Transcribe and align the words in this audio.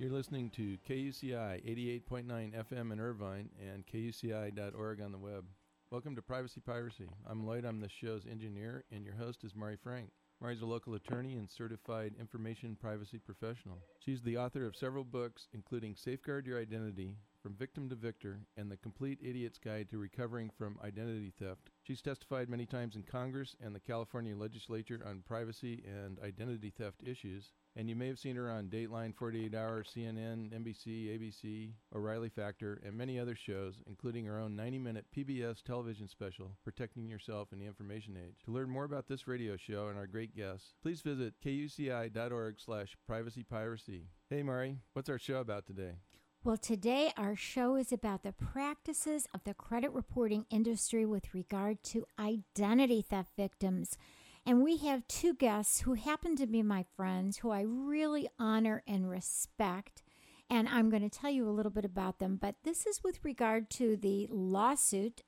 You're 0.00 0.10
listening 0.10 0.48
to 0.56 0.78
KUCI 0.88 1.62
88.9 2.08 2.24
FM 2.24 2.90
in 2.90 2.98
Irvine 2.98 3.50
and 3.60 3.86
KUCI.org 3.86 5.02
on 5.02 5.12
the 5.12 5.18
web. 5.18 5.44
Welcome 5.90 6.16
to 6.16 6.22
Privacy 6.22 6.62
Piracy. 6.64 7.10
I'm 7.28 7.44
Lloyd, 7.44 7.66
I'm 7.66 7.82
the 7.82 7.90
show's 7.90 8.24
engineer, 8.24 8.84
and 8.90 9.04
your 9.04 9.12
host 9.12 9.44
is 9.44 9.54
Mari 9.54 9.76
Frank. 9.76 10.08
Mari's 10.40 10.62
a 10.62 10.66
local 10.66 10.94
attorney 10.94 11.34
and 11.34 11.50
certified 11.50 12.14
information 12.18 12.78
privacy 12.80 13.18
professional. 13.18 13.76
She's 13.98 14.22
the 14.22 14.38
author 14.38 14.64
of 14.64 14.74
several 14.74 15.04
books, 15.04 15.48
including 15.52 15.94
Safeguard 15.94 16.46
Your 16.46 16.58
Identity, 16.58 17.18
From 17.42 17.54
Victim 17.54 17.88
to 17.88 17.94
Victor, 17.94 18.40
and 18.58 18.70
The 18.70 18.76
Complete 18.76 19.18
Idiot's 19.22 19.56
Guide 19.56 19.88
to 19.88 19.98
Recovering 19.98 20.50
from 20.50 20.78
Identity 20.84 21.32
Theft. 21.38 21.70
She's 21.82 22.02
testified 22.02 22.50
many 22.50 22.66
times 22.66 22.96
in 22.96 23.02
Congress 23.02 23.56
and 23.64 23.74
the 23.74 23.80
California 23.80 24.36
legislature 24.36 25.00
on 25.06 25.22
privacy 25.26 25.82
and 25.86 26.18
identity 26.20 26.68
theft 26.68 27.02
issues. 27.02 27.52
And 27.76 27.88
you 27.88 27.96
may 27.96 28.08
have 28.08 28.18
seen 28.18 28.36
her 28.36 28.50
on 28.50 28.68
Dateline, 28.68 29.14
48 29.14 29.54
Hour, 29.54 29.84
CNN, 29.84 30.52
NBC, 30.52 31.18
ABC, 31.18 31.70
O'Reilly 31.94 32.28
Factor, 32.28 32.78
and 32.84 32.94
many 32.94 33.18
other 33.18 33.34
shows, 33.34 33.80
including 33.86 34.26
her 34.26 34.38
own 34.38 34.54
90 34.54 34.78
minute 34.78 35.06
PBS 35.16 35.62
television 35.62 36.08
special, 36.08 36.58
Protecting 36.62 37.08
Yourself 37.08 37.54
in 37.54 37.58
the 37.58 37.66
Information 37.66 38.18
Age. 38.18 38.36
To 38.44 38.50
learn 38.50 38.68
more 38.68 38.84
about 38.84 39.08
this 39.08 39.26
radio 39.26 39.56
show 39.56 39.88
and 39.88 39.96
our 39.96 40.06
great 40.06 40.36
guests, 40.36 40.74
please 40.82 41.00
visit 41.00 41.34
kuci.org 41.42 42.60
slash 42.60 42.98
privacypiracy. 43.10 44.02
Hey, 44.28 44.42
Mari, 44.42 44.76
what's 44.92 45.08
our 45.08 45.18
show 45.18 45.38
about 45.38 45.66
today? 45.66 45.94
Well, 46.42 46.56
today 46.56 47.12
our 47.18 47.36
show 47.36 47.76
is 47.76 47.92
about 47.92 48.22
the 48.22 48.32
practices 48.32 49.28
of 49.34 49.44
the 49.44 49.52
credit 49.52 49.92
reporting 49.92 50.46
industry 50.48 51.04
with 51.04 51.34
regard 51.34 51.82
to 51.84 52.06
identity 52.18 53.02
theft 53.02 53.32
victims. 53.36 53.98
And 54.46 54.62
we 54.62 54.78
have 54.78 55.06
two 55.06 55.34
guests 55.34 55.80
who 55.80 55.92
happen 55.92 56.36
to 56.36 56.46
be 56.46 56.62
my 56.62 56.86
friends 56.96 57.36
who 57.36 57.50
I 57.50 57.60
really 57.60 58.26
honor 58.38 58.82
and 58.86 59.10
respect. 59.10 60.02
And 60.48 60.66
I'm 60.66 60.88
going 60.88 61.02
to 61.02 61.10
tell 61.10 61.30
you 61.30 61.46
a 61.46 61.52
little 61.52 61.70
bit 61.70 61.84
about 61.84 62.20
them. 62.20 62.38
But 62.40 62.54
this 62.64 62.86
is 62.86 63.04
with 63.04 63.22
regard 63.22 63.68
to 63.72 63.98
the 63.98 64.26
lawsuit 64.30 65.20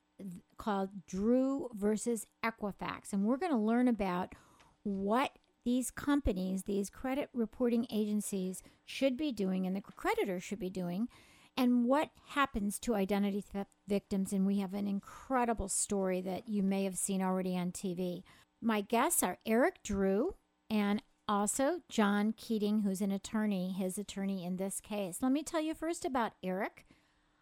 called 0.57 1.05
Drew 1.07 1.69
versus 1.75 2.27
Equifax. 2.43 3.13
And 3.13 3.27
we're 3.27 3.37
going 3.37 3.53
to 3.53 3.59
learn 3.59 3.87
about 3.87 4.35
what 4.83 5.37
these 5.65 5.91
companies, 5.91 6.65
these 6.65 6.91
credit 6.91 7.29
reporting 7.33 7.87
agencies, 7.91 8.63
should 8.85 9.17
be 9.17 9.33
doing 9.33 9.67
and 9.67 9.75
the 9.77 9.81
creditors 9.81 10.43
should 10.43 10.59
be 10.59 10.71
doing, 10.71 11.09
and 11.57 11.85
what 11.85 12.11
happens 12.29 12.79
to 12.81 12.95
identity 12.95 13.41
theft 13.41 13.71
victims. 13.87 14.33
And 14.33 14.47
we 14.47 14.59
have 14.59 14.75
an 14.75 14.89
incredible 14.89 15.69
story 15.69 16.21
that 16.23 16.49
you 16.49 16.63
may 16.63 16.85
have 16.85 16.97
seen 16.97 17.23
already 17.23 17.57
on 17.57 17.73
TV. 17.73 18.23
My 18.61 18.81
guests 18.81 19.23
are 19.23 19.39
Eric 19.45 19.83
Drew 19.83 20.35
and 20.71 21.03
also 21.29 21.81
John 21.89 22.33
Keating, 22.37 22.83
who's 22.83 23.01
an 23.01 23.13
attorney, 23.13 23.73
his 23.73 23.99
attorney 23.99 24.45
in 24.45 24.57
this 24.57 24.81
case. 24.81 25.19
Let 25.21 25.33
me 25.33 25.43
tell 25.43 25.61
you 25.61 25.75
first 25.75 26.05
about 26.05 26.33
Eric. 26.43 26.87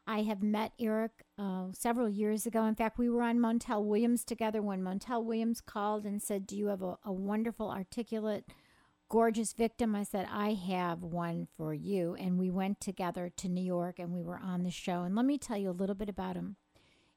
I 0.06 0.22
have 0.22 0.42
met 0.42 0.72
Eric 0.78 1.24
uh, 1.38 1.66
several 1.72 2.08
years 2.08 2.46
ago. 2.46 2.64
In 2.64 2.74
fact, 2.74 2.98
we 2.98 3.08
were 3.08 3.22
on 3.22 3.38
Montel 3.38 3.84
Williams 3.84 4.24
together 4.24 4.60
when 4.60 4.82
Montel 4.82 5.24
Williams 5.24 5.60
called 5.60 6.04
and 6.04 6.22
said, 6.22 6.46
Do 6.46 6.56
you 6.56 6.66
have 6.66 6.82
a, 6.82 6.98
a 7.04 7.12
wonderful, 7.12 7.70
articulate, 7.70 8.46
gorgeous 9.08 9.52
victim? 9.52 9.94
I 9.94 10.02
said, 10.02 10.26
I 10.30 10.54
have 10.54 11.02
one 11.02 11.46
for 11.56 11.72
you. 11.72 12.14
And 12.14 12.38
we 12.38 12.50
went 12.50 12.80
together 12.80 13.30
to 13.36 13.48
New 13.48 13.64
York 13.64 13.98
and 13.98 14.12
we 14.12 14.22
were 14.22 14.40
on 14.42 14.64
the 14.64 14.70
show. 14.70 15.02
And 15.02 15.14
let 15.14 15.26
me 15.26 15.38
tell 15.38 15.58
you 15.58 15.70
a 15.70 15.72
little 15.72 15.94
bit 15.94 16.08
about 16.08 16.36
him. 16.36 16.56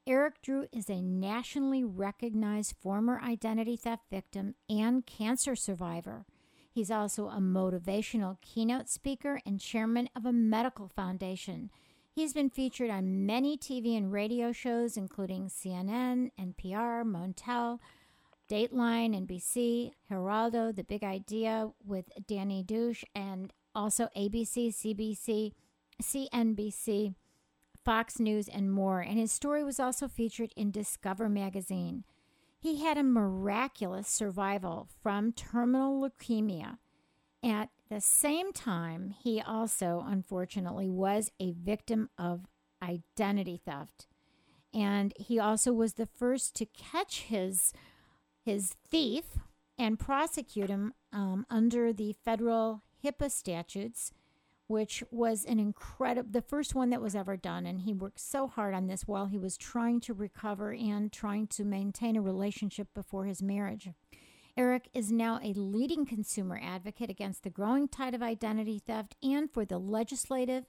Eric 0.05 0.41
Drew 0.41 0.67
is 0.73 0.89
a 0.89 1.01
nationally 1.01 1.83
recognized 1.83 2.75
former 2.81 3.21
identity 3.21 3.77
theft 3.77 4.03
victim 4.11 4.55
and 4.69 5.05
cancer 5.05 5.55
survivor. 5.55 6.25
He's 6.73 6.91
also 6.91 7.27
a 7.29 7.37
motivational 7.37 8.41
keynote 8.41 8.89
speaker 8.89 9.39
and 9.45 9.61
chairman 9.61 10.09
of 10.15 10.25
a 10.25 10.33
medical 10.33 10.89
foundation. 10.89 11.69
He's 12.15 12.31
been 12.31 12.51
featured 12.51 12.91
on 12.91 13.25
many 13.25 13.57
TV 13.57 13.97
and 13.97 14.11
radio 14.11 14.51
shows, 14.51 14.97
including 14.97 15.47
CNN, 15.47 16.29
NPR, 16.39 17.03
Montel, 17.03 17.79
Dateline, 18.47 19.25
NBC, 19.25 19.93
Geraldo, 20.11 20.75
The 20.75 20.83
Big 20.83 21.03
Idea 21.03 21.71
with 21.83 22.05
Donny 22.27 22.61
Deutsch, 22.61 23.03
and 23.15 23.51
also 23.73 24.09
ABC, 24.15 24.67
CBC, 24.67 25.53
CNBC, 26.03 27.15
Fox 27.83 28.19
News, 28.19 28.47
and 28.47 28.71
more, 28.71 28.99
and 28.99 29.17
his 29.17 29.31
story 29.31 29.63
was 29.63 29.79
also 29.79 30.07
featured 30.07 30.53
in 30.55 30.69
Discover 30.69 31.29
magazine. 31.29 32.03
He 32.59 32.83
had 32.83 32.99
a 32.99 33.03
miraculous 33.03 34.07
survival 34.07 34.87
from 35.01 35.31
terminal 35.31 35.99
leukemia. 35.99 36.77
At 37.43 37.69
the 37.93 38.01
same 38.01 38.51
time, 38.53 39.13
he 39.21 39.39
also, 39.39 40.03
unfortunately, 40.07 40.89
was 40.89 41.31
a 41.39 41.51
victim 41.51 42.09
of 42.17 42.47
identity 42.81 43.61
theft. 43.63 44.07
And 44.73 45.13
he 45.15 45.39
also 45.39 45.71
was 45.71 45.93
the 45.93 46.07
first 46.07 46.55
to 46.55 46.65
catch 46.65 47.21
his, 47.21 47.71
his 48.43 48.73
thief 48.89 49.25
and 49.77 49.99
prosecute 49.99 50.69
him 50.69 50.93
um, 51.11 51.45
under 51.49 51.93
the 51.93 52.15
federal 52.25 52.81
HIPAA 53.03 53.29
statutes 53.31 54.11
which 54.67 55.03
was 55.11 55.43
an 55.45 55.59
incredible, 55.59 56.29
the 56.31 56.41
first 56.41 56.73
one 56.73 56.89
that 56.89 57.01
was 57.01 57.15
ever 57.15 57.35
done. 57.35 57.65
And 57.65 57.81
he 57.81 57.93
worked 57.93 58.19
so 58.19 58.47
hard 58.47 58.73
on 58.73 58.87
this 58.87 59.03
while 59.05 59.25
he 59.25 59.37
was 59.37 59.57
trying 59.57 59.99
to 60.01 60.13
recover 60.13 60.71
and 60.73 61.11
trying 61.11 61.47
to 61.47 61.65
maintain 61.65 62.15
a 62.15 62.21
relationship 62.21 62.87
before 62.95 63.25
his 63.25 63.43
marriage. 63.43 63.89
Eric 64.55 64.89
is 64.93 65.11
now 65.11 65.39
a 65.41 65.53
leading 65.53 66.05
consumer 66.05 66.59
advocate 66.63 67.09
against 67.09 67.43
the 67.43 67.49
growing 67.49 67.87
tide 67.87 68.13
of 68.13 68.21
identity 68.21 68.79
theft 68.79 69.15
and 69.23 69.49
for 69.51 69.65
the 69.65 69.79
legislative 69.79 70.65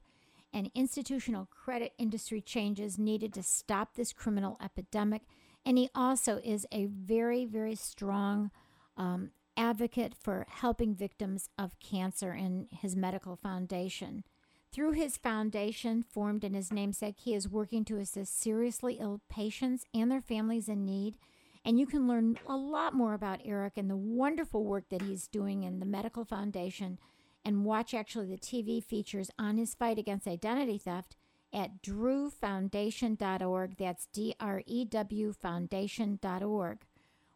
and 0.54 0.70
institutional 0.74 1.46
credit 1.46 1.92
industry 1.98 2.40
changes 2.40 2.98
needed 2.98 3.34
to 3.34 3.42
stop 3.42 3.94
this 3.94 4.12
criminal 4.12 4.58
epidemic. 4.62 5.22
And 5.66 5.76
he 5.76 5.90
also 5.94 6.40
is 6.42 6.66
a 6.72 6.86
very, 6.86 7.44
very 7.44 7.74
strong 7.74 8.50
um, 8.96 9.32
advocate 9.56 10.14
for 10.14 10.46
helping 10.48 10.94
victims 10.94 11.50
of 11.58 11.78
cancer 11.78 12.32
in 12.32 12.68
his 12.70 12.96
medical 12.96 13.36
foundation. 13.36 14.24
Through 14.72 14.92
his 14.92 15.16
foundation, 15.16 16.02
formed 16.02 16.42
in 16.42 16.54
his 16.54 16.72
namesake, 16.72 17.16
he 17.18 17.34
is 17.34 17.48
working 17.48 17.84
to 17.84 17.98
assist 17.98 18.40
seriously 18.40 18.98
ill 19.00 19.20
patients 19.28 19.84
and 19.92 20.10
their 20.10 20.20
families 20.22 20.68
in 20.68 20.84
need. 20.84 21.16
And 21.64 21.78
you 21.78 21.86
can 21.86 22.06
learn 22.06 22.38
a 22.46 22.56
lot 22.56 22.92
more 22.92 23.14
about 23.14 23.40
Eric 23.44 23.74
and 23.76 23.88
the 23.88 23.96
wonderful 23.96 24.64
work 24.64 24.90
that 24.90 25.02
he's 25.02 25.26
doing 25.26 25.62
in 25.62 25.80
the 25.80 25.86
Medical 25.86 26.24
Foundation 26.24 26.98
and 27.44 27.64
watch 27.64 27.94
actually 27.94 28.26
the 28.26 28.38
TV 28.38 28.82
features 28.82 29.30
on 29.38 29.56
his 29.56 29.74
fight 29.74 29.98
against 29.98 30.26
identity 30.26 30.78
theft 30.78 31.16
at 31.52 31.82
drewfoundation.org. 31.82 33.76
That's 33.78 34.06
D 34.12 34.34
R 34.40 34.62
E 34.66 34.84
W 34.84 35.32
foundation.org. 35.32 36.78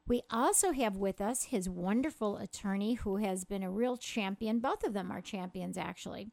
We 0.07 0.23
also 0.31 0.73
have 0.73 0.97
with 0.97 1.21
us 1.21 1.45
his 1.45 1.69
wonderful 1.69 2.39
attorney 2.39 2.95
who 2.95 3.17
has 3.17 3.45
been 3.45 3.63
a 3.63 3.71
real 3.71 3.99
champion. 3.99 4.59
Both 4.59 4.83
of 4.83 4.95
them 4.95 5.11
are 5.11 5.21
champions, 5.21 5.77
actually. 5.77 6.31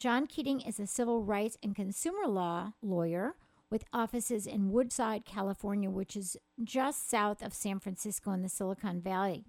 John 0.00 0.26
Keating 0.26 0.60
is 0.60 0.80
a 0.80 0.86
civil 0.86 1.22
rights 1.22 1.56
and 1.62 1.76
consumer 1.76 2.26
law 2.26 2.72
lawyer 2.82 3.36
with 3.70 3.84
offices 3.92 4.46
in 4.46 4.70
Woodside, 4.70 5.24
California, 5.24 5.90
which 5.90 6.16
is 6.16 6.36
just 6.62 7.08
south 7.08 7.42
of 7.42 7.52
San 7.52 7.78
Francisco 7.80 8.30
in 8.32 8.42
the 8.42 8.48
Silicon 8.48 9.00
Valley. 9.00 9.44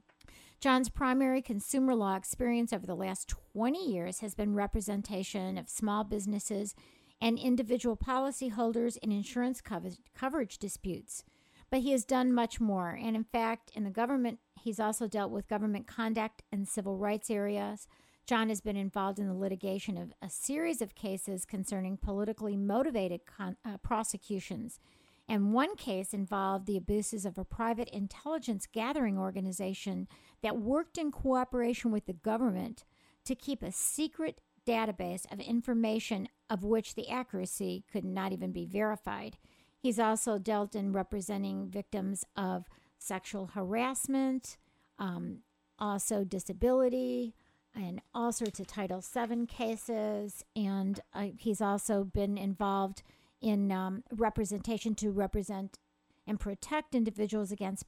John's 0.60 0.90
primary 0.90 1.42
consumer 1.42 1.96
law 1.96 2.16
experience 2.16 2.74
over 2.74 2.86
the 2.86 2.96
last 2.96 3.30
20 3.54 3.92
years 3.92 4.20
has 4.20 4.36
been 4.36 4.54
representation 4.56 5.58
of 5.58 5.70
small 5.70 6.04
businesses 6.04 6.76
and 7.22 7.40
individual 7.40 7.96
policyholders 7.96 8.98
in 8.98 9.12
insurance 9.12 9.62
coverage 9.62 10.58
disputes. 10.58 11.24
But 11.70 11.82
he 11.82 11.92
has 11.92 12.04
done 12.04 12.34
much 12.34 12.60
more. 12.60 12.90
And 12.90 13.16
in 13.16 13.24
fact, 13.24 13.72
in 13.74 13.84
the 13.84 13.90
government, 13.90 14.40
he's 14.60 14.80
also 14.80 15.08
dealt 15.08 15.32
with 15.32 15.48
government 15.48 15.88
conduct 15.88 16.42
and 16.52 16.68
civil 16.68 16.98
rights 16.98 17.30
areas. 17.30 17.88
John 18.30 18.50
has 18.50 18.62
been 18.62 18.78
involved 18.78 19.18
in 19.18 19.28
the 19.28 19.34
litigation 19.34 19.98
of 19.98 20.14
a 20.22 20.30
series 20.30 20.84
of 20.84 20.94
cases 20.94 21.46
concerning 21.46 21.98
politically 21.98 22.56
motivated 22.56 23.22
con- 23.26 23.58
uh, 23.66 23.78
prosecutions. 23.78 24.80
And 25.28 25.52
one 25.52 25.76
case 25.76 26.14
involved 26.14 26.68
the 26.68 26.78
abuses 26.78 27.26
of 27.26 27.40
a 27.40 27.44
private 27.44 27.90
intelligence 27.90 28.68
gathering 28.72 29.18
organization 29.18 30.08
that 30.44 30.60
worked 30.60 31.00
in 31.00 31.12
cooperation 31.12 31.92
with 31.92 32.06
the 32.06 32.14
government 32.14 32.84
to 33.26 33.34
keep 33.34 33.64
a 33.64 33.72
secret 33.72 34.42
database 34.64 35.26
of 35.34 35.40
information 35.40 36.30
of 36.52 36.64
which 36.64 36.94
the 36.94 37.10
accuracy 37.10 37.84
could 37.92 38.06
not 38.06 38.32
even 38.32 38.52
be 38.52 38.68
verified. 38.68 39.40
He's 39.80 39.98
also 39.98 40.38
dealt 40.38 40.76
in 40.76 40.94
representing 40.94 41.68
victims 41.68 42.24
of 42.36 42.68
sexual 43.00 43.48
harassment, 43.48 44.58
um, 45.00 45.40
also 45.80 46.24
disability, 46.24 47.34
and 47.76 48.02
all 48.14 48.32
sorts 48.32 48.60
of 48.60 48.68
Title 48.68 49.02
VII 49.02 49.46
cases. 49.46 50.44
And 50.56 51.00
uh, 51.14 51.28
he's 51.38 51.62
also 51.62 52.04
been 52.04 52.38
involved 52.38 53.04
in 53.42 53.72
um, 53.72 54.04
representation 54.12 54.96
to 54.96 55.12
represent 55.12 55.80
and 56.28 56.40
protect 56.40 56.94
individuals 56.94 57.52
against 57.52 57.86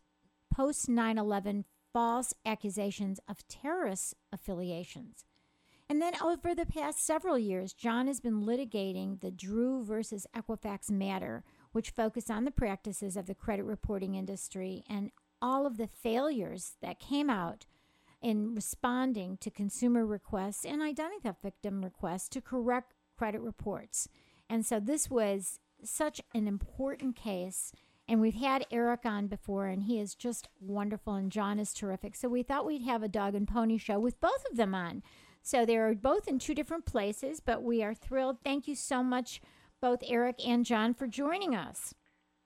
post 0.54 0.89
9 0.89 1.18
11 1.18 1.66
false 1.94 2.33
accusations 2.45 3.19
of 3.28 3.48
terrorist 3.48 4.16
affiliations. 4.31 5.25
And 5.89 6.01
then 6.01 6.13
over 6.24 6.56
the 6.56 6.66
past 6.66 7.06
several 7.06 7.38
years, 7.38 7.74
John 7.74 8.07
has 8.07 8.22
been 8.22 8.44
litigating 8.45 9.19
the 9.19 9.30
Drew 9.30 9.83
versus 9.83 10.25
Equifax 10.33 10.89
matter, 10.89 11.44
which 11.74 11.89
focused 11.89 12.31
on 12.31 12.45
the 12.45 12.51
practices 12.51 13.18
of 13.18 13.25
the 13.25 13.36
credit 13.36 13.63
reporting 13.63 14.16
industry 14.16 14.86
and 14.89 15.12
all 15.42 15.66
of 15.66 15.75
the 15.75 15.88
failures 15.88 16.78
that 16.81 17.00
came 17.00 17.30
out 17.30 17.66
in 18.21 18.53
responding 18.53 19.38
to 19.38 19.50
consumer 19.50 20.06
requests 20.06 20.65
and 20.65 20.81
identity 20.81 21.21
theft 21.23 21.41
victim 21.41 21.83
requests 21.83 22.29
to 22.29 22.41
correct 22.41 22.94
credit 23.18 23.41
reports. 23.41 24.07
And 24.50 24.65
so 24.65 24.79
this 24.79 25.09
was 25.09 25.59
such 25.83 26.21
an 26.33 26.47
important 26.47 27.15
case. 27.15 27.71
And 28.07 28.19
we've 28.19 28.35
had 28.35 28.65
Eric 28.71 29.06
on 29.06 29.27
before, 29.27 29.68
and 29.68 29.83
he 29.83 30.00
is 30.00 30.15
just 30.15 30.50
wonderful, 30.59 31.13
and 31.13 31.31
John 31.31 31.59
is 31.59 31.73
terrific. 31.73 32.15
So 32.15 32.27
we 32.27 32.44
thought 32.44 32.65
we'd 32.65 32.83
have 32.83 33.03
a 33.03 33.07
dog 33.07 33.35
and 33.35 33.47
pony 33.47 33.77
show 33.77 34.00
with 34.00 34.19
both 34.19 34.44
of 34.51 34.57
them 34.57 34.75
on. 34.75 35.01
So 35.41 35.65
they're 35.65 35.94
both 35.95 36.27
in 36.27 36.38
two 36.38 36.53
different 36.53 36.85
places, 36.85 37.39
but 37.39 37.63
we 37.63 37.81
are 37.81 37.94
thrilled. 37.94 38.38
Thank 38.44 38.68
you 38.68 38.75
so 38.75 39.01
much, 39.01 39.41
both 39.81 40.00
Eric 40.06 40.45
and 40.45 40.65
John, 40.65 40.94
for 40.94 41.07
joining 41.07 41.56
us. 41.56 41.94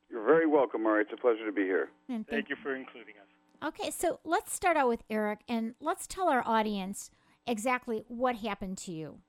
You're 0.10 0.26
very 0.26 0.46
welcome, 0.46 0.84
Mari. 0.84 1.02
It's 1.02 1.14
a 1.14 1.18
pleasure 1.18 1.46
to 1.46 1.52
be 1.52 1.64
here. 1.64 1.90
And 2.10 2.28
Thank 2.28 2.50
you 2.50 2.56
for 2.62 2.76
including 2.76 3.16
us. 3.22 3.25
Okay, 3.64 3.90
so 3.90 4.20
let's 4.24 4.54
start 4.54 4.78
out 4.78 4.88
with 4.88 5.04
Eric, 5.10 5.40
and 5.48 5.76
let's 5.80 6.08
tell 6.08 6.30
our 6.30 6.44
audience 6.46 7.12
exactly 7.48 8.04
what 8.08 8.38
happened 8.38 8.78
to 8.80 8.92
you. 8.92 9.20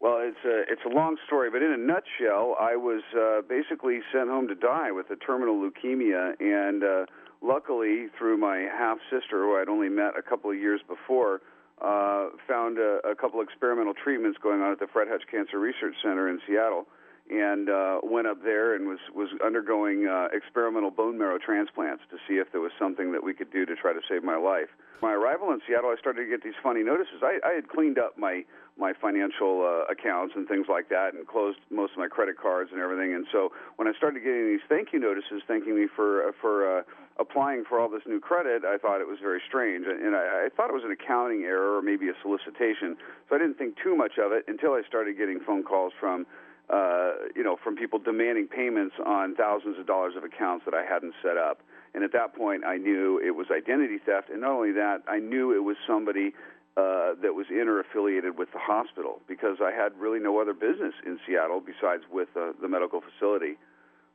Well, 0.00 0.18
it's 0.20 0.44
a 0.44 0.72
it's 0.72 0.82
a 0.86 0.94
long 0.94 1.16
story, 1.26 1.50
but 1.50 1.60
in 1.60 1.72
a 1.72 1.76
nutshell, 1.76 2.54
I 2.60 2.76
was 2.76 3.02
uh, 3.18 3.42
basically 3.48 3.98
sent 4.12 4.28
home 4.28 4.46
to 4.46 4.54
die 4.54 4.92
with 4.92 5.10
a 5.10 5.16
terminal 5.16 5.56
leukemia, 5.56 6.40
and 6.40 6.84
uh, 6.84 7.06
luckily, 7.42 8.06
through 8.16 8.36
my 8.36 8.58
half 8.58 8.98
sister, 9.10 9.42
who 9.42 9.56
I'd 9.56 9.68
only 9.68 9.88
met 9.88 10.12
a 10.16 10.22
couple 10.22 10.50
of 10.50 10.56
years 10.56 10.80
before, 10.86 11.40
uh, 11.82 12.28
found 12.46 12.78
a, 12.78 13.00
a 13.04 13.16
couple 13.16 13.40
experimental 13.40 13.92
treatments 13.92 14.38
going 14.40 14.62
on 14.62 14.70
at 14.70 14.78
the 14.78 14.86
Fred 14.86 15.08
Hutch 15.10 15.24
Cancer 15.28 15.58
Research 15.58 15.94
Center 16.00 16.28
in 16.28 16.38
Seattle, 16.46 16.86
and 17.30 17.68
uh, 17.68 18.00
went 18.02 18.26
up 18.26 18.42
there 18.42 18.74
and 18.74 18.86
was 18.86 18.98
was 19.14 19.28
undergoing 19.44 20.06
uh, 20.06 20.28
experimental 20.32 20.90
bone 20.90 21.18
marrow 21.18 21.38
transplants 21.38 22.02
to 22.10 22.16
see 22.26 22.34
if 22.34 22.50
there 22.52 22.60
was 22.60 22.72
something 22.78 23.12
that 23.12 23.22
we 23.22 23.34
could 23.34 23.50
do 23.52 23.66
to 23.66 23.76
try 23.76 23.92
to 23.92 24.00
save 24.08 24.24
my 24.24 24.36
life. 24.36 24.68
My 25.02 25.12
arrival 25.12 25.52
in 25.52 25.60
Seattle, 25.66 25.90
I 25.90 25.96
started 26.00 26.24
to 26.24 26.30
get 26.30 26.42
these 26.42 26.58
funny 26.62 26.82
notices. 26.82 27.22
I, 27.22 27.38
I 27.46 27.52
had 27.52 27.68
cleaned 27.68 27.98
up 27.98 28.18
my 28.18 28.44
my 28.78 28.92
financial 28.92 29.66
uh, 29.66 29.92
accounts 29.92 30.34
and 30.36 30.46
things 30.48 30.66
like 30.68 30.88
that, 30.88 31.12
and 31.14 31.26
closed 31.26 31.58
most 31.70 31.92
of 31.92 31.98
my 31.98 32.08
credit 32.08 32.38
cards 32.38 32.70
and 32.72 32.80
everything. 32.80 33.14
And 33.14 33.26
so 33.30 33.52
when 33.76 33.88
I 33.88 33.92
started 33.92 34.20
getting 34.20 34.46
these 34.46 34.64
thank 34.68 34.92
you 34.92 34.98
notices 34.98 35.42
thanking 35.46 35.76
me 35.76 35.86
for 35.94 36.28
uh, 36.28 36.32
for 36.40 36.78
uh, 36.78 36.82
applying 37.18 37.64
for 37.68 37.78
all 37.78 37.90
this 37.90 38.02
new 38.06 38.20
credit, 38.20 38.64
I 38.64 38.78
thought 38.78 39.00
it 39.00 39.08
was 39.08 39.18
very 39.20 39.42
strange, 39.46 39.86
and 39.86 40.16
I, 40.16 40.46
I 40.46 40.48
thought 40.56 40.70
it 40.70 40.74
was 40.74 40.84
an 40.84 40.92
accounting 40.92 41.42
error 41.42 41.76
or 41.76 41.82
maybe 41.82 42.08
a 42.08 42.14
solicitation. 42.22 42.96
So 43.28 43.36
I 43.36 43.38
didn't 43.38 43.58
think 43.58 43.76
too 43.82 43.96
much 43.96 44.18
of 44.18 44.32
it 44.32 44.44
until 44.48 44.72
I 44.72 44.82
started 44.86 45.18
getting 45.18 45.40
phone 45.40 45.62
calls 45.62 45.92
from 45.98 46.26
uh, 46.70 47.12
you 47.34 47.42
know, 47.42 47.56
from 47.62 47.76
people 47.76 47.98
demanding 47.98 48.46
payments 48.46 48.94
on 49.04 49.34
thousands 49.34 49.78
of 49.78 49.86
dollars 49.86 50.14
of 50.16 50.24
accounts 50.24 50.64
that 50.64 50.74
I 50.74 50.84
hadn't 50.84 51.14
set 51.22 51.36
up. 51.36 51.60
And 51.94 52.04
at 52.04 52.12
that 52.12 52.34
point, 52.34 52.64
I 52.64 52.76
knew 52.76 53.18
it 53.24 53.30
was 53.30 53.46
identity 53.50 53.98
theft. 54.04 54.28
And 54.30 54.42
not 54.42 54.50
only 54.50 54.72
that, 54.72 55.02
I 55.08 55.18
knew 55.18 55.56
it 55.56 55.64
was 55.64 55.76
somebody 55.86 56.34
uh, 56.76 57.14
that 57.22 57.34
was 57.34 57.46
in 57.50 57.68
or 57.68 57.80
affiliated 57.80 58.38
with 58.38 58.52
the 58.52 58.58
hospital 58.58 59.20
because 59.26 59.56
I 59.62 59.72
had 59.72 59.98
really 59.98 60.20
no 60.20 60.40
other 60.40 60.52
business 60.52 60.94
in 61.04 61.18
Seattle 61.26 61.60
besides 61.60 62.02
with 62.12 62.28
uh, 62.36 62.52
the 62.60 62.68
medical 62.68 63.00
facility. 63.00 63.56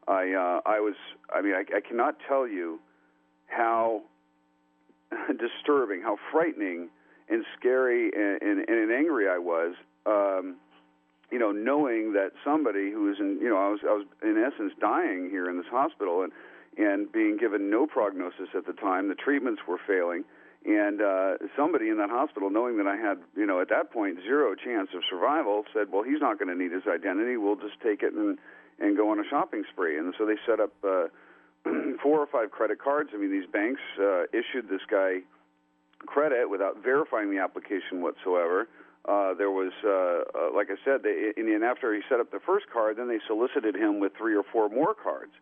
I 0.07 0.31
uh, 0.33 0.61
I 0.69 0.79
was 0.79 0.95
I 1.33 1.41
mean 1.41 1.55
I, 1.55 1.63
I 1.75 1.81
cannot 1.81 2.17
tell 2.27 2.47
you 2.47 2.79
how 3.47 4.03
disturbing, 5.27 6.01
how 6.01 6.17
frightening 6.31 6.89
and 7.29 7.45
scary 7.57 8.11
and, 8.13 8.41
and, 8.41 8.69
and 8.69 8.91
angry 8.91 9.27
I 9.27 9.39
was. 9.39 9.75
Um, 10.05 10.57
you 11.33 11.39
know, 11.39 11.51
knowing 11.51 12.13
that 12.13 12.29
somebody 12.45 12.91
who 12.91 13.05
was 13.05 13.17
in, 13.19 13.39
you 13.41 13.49
know, 13.49 13.57
I 13.57 13.69
was, 13.69 13.79
I 13.81 13.93
was 13.93 14.05
in 14.21 14.37
essence 14.37 14.71
dying 14.79 15.29
here 15.31 15.49
in 15.49 15.57
this 15.57 15.65
hospital 15.65 16.21
and 16.21 16.31
and 16.77 17.11
being 17.11 17.37
given 17.37 17.69
no 17.69 17.87
prognosis 17.87 18.49
at 18.55 18.65
the 18.65 18.73
time. 18.73 19.09
The 19.09 19.15
treatments 19.15 19.61
were 19.67 19.79
failing, 19.85 20.25
and 20.65 21.01
uh, 21.01 21.37
somebody 21.55 21.89
in 21.89 21.97
that 21.97 22.09
hospital, 22.09 22.49
knowing 22.49 22.77
that 22.77 22.87
I 22.87 22.95
had, 22.95 23.17
you 23.35 23.45
know, 23.45 23.61
at 23.61 23.69
that 23.69 23.91
point 23.91 24.17
zero 24.21 24.53
chance 24.55 24.89
of 24.93 25.01
survival, 25.09 25.65
said, 25.73 25.91
"Well, 25.91 26.03
he's 26.03 26.21
not 26.21 26.37
going 26.37 26.55
to 26.55 26.55
need 26.55 26.71
his 26.71 26.85
identity. 26.87 27.35
We'll 27.37 27.57
just 27.57 27.81
take 27.81 28.03
it 28.03 28.13
and 28.13 28.37
and 28.79 28.95
go 28.95 29.09
on 29.09 29.19
a 29.19 29.27
shopping 29.27 29.63
spree." 29.71 29.97
And 29.97 30.13
so 30.17 30.27
they 30.27 30.37
set 30.45 30.59
up 30.59 30.73
uh, 30.85 31.07
four 32.03 32.19
or 32.19 32.27
five 32.27 32.51
credit 32.51 32.77
cards. 32.77 33.09
I 33.13 33.17
mean, 33.17 33.31
these 33.31 33.49
banks 33.49 33.81
uh, 33.99 34.29
issued 34.29 34.69
this 34.69 34.85
guy 34.89 35.25
credit 36.05 36.49
without 36.49 36.83
verifying 36.83 37.31
the 37.31 37.39
application 37.39 38.01
whatsoever. 38.01 38.67
Uh, 39.07 39.33
there 39.33 39.51
was, 39.51 39.73
uh, 39.83 40.23
uh, 40.37 40.55
like 40.55 40.67
I 40.69 40.79
said, 40.85 41.03
they, 41.03 41.33
and 41.35 41.63
after 41.63 41.93
he 41.93 42.01
set 42.07 42.19
up 42.19 42.31
the 42.31 42.39
first 42.39 42.65
card, 42.71 42.97
then 42.97 43.09
they 43.09 43.19
solicited 43.27 43.75
him 43.75 43.99
with 43.99 44.13
three 44.17 44.35
or 44.35 44.43
four 44.43 44.69
more 44.69 44.93
cards 44.93 45.33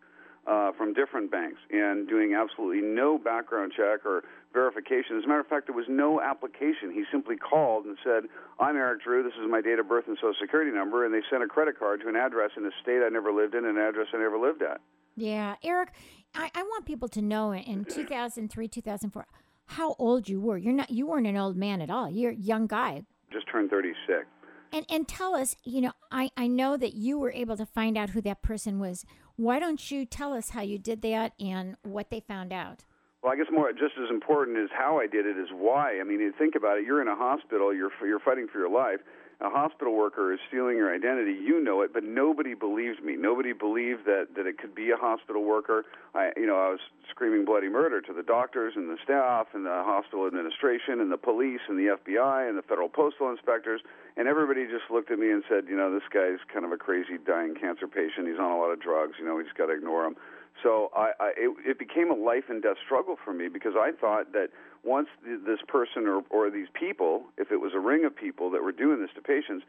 uh, 0.46 0.72
from 0.72 0.92
different 0.92 1.30
banks 1.30 1.58
and 1.70 2.08
doing 2.08 2.34
absolutely 2.34 2.82
no 2.82 3.18
background 3.18 3.72
check 3.76 4.04
or 4.04 4.24
verification. 4.52 5.16
As 5.16 5.24
a 5.24 5.28
matter 5.28 5.40
of 5.40 5.46
fact, 5.46 5.66
there 5.68 5.76
was 5.76 5.86
no 5.88 6.20
application. 6.20 6.90
He 6.92 7.04
simply 7.12 7.36
called 7.36 7.84
and 7.84 7.96
said, 8.02 8.24
I'm 8.58 8.76
Eric 8.76 9.04
Drew, 9.04 9.22
this 9.22 9.34
is 9.40 9.48
my 9.48 9.60
date 9.60 9.78
of 9.78 9.88
birth 9.88 10.04
and 10.08 10.16
social 10.16 10.34
security 10.40 10.72
number, 10.72 11.04
and 11.04 11.14
they 11.14 11.22
sent 11.30 11.42
a 11.42 11.46
credit 11.46 11.78
card 11.78 12.00
to 12.02 12.08
an 12.08 12.16
address 12.16 12.50
in 12.56 12.64
a 12.66 12.70
state 12.82 13.00
I 13.04 13.08
never 13.08 13.32
lived 13.32 13.54
in, 13.54 13.64
an 13.64 13.78
address 13.78 14.08
I 14.12 14.18
never 14.18 14.38
lived 14.38 14.62
at. 14.62 14.80
Yeah, 15.14 15.56
Eric, 15.62 15.90
I, 16.34 16.50
I 16.54 16.62
want 16.62 16.86
people 16.86 17.08
to 17.08 17.22
know 17.22 17.52
in 17.52 17.84
2003, 17.88 18.68
2004, 18.68 19.26
how 19.66 19.94
old 19.98 20.28
you 20.28 20.40
were. 20.40 20.58
You're 20.58 20.72
not, 20.72 20.90
you 20.90 21.06
weren't 21.06 21.26
an 21.26 21.36
old 21.36 21.56
man 21.56 21.80
at 21.80 21.90
all. 21.90 22.10
You're 22.10 22.32
a 22.32 22.36
young 22.36 22.66
guy, 22.66 23.04
just 23.32 23.48
turned 23.50 23.70
36. 23.70 24.26
And 24.74 24.86
and 24.88 25.06
tell 25.06 25.34
us, 25.34 25.56
you 25.64 25.82
know, 25.82 25.92
I, 26.10 26.30
I 26.36 26.46
know 26.46 26.76
that 26.76 26.94
you 26.94 27.18
were 27.18 27.32
able 27.32 27.56
to 27.56 27.66
find 27.66 27.98
out 27.98 28.10
who 28.10 28.22
that 28.22 28.42
person 28.42 28.78
was. 28.78 29.04
Why 29.36 29.58
don't 29.58 29.90
you 29.90 30.06
tell 30.06 30.32
us 30.32 30.50
how 30.50 30.62
you 30.62 30.78
did 30.78 31.02
that 31.02 31.32
and 31.38 31.76
what 31.82 32.10
they 32.10 32.20
found 32.20 32.52
out? 32.52 32.84
Well, 33.22 33.32
I 33.32 33.36
guess 33.36 33.46
more 33.52 33.70
just 33.72 33.94
as 34.02 34.10
important 34.10 34.58
as 34.58 34.70
how 34.76 34.98
I 34.98 35.06
did 35.06 35.26
it 35.26 35.38
is 35.38 35.48
why. 35.52 36.00
I 36.00 36.04
mean, 36.04 36.20
you 36.20 36.32
think 36.36 36.54
about 36.54 36.78
it. 36.78 36.84
You're 36.84 37.02
in 37.02 37.08
a 37.08 37.16
hospital. 37.16 37.74
You're 37.74 37.90
you're 38.02 38.20
fighting 38.20 38.46
for 38.50 38.58
your 38.58 38.70
life 38.70 39.00
a 39.42 39.50
hospital 39.50 39.94
worker 39.96 40.32
is 40.32 40.38
stealing 40.48 40.76
your 40.76 40.94
identity, 40.94 41.32
you 41.32 41.62
know 41.62 41.82
it, 41.82 41.92
but 41.92 42.04
nobody 42.04 42.54
believed 42.54 43.02
me. 43.02 43.16
Nobody 43.16 43.52
believed 43.52 44.04
that 44.06 44.28
that 44.36 44.46
it 44.46 44.58
could 44.58 44.74
be 44.74 44.90
a 44.90 44.96
hospital 44.96 45.42
worker. 45.44 45.84
I, 46.14 46.30
you 46.36 46.46
know, 46.46 46.56
I 46.56 46.70
was 46.70 46.80
screaming 47.10 47.44
bloody 47.44 47.68
murder 47.68 48.00
to 48.00 48.12
the 48.12 48.22
doctors 48.22 48.74
and 48.76 48.88
the 48.88 48.98
staff 49.02 49.48
and 49.52 49.66
the 49.66 49.82
hospital 49.84 50.26
administration 50.26 51.00
and 51.00 51.10
the 51.10 51.18
police 51.18 51.60
and 51.68 51.76
the 51.76 51.98
FBI 51.98 52.48
and 52.48 52.56
the 52.56 52.62
federal 52.62 52.88
postal 52.88 53.30
inspectors, 53.30 53.80
and 54.16 54.28
everybody 54.28 54.64
just 54.66 54.90
looked 54.90 55.10
at 55.10 55.18
me 55.18 55.30
and 55.30 55.42
said, 55.48 55.64
you 55.68 55.76
know, 55.76 55.92
this 55.92 56.06
guy's 56.12 56.38
kind 56.52 56.64
of 56.64 56.72
a 56.72 56.76
crazy 56.78 57.18
dying 57.26 57.54
cancer 57.54 57.88
patient. 57.88 58.28
He's 58.28 58.38
on 58.38 58.50
a 58.52 58.58
lot 58.58 58.70
of 58.70 58.80
drugs. 58.80 59.14
You 59.18 59.26
know, 59.26 59.34
we 59.34 59.42
just 59.42 59.56
got 59.56 59.66
to 59.66 59.74
ignore 59.74 60.06
him. 60.06 60.16
So 60.62 60.90
I, 60.96 61.12
I 61.20 61.32
it, 61.36 61.56
it 61.66 61.78
became 61.78 62.10
a 62.10 62.14
life 62.14 62.44
and 62.48 62.62
death 62.62 62.76
struggle 62.84 63.16
for 63.22 63.32
me 63.32 63.48
because 63.48 63.72
I 63.76 63.92
thought 63.92 64.32
that 64.32 64.48
once 64.84 65.08
th- 65.24 65.40
this 65.46 65.60
person 65.66 66.06
or, 66.06 66.22
or 66.30 66.50
these 66.50 66.68
people, 66.72 67.24
if 67.38 67.50
it 67.50 67.60
was 67.60 67.72
a 67.74 67.80
ring 67.80 68.04
of 68.04 68.14
people 68.14 68.50
that 68.50 68.62
were 68.62 68.72
doing 68.72 69.00
this 69.00 69.10
to 69.14 69.22
patients, 69.22 69.64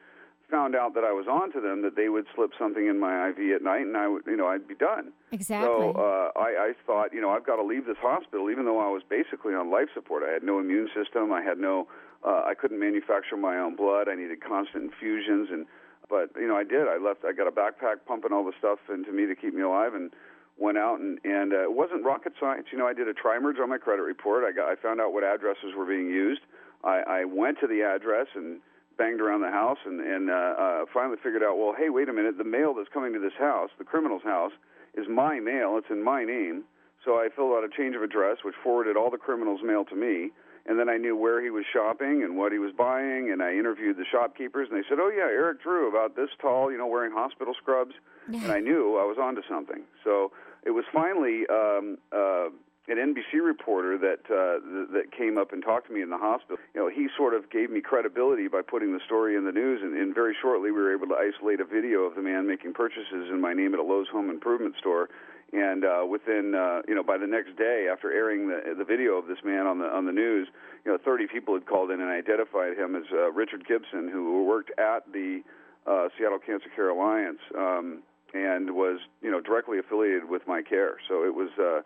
found 0.50 0.75
out 0.75 0.93
that 0.93 1.03
I 1.03 1.12
was 1.12 1.25
onto 1.27 1.59
them, 1.62 1.81
that 1.81 1.95
they 1.95 2.09
would 2.09 2.25
slip 2.35 2.51
something 2.59 2.85
in 2.85 3.00
my 3.00 3.29
IV 3.29 3.55
at 3.55 3.63
night, 3.63 3.81
and 3.81 3.97
I 3.97 4.07
would, 4.07 4.23
you 4.27 4.38
know, 4.38 4.47
I'd 4.47 4.67
be 4.67 4.75
done. 4.75 5.12
Exactly. 5.31 5.67
So 5.67 5.91
uh, 5.97 6.39
I, 6.39 6.69
I 6.69 6.73
thought, 6.85 7.13
you 7.13 7.21
know, 7.21 7.31
I've 7.31 7.45
got 7.45 7.55
to 7.55 7.63
leave 7.63 7.85
this 7.85 7.97
hospital, 8.00 8.51
even 8.51 8.65
though 8.65 8.79
I 8.79 8.89
was 8.89 9.01
basically 9.07 9.55
on 9.55 9.71
life 9.71 9.88
support. 9.93 10.21
I 10.21 10.31
had 10.31 10.43
no 10.43 10.59
immune 10.59 10.89
system. 10.93 11.31
I 11.31 11.41
had 11.41 11.57
no, 11.57 11.88
uh, 12.23 12.43
I 12.45 12.53
couldn't 12.53 12.79
manufacture 12.79 13.38
my 13.38 13.57
own 13.57 13.75
blood. 13.75 14.07
I 14.07 14.15
needed 14.15 14.43
constant 14.43 14.83
infusions, 14.83 15.50
and 15.51 15.65
but 16.09 16.29
you 16.35 16.47
know, 16.47 16.55
I 16.55 16.63
did. 16.63 16.88
I 16.88 16.97
left. 16.97 17.25
I 17.25 17.33
got 17.33 17.47
a 17.47 17.51
backpack 17.51 18.05
pumping 18.05 18.31
all 18.31 18.45
the 18.45 18.53
stuff 18.59 18.77
into 18.93 19.12
me 19.12 19.25
to 19.25 19.35
keep 19.35 19.55
me 19.55 19.62
alive, 19.62 19.95
and 19.95 20.12
went 20.57 20.77
out 20.77 21.00
and 21.00 21.19
and 21.24 21.53
uh, 21.53 21.63
it 21.63 21.74
wasn't 21.74 22.03
rocket 22.05 22.33
science. 22.39 22.67
You 22.72 22.77
know, 22.77 22.88
I 22.88 22.93
did 22.93 23.07
a 23.07 23.13
tri-merge 23.13 23.57
on 23.62 23.69
my 23.69 23.77
credit 23.77 24.03
report. 24.03 24.43
I 24.43 24.51
got 24.51 24.69
I 24.69 24.75
found 24.75 25.01
out 25.01 25.13
what 25.13 25.24
addresses 25.24 25.74
were 25.75 25.86
being 25.86 26.07
used. 26.07 26.41
I, 26.83 27.24
I 27.24 27.25
went 27.25 27.60
to 27.62 27.67
the 27.67 27.81
address 27.81 28.27
and 28.36 28.60
banged 28.98 29.22
around 29.22 29.41
the 29.41 29.51
house 29.51 29.79
and 29.86 30.00
and 30.00 30.29
uh, 30.29 30.33
uh, 30.33 30.86
finally 30.93 31.17
figured 31.24 31.43
out. 31.43 31.57
Well, 31.57 31.74
hey, 31.77 31.89
wait 31.89 32.10
a 32.10 32.13
minute. 32.13 32.38
The 32.38 32.43
mail 32.43 32.74
that's 32.74 32.89
coming 32.93 33.13
to 33.13 33.19
this 33.19 33.33
house, 33.39 33.69
the 33.77 33.83
criminal's 33.86 34.24
house, 34.24 34.51
is 34.93 35.07
my 35.10 35.39
mail. 35.39 35.77
It's 35.77 35.89
in 35.89 36.03
my 36.03 36.24
name. 36.24 36.63
So 37.03 37.15
I 37.15 37.27
filled 37.36 37.51
out 37.51 37.63
a 37.65 37.69
change 37.75 37.95
of 37.95 38.01
address, 38.01 38.38
which 38.45 38.55
forwarded 38.63 38.95
all 38.95 39.12
the 39.12 39.17
criminal's 39.17 39.62
mail 39.63 39.83
to 39.86 39.95
me. 39.95 40.31
And 40.65 40.79
then 40.79 40.89
I 40.89 40.98
knew 40.98 41.15
where 41.15 41.41
he 41.41 41.50
was 41.50 41.65
shopping 41.72 42.24
and 42.24 42.38
what 42.38 42.51
he 42.51 42.60
was 42.60 42.72
buying, 42.77 43.32
and 43.32 43.41
I 43.43 43.53
interviewed 43.53 43.98
the 43.98 44.05
shopkeepers, 44.10 44.70
and 44.72 44.77
they 44.82 44.88
said, 44.88 45.00
"Oh 45.00 45.10
yeah, 45.10 45.24
Eric 45.24 45.62
Drew, 45.62 45.89
about 45.89 46.15
this 46.15 46.29
tall, 46.41 46.72
you 46.72 46.77
know, 46.77 46.88
wearing 46.88 47.12
hospital 47.12 47.53
scrubs," 47.53 47.96
and 48.43 48.51
I 48.51 48.60
knew 48.60 48.98
I 48.98 49.03
was 49.05 49.17
onto 49.20 49.41
something. 49.50 49.84
So 50.03 50.32
it 50.65 50.72
was 50.72 50.86
finally 50.93 51.43
um, 51.50 51.98
uh, 52.13 52.48
an 52.88 52.98
NBC 52.98 53.43
reporter 53.43 53.98
that 53.98 54.24
uh, 54.32 54.60
th- 54.63 54.89
that 54.93 55.12
came 55.12 55.38
up 55.38 55.51
and 55.51 55.62
talked 55.63 55.88
to 55.88 55.93
me 55.93 56.01
in 56.01 56.10
the 56.10 56.17
hospital. 56.17 56.58
You 56.74 56.82
know, 56.82 56.89
he 56.89 57.08
sort 57.17 57.34
of 57.34 57.50
gave 57.50 57.70
me 57.70 57.82
credibility 57.82 58.48
by 58.48 58.62
putting 58.62 58.93
the 58.93 59.00
story 59.05 59.36
in 59.36 59.46
the 59.46 59.51
news, 59.51 59.82
and, 59.82 59.96
and 59.98 60.15
very 60.15 60.36
shortly 60.41 60.72
we 60.72 60.79
were 60.79 60.93
able 60.93 61.08
to 61.08 61.15
isolate 61.15 61.60
a 61.60 61.65
video 61.65 62.01
of 62.01 62.15
the 62.15 62.22
man 62.22 62.48
making 62.48 62.74
purchases 62.74 63.29
in 63.32 63.41
my 63.41 63.53
name 63.53 63.74
at 63.74 63.79
a 63.79 63.84
Lowe's 63.84 64.08
home 64.08 64.29
improvement 64.29 64.75
store 64.79 65.10
and 65.53 65.86
uh, 65.86 66.05
within 66.10 66.55
uh, 66.55 66.81
you 66.88 66.95
know 66.95 67.03
by 67.03 67.17
the 67.17 67.27
next 67.27 67.55
day 67.55 67.88
after 67.91 68.12
airing 68.12 68.48
the 68.48 68.74
the 68.77 68.83
video 68.83 69.13
of 69.13 69.27
this 69.27 69.38
man 69.45 69.67
on 69.67 69.77
the 69.79 69.86
on 69.86 70.05
the 70.05 70.12
news, 70.12 70.48
you 70.83 70.91
know 70.91 70.98
30 70.98 71.27
people 71.27 71.53
had 71.53 71.65
called 71.65 71.91
in 71.91 72.01
and 72.01 72.10
identified 72.10 72.75
him 72.75 72.95
as 72.95 73.03
uh, 73.13 73.31
Richard 73.31 73.65
Gibson, 73.67 74.10
who 74.12 74.43
worked 74.45 74.72
at 74.79 75.12
the 75.13 75.41
uh, 75.86 76.10
Seattle 76.17 76.39
Cancer 76.39 76.69
Care 76.75 76.89
Alliance 76.89 77.39
um, 77.57 78.01
and 78.33 78.72
was 78.72 79.00
you 79.22 79.29
know 79.29 79.39
directly 79.39 79.77
affiliated 79.77 80.27
with 80.27 80.41
my 80.48 80.62
care. 80.62 80.98
So 81.07 81.24
it 81.24 81.36
was 81.36 81.50
uh, 81.60 81.81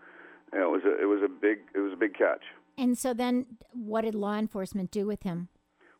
you 0.53 0.59
know, 0.59 0.73
it 0.73 0.83
was 0.83 0.83
a, 0.85 1.01
it 1.01 1.05
was 1.05 1.21
a 1.23 1.29
big 1.29 1.59
it 1.75 1.79
was 1.79 1.93
a 1.93 1.97
big 1.97 2.17
catch. 2.17 2.43
And 2.77 2.97
so 2.97 3.13
then, 3.13 3.47
what 3.73 4.01
did 4.01 4.15
law 4.15 4.37
enforcement 4.37 4.91
do 4.91 5.05
with 5.07 5.23
him? 5.23 5.49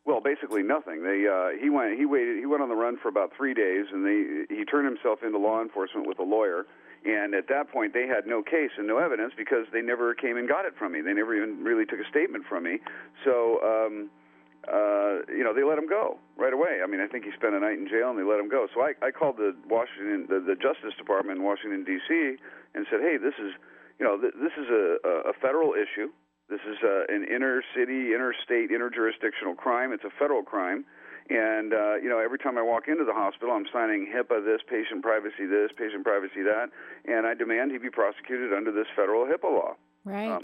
Well, 0.06 0.20
basically 0.22 0.62
nothing. 0.62 1.02
They 1.02 1.26
uh, 1.28 1.60
he 1.60 1.68
went 1.68 1.98
he 1.98 2.06
waited 2.06 2.38
he 2.38 2.46
went 2.46 2.62
on 2.62 2.70
the 2.70 2.76
run 2.76 2.96
for 2.96 3.08
about 3.08 3.32
three 3.36 3.52
days, 3.52 3.86
and 3.92 4.06
they 4.06 4.54
he 4.54 4.64
turned 4.64 4.86
himself 4.86 5.18
into 5.22 5.36
law 5.36 5.60
enforcement 5.60 6.08
with 6.08 6.18
a 6.18 6.22
lawyer 6.22 6.64
and 7.08 7.32
at 7.34 7.48
that 7.48 7.72
point, 7.72 7.94
they 7.94 8.06
had 8.06 8.26
no 8.26 8.42
case 8.42 8.76
and 8.76 8.86
no 8.86 8.98
evidence 8.98 9.32
because 9.32 9.64
they 9.72 9.80
never 9.80 10.12
came 10.12 10.36
and 10.36 10.46
got 10.46 10.66
it 10.66 10.76
from 10.76 10.92
me. 10.92 11.00
They 11.00 11.14
never 11.14 11.34
even 11.34 11.64
really 11.64 11.86
took 11.86 11.98
a 11.98 12.08
statement 12.10 12.44
from 12.46 12.64
me. 12.64 12.80
So, 13.24 13.64
um, 13.64 14.10
uh, 14.68 15.24
you 15.32 15.40
know, 15.40 15.56
they 15.56 15.64
let 15.64 15.78
him 15.78 15.88
go 15.88 16.18
right 16.36 16.52
away. 16.52 16.84
I 16.84 16.86
mean, 16.86 17.00
I 17.00 17.06
think 17.06 17.24
he 17.24 17.32
spent 17.32 17.54
a 17.54 17.60
night 17.60 17.80
in 17.80 17.88
jail 17.88 18.10
and 18.10 18.18
they 18.18 18.28
let 18.28 18.36
him 18.38 18.50
go. 18.52 18.68
So 18.74 18.84
I, 18.84 18.92
I 19.00 19.10
called 19.10 19.38
the 19.38 19.56
Washington, 19.64 20.28
the, 20.28 20.44
the 20.44 20.54
Justice 20.54 20.92
Department 21.00 21.38
in 21.40 21.44
Washington 21.44 21.82
D.C. 21.82 22.36
and 22.74 22.84
said, 22.92 23.00
hey, 23.00 23.16
this 23.16 23.34
is, 23.40 23.56
you 23.96 24.04
know, 24.04 24.20
th- 24.20 24.36
this 24.36 24.52
is 24.60 24.68
a, 24.68 25.32
a 25.32 25.34
federal 25.40 25.72
issue. 25.72 26.12
This 26.52 26.60
is 26.68 26.76
uh, 26.84 27.08
an 27.08 27.24
inner 27.24 27.64
city, 27.72 28.12
interstate, 28.12 28.68
interjurisdictional 28.68 29.56
crime. 29.56 29.92
It's 29.96 30.04
a 30.04 30.12
federal 30.18 30.42
crime 30.42 30.84
and 31.30 31.74
uh, 31.74 31.96
you 31.96 32.08
know, 32.08 32.18
every 32.18 32.38
time 32.38 32.56
I 32.56 32.62
walk 32.62 32.88
into 32.88 33.04
the 33.04 33.12
hospital, 33.12 33.54
I'm 33.54 33.66
signing 33.72 34.08
HIPAA 34.08 34.44
this, 34.44 34.60
patient 34.68 35.02
privacy 35.02 35.44
this, 35.44 35.70
patient 35.76 36.04
privacy 36.04 36.42
that, 36.42 36.70
and 37.04 37.26
I 37.26 37.34
demand 37.34 37.72
he 37.72 37.78
be 37.78 37.90
prosecuted 37.90 38.52
under 38.52 38.72
this 38.72 38.86
federal 38.96 39.26
HIPAA 39.26 39.52
law. 39.52 39.74
Right. 40.04 40.30
Um, 40.30 40.42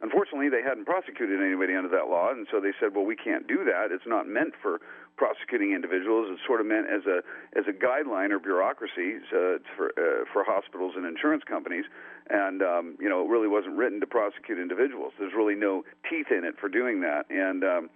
unfortunately, 0.00 0.48
they 0.48 0.62
hadn't 0.62 0.84
prosecuted 0.84 1.40
anybody 1.42 1.74
under 1.74 1.88
that 1.90 2.06
law, 2.06 2.30
and 2.30 2.46
so 2.50 2.60
they 2.60 2.72
said, 2.78 2.94
"Well, 2.94 3.04
we 3.04 3.16
can't 3.16 3.46
do 3.48 3.64
that. 3.64 3.90
It's 3.90 4.06
not 4.06 4.28
meant 4.28 4.54
for 4.62 4.80
prosecuting 5.16 5.72
individuals. 5.72 6.28
It's 6.30 6.46
sort 6.46 6.60
of 6.60 6.66
meant 6.66 6.86
as 6.86 7.02
a 7.06 7.22
as 7.58 7.64
a 7.66 7.72
guideline 7.72 8.30
or 8.30 8.38
bureaucracy 8.38 9.18
uh, 9.34 9.58
for 9.76 9.90
uh, 9.98 10.24
for 10.32 10.44
hospitals 10.44 10.94
and 10.96 11.06
insurance 11.06 11.42
companies." 11.42 11.86
And 12.30 12.62
um, 12.62 12.96
you 13.00 13.08
know, 13.08 13.24
it 13.24 13.28
really 13.28 13.48
wasn't 13.48 13.76
written 13.76 13.98
to 13.98 14.06
prosecute 14.06 14.58
individuals. 14.58 15.12
There's 15.18 15.34
really 15.34 15.56
no 15.56 15.82
teeth 16.08 16.30
in 16.30 16.44
it 16.44 16.54
for 16.60 16.68
doing 16.68 17.00
that, 17.00 17.26
and 17.30 17.64
um, 17.64 17.90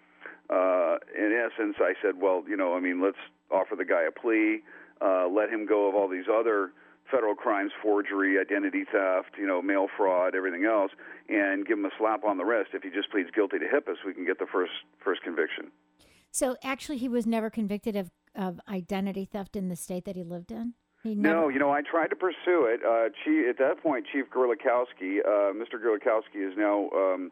uh, 0.50 0.96
in 1.16 1.32
essence, 1.32 1.76
I 1.80 1.94
said, 2.02 2.20
well, 2.20 2.44
you 2.48 2.56
know, 2.56 2.74
I 2.76 2.80
mean, 2.80 3.02
let's 3.02 3.18
offer 3.50 3.76
the 3.76 3.84
guy 3.84 4.04
a 4.04 4.12
plea, 4.12 4.60
uh, 5.00 5.28
let 5.28 5.50
him 5.50 5.66
go 5.66 5.88
of 5.88 5.94
all 5.94 6.08
these 6.08 6.26
other 6.32 6.72
federal 7.10 7.34
crimes, 7.34 7.72
forgery, 7.82 8.38
identity 8.38 8.84
theft, 8.84 9.36
you 9.38 9.46
know, 9.46 9.62
mail 9.62 9.86
fraud, 9.96 10.34
everything 10.34 10.64
else, 10.64 10.90
and 11.28 11.66
give 11.66 11.78
him 11.78 11.84
a 11.84 11.90
slap 11.98 12.24
on 12.24 12.38
the 12.38 12.44
wrist. 12.44 12.70
If 12.74 12.82
he 12.82 12.90
just 12.90 13.10
pleads 13.10 13.30
guilty 13.34 13.58
to 13.58 13.64
HIPAA, 13.64 13.94
we 14.04 14.14
can 14.14 14.26
get 14.26 14.38
the 14.38 14.46
first 14.46 14.72
first 15.02 15.22
conviction. 15.22 15.70
So 16.30 16.56
actually, 16.62 16.98
he 16.98 17.08
was 17.08 17.26
never 17.26 17.50
convicted 17.50 17.96
of 17.96 18.10
of 18.34 18.60
identity 18.68 19.24
theft 19.24 19.56
in 19.56 19.68
the 19.68 19.76
state 19.76 20.04
that 20.04 20.14
he 20.14 20.22
lived 20.22 20.50
in. 20.50 20.74
He 21.02 21.14
never... 21.14 21.34
No, 21.34 21.48
you 21.48 21.58
know, 21.58 21.70
I 21.70 21.80
tried 21.80 22.08
to 22.08 22.16
pursue 22.16 22.66
it. 22.66 22.80
Uh, 22.84 23.08
Chief, 23.24 23.48
at 23.48 23.58
that 23.58 23.82
point, 23.82 24.06
Chief 24.12 24.26
Kerlikowske, 24.28 25.20
uh, 25.24 25.54
Mr. 25.54 25.80
Kerlikowske, 25.82 26.36
is 26.36 26.52
now. 26.56 26.90
Um, 26.90 27.30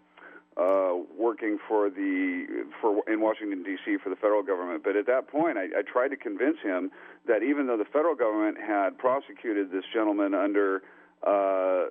uh, 0.57 0.95
working 1.19 1.59
for 1.67 1.91
the 1.91 2.65
for 2.81 3.03
in 3.11 3.21
Washington 3.21 3.63
D.C. 3.63 3.99
for 4.03 4.11
the 4.11 4.17
federal 4.17 4.43
government. 4.43 4.85
But 4.85 4.97
at 4.97 5.07
that 5.07 5.29
point, 5.29 5.59
I, 5.59 5.65
I 5.79 5.83
tried 5.83 6.09
to 6.09 6.17
convince 6.17 6.59
him 6.63 6.91
that 7.27 7.43
even 7.43 7.67
though 7.67 7.77
the 7.77 7.85
federal 7.85 8.15
government 8.15 8.59
had 8.65 8.97
prosecuted 8.97 9.73
this 9.73 9.85
gentleman 9.93 10.33
under 10.35 10.83
uh, 11.27 11.87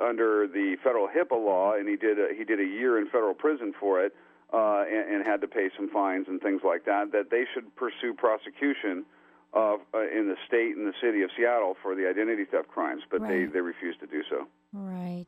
under 0.00 0.46
the 0.46 0.76
federal 0.84 1.08
HIPAA 1.08 1.32
law, 1.42 1.72
and 1.74 1.88
he 1.88 1.96
did 1.96 2.18
a, 2.18 2.28
he 2.36 2.44
did 2.44 2.60
a 2.60 2.64
year 2.64 2.98
in 2.98 3.06
federal 3.06 3.34
prison 3.34 3.72
for 3.78 4.04
it, 4.04 4.14
uh, 4.52 4.84
and, 4.86 5.14
and 5.16 5.26
had 5.26 5.40
to 5.40 5.48
pay 5.48 5.70
some 5.76 5.88
fines 5.90 6.26
and 6.28 6.42
things 6.42 6.60
like 6.64 6.84
that. 6.84 7.12
That 7.12 7.30
they 7.30 7.44
should 7.54 7.74
pursue 7.74 8.12
prosecution 8.12 9.06
of 9.54 9.80
uh, 9.94 10.00
in 10.00 10.28
the 10.28 10.36
state 10.46 10.76
and 10.76 10.86
the 10.86 10.94
city 11.00 11.22
of 11.22 11.30
Seattle 11.36 11.74
for 11.82 11.94
the 11.94 12.06
identity 12.06 12.44
theft 12.44 12.68
crimes, 12.68 13.02
but 13.10 13.22
right. 13.22 13.46
they 13.46 13.52
they 13.52 13.60
refused 13.60 14.00
to 14.00 14.06
do 14.06 14.22
so. 14.28 14.46
Right. 14.74 15.26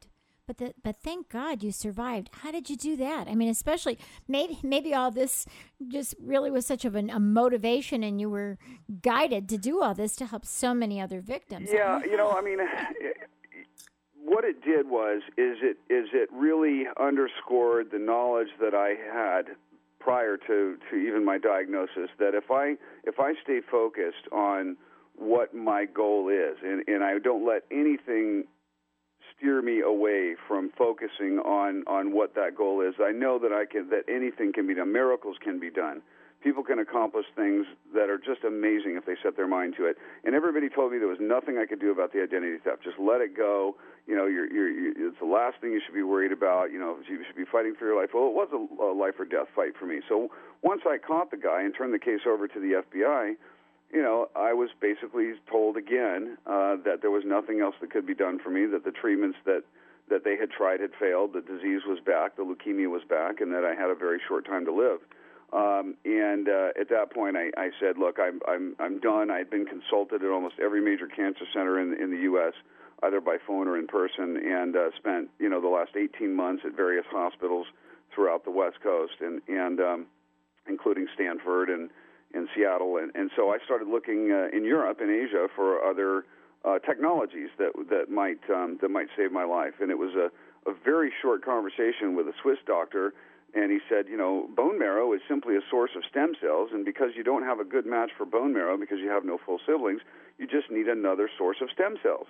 But 0.50 0.58
the, 0.58 0.74
but 0.82 0.96
thank 0.96 1.28
God 1.28 1.62
you 1.62 1.70
survived. 1.70 2.28
How 2.42 2.50
did 2.50 2.68
you 2.68 2.76
do 2.76 2.96
that? 2.96 3.28
I 3.28 3.36
mean, 3.36 3.48
especially 3.48 4.00
maybe 4.26 4.58
maybe 4.64 4.92
all 4.92 5.12
this 5.12 5.46
just 5.86 6.16
really 6.20 6.50
was 6.50 6.66
such 6.66 6.84
of 6.84 6.96
an, 6.96 7.08
a 7.08 7.20
motivation, 7.20 8.02
and 8.02 8.20
you 8.20 8.28
were 8.28 8.58
guided 9.00 9.48
to 9.50 9.58
do 9.58 9.80
all 9.80 9.94
this 9.94 10.16
to 10.16 10.26
help 10.26 10.44
so 10.44 10.74
many 10.74 11.00
other 11.00 11.20
victims. 11.20 11.70
Yeah, 11.72 12.00
you 12.00 12.16
know, 12.16 12.32
I 12.32 12.40
mean, 12.40 12.58
what 14.24 14.44
it 14.44 14.60
did 14.64 14.90
was 14.90 15.22
is 15.38 15.58
it 15.62 15.76
is 15.88 16.08
it 16.12 16.28
really 16.32 16.86
underscored 16.98 17.92
the 17.92 18.00
knowledge 18.00 18.48
that 18.60 18.74
I 18.74 18.96
had 19.14 19.54
prior 20.00 20.36
to 20.36 20.78
to 20.90 20.96
even 20.96 21.24
my 21.24 21.38
diagnosis 21.38 22.10
that 22.18 22.34
if 22.34 22.50
I 22.50 22.74
if 23.04 23.20
I 23.20 23.34
stay 23.40 23.60
focused 23.70 24.26
on 24.32 24.76
what 25.14 25.54
my 25.54 25.84
goal 25.84 26.28
is 26.28 26.56
and, 26.64 26.82
and 26.88 27.04
I 27.04 27.20
don't 27.20 27.46
let 27.46 27.62
anything 27.70 28.46
steer 29.40 29.62
me 29.62 29.80
away 29.80 30.34
from 30.46 30.70
focusing 30.76 31.38
on 31.44 31.82
on 31.86 32.12
what 32.12 32.34
that 32.34 32.54
goal 32.56 32.80
is. 32.80 32.94
I 33.00 33.12
know 33.12 33.38
that 33.38 33.52
I 33.52 33.64
can 33.64 33.88
that 33.88 34.04
anything 34.08 34.52
can 34.52 34.66
be 34.66 34.74
done. 34.74 34.92
Miracles 34.92 35.36
can 35.42 35.58
be 35.58 35.70
done. 35.70 36.02
People 36.42 36.64
can 36.64 36.78
accomplish 36.78 37.26
things 37.36 37.66
that 37.92 38.08
are 38.08 38.16
just 38.16 38.44
amazing 38.44 38.96
if 38.96 39.04
they 39.04 39.14
set 39.22 39.36
their 39.36 39.46
mind 39.46 39.74
to 39.76 39.84
it. 39.84 39.98
And 40.24 40.34
everybody 40.34 40.70
told 40.70 40.90
me 40.92 40.98
there 40.98 41.06
was 41.06 41.20
nothing 41.20 41.58
I 41.58 41.66
could 41.66 41.80
do 41.80 41.90
about 41.92 42.14
the 42.14 42.22
identity 42.22 42.56
theft. 42.64 42.82
Just 42.82 42.98
let 42.98 43.20
it 43.20 43.36
go. 43.36 43.76
You 44.06 44.16
know, 44.16 44.24
you're, 44.24 44.50
you're, 44.50 44.70
you're, 44.70 45.08
it's 45.08 45.20
the 45.20 45.26
last 45.26 45.60
thing 45.60 45.72
you 45.72 45.82
should 45.84 45.94
be 45.94 46.02
worried 46.02 46.32
about. 46.32 46.72
You 46.72 46.78
know, 46.78 46.96
you 47.06 47.20
should 47.26 47.36
be 47.36 47.44
fighting 47.44 47.74
for 47.78 47.84
your 47.84 48.00
life. 48.00 48.10
Well, 48.14 48.24
it 48.24 48.32
was 48.32 48.48
a, 48.56 48.82
a 48.82 48.96
life 48.96 49.20
or 49.20 49.26
death 49.26 49.48
fight 49.54 49.76
for 49.78 49.84
me. 49.84 50.00
So 50.08 50.30
once 50.62 50.80
I 50.88 50.96
caught 50.96 51.30
the 51.30 51.36
guy 51.36 51.60
and 51.60 51.74
turned 51.76 51.92
the 51.92 51.98
case 51.98 52.24
over 52.26 52.48
to 52.48 52.58
the 52.58 52.80
FBI, 52.88 53.36
you 53.92 54.02
know, 54.02 54.28
I 54.36 54.52
was 54.52 54.70
basically 54.80 55.32
told 55.50 55.76
again 55.76 56.38
uh, 56.46 56.76
that 56.84 56.98
there 57.00 57.10
was 57.10 57.24
nothing 57.26 57.60
else 57.60 57.74
that 57.80 57.90
could 57.90 58.06
be 58.06 58.14
done 58.14 58.38
for 58.38 58.50
me, 58.50 58.66
that 58.66 58.84
the 58.84 58.92
treatments 58.92 59.38
that 59.44 59.62
that 60.08 60.24
they 60.24 60.36
had 60.36 60.50
tried 60.50 60.80
had 60.80 60.90
failed, 60.98 61.32
the 61.32 61.40
disease 61.40 61.82
was 61.86 62.00
back, 62.04 62.36
the 62.36 62.42
leukemia 62.42 62.90
was 62.90 63.02
back, 63.08 63.40
and 63.40 63.52
that 63.52 63.64
I 63.64 63.74
had 63.80 63.90
a 63.90 63.94
very 63.94 64.20
short 64.26 64.44
time 64.44 64.64
to 64.64 64.72
live. 64.72 64.98
Um, 65.52 65.94
and 66.04 66.48
uh, 66.48 66.70
at 66.78 66.88
that 66.90 67.12
point, 67.12 67.36
I, 67.36 67.50
I 67.56 67.70
said, 67.80 67.98
"Look, 67.98 68.18
I'm 68.20 68.40
I'm 68.46 68.76
I'm 68.78 69.00
done. 69.00 69.30
I'd 69.30 69.50
been 69.50 69.66
consulted 69.66 70.22
at 70.22 70.30
almost 70.30 70.56
every 70.62 70.80
major 70.80 71.06
cancer 71.06 71.44
center 71.52 71.80
in 71.80 71.94
in 72.00 72.10
the 72.10 72.22
U.S., 72.30 72.52
either 73.02 73.20
by 73.20 73.38
phone 73.44 73.66
or 73.66 73.76
in 73.76 73.88
person, 73.88 74.36
and 74.36 74.76
uh, 74.76 74.90
spent 74.96 75.28
you 75.40 75.48
know 75.48 75.60
the 75.60 75.68
last 75.68 75.96
18 75.96 76.34
months 76.34 76.62
at 76.64 76.76
various 76.76 77.06
hospitals 77.10 77.66
throughout 78.14 78.44
the 78.44 78.52
West 78.52 78.80
Coast, 78.80 79.14
and 79.20 79.42
and 79.48 79.80
um, 79.80 80.06
including 80.68 81.08
Stanford 81.14 81.68
and 81.68 81.90
in 82.34 82.48
Seattle, 82.54 82.96
and, 82.96 83.10
and 83.14 83.30
so 83.36 83.50
I 83.50 83.58
started 83.64 83.88
looking 83.88 84.30
uh, 84.32 84.56
in 84.56 84.64
Europe 84.64 84.98
and 85.00 85.10
Asia 85.10 85.48
for 85.54 85.82
other 85.84 86.24
uh, 86.64 86.78
technologies 86.78 87.48
that 87.58 87.72
that 87.88 88.10
might 88.10 88.40
um, 88.50 88.78
that 88.82 88.90
might 88.90 89.08
save 89.16 89.32
my 89.32 89.44
life. 89.44 89.74
And 89.80 89.90
it 89.90 89.98
was 89.98 90.14
a, 90.14 90.30
a 90.70 90.74
very 90.84 91.12
short 91.22 91.44
conversation 91.44 92.14
with 92.14 92.26
a 92.26 92.32
Swiss 92.42 92.58
doctor, 92.66 93.14
and 93.54 93.70
he 93.72 93.78
said, 93.88 94.06
you 94.08 94.16
know, 94.16 94.48
bone 94.54 94.78
marrow 94.78 95.12
is 95.12 95.20
simply 95.28 95.56
a 95.56 95.60
source 95.70 95.90
of 95.96 96.02
stem 96.08 96.34
cells, 96.40 96.70
and 96.72 96.84
because 96.84 97.10
you 97.16 97.24
don't 97.24 97.42
have 97.42 97.58
a 97.58 97.64
good 97.64 97.86
match 97.86 98.10
for 98.16 98.24
bone 98.26 98.52
marrow 98.52 98.76
because 98.76 98.98
you 99.00 99.08
have 99.08 99.24
no 99.24 99.38
full 99.44 99.58
siblings, 99.66 100.02
you 100.38 100.46
just 100.46 100.70
need 100.70 100.86
another 100.86 101.28
source 101.36 101.58
of 101.60 101.68
stem 101.72 101.96
cells. 102.02 102.26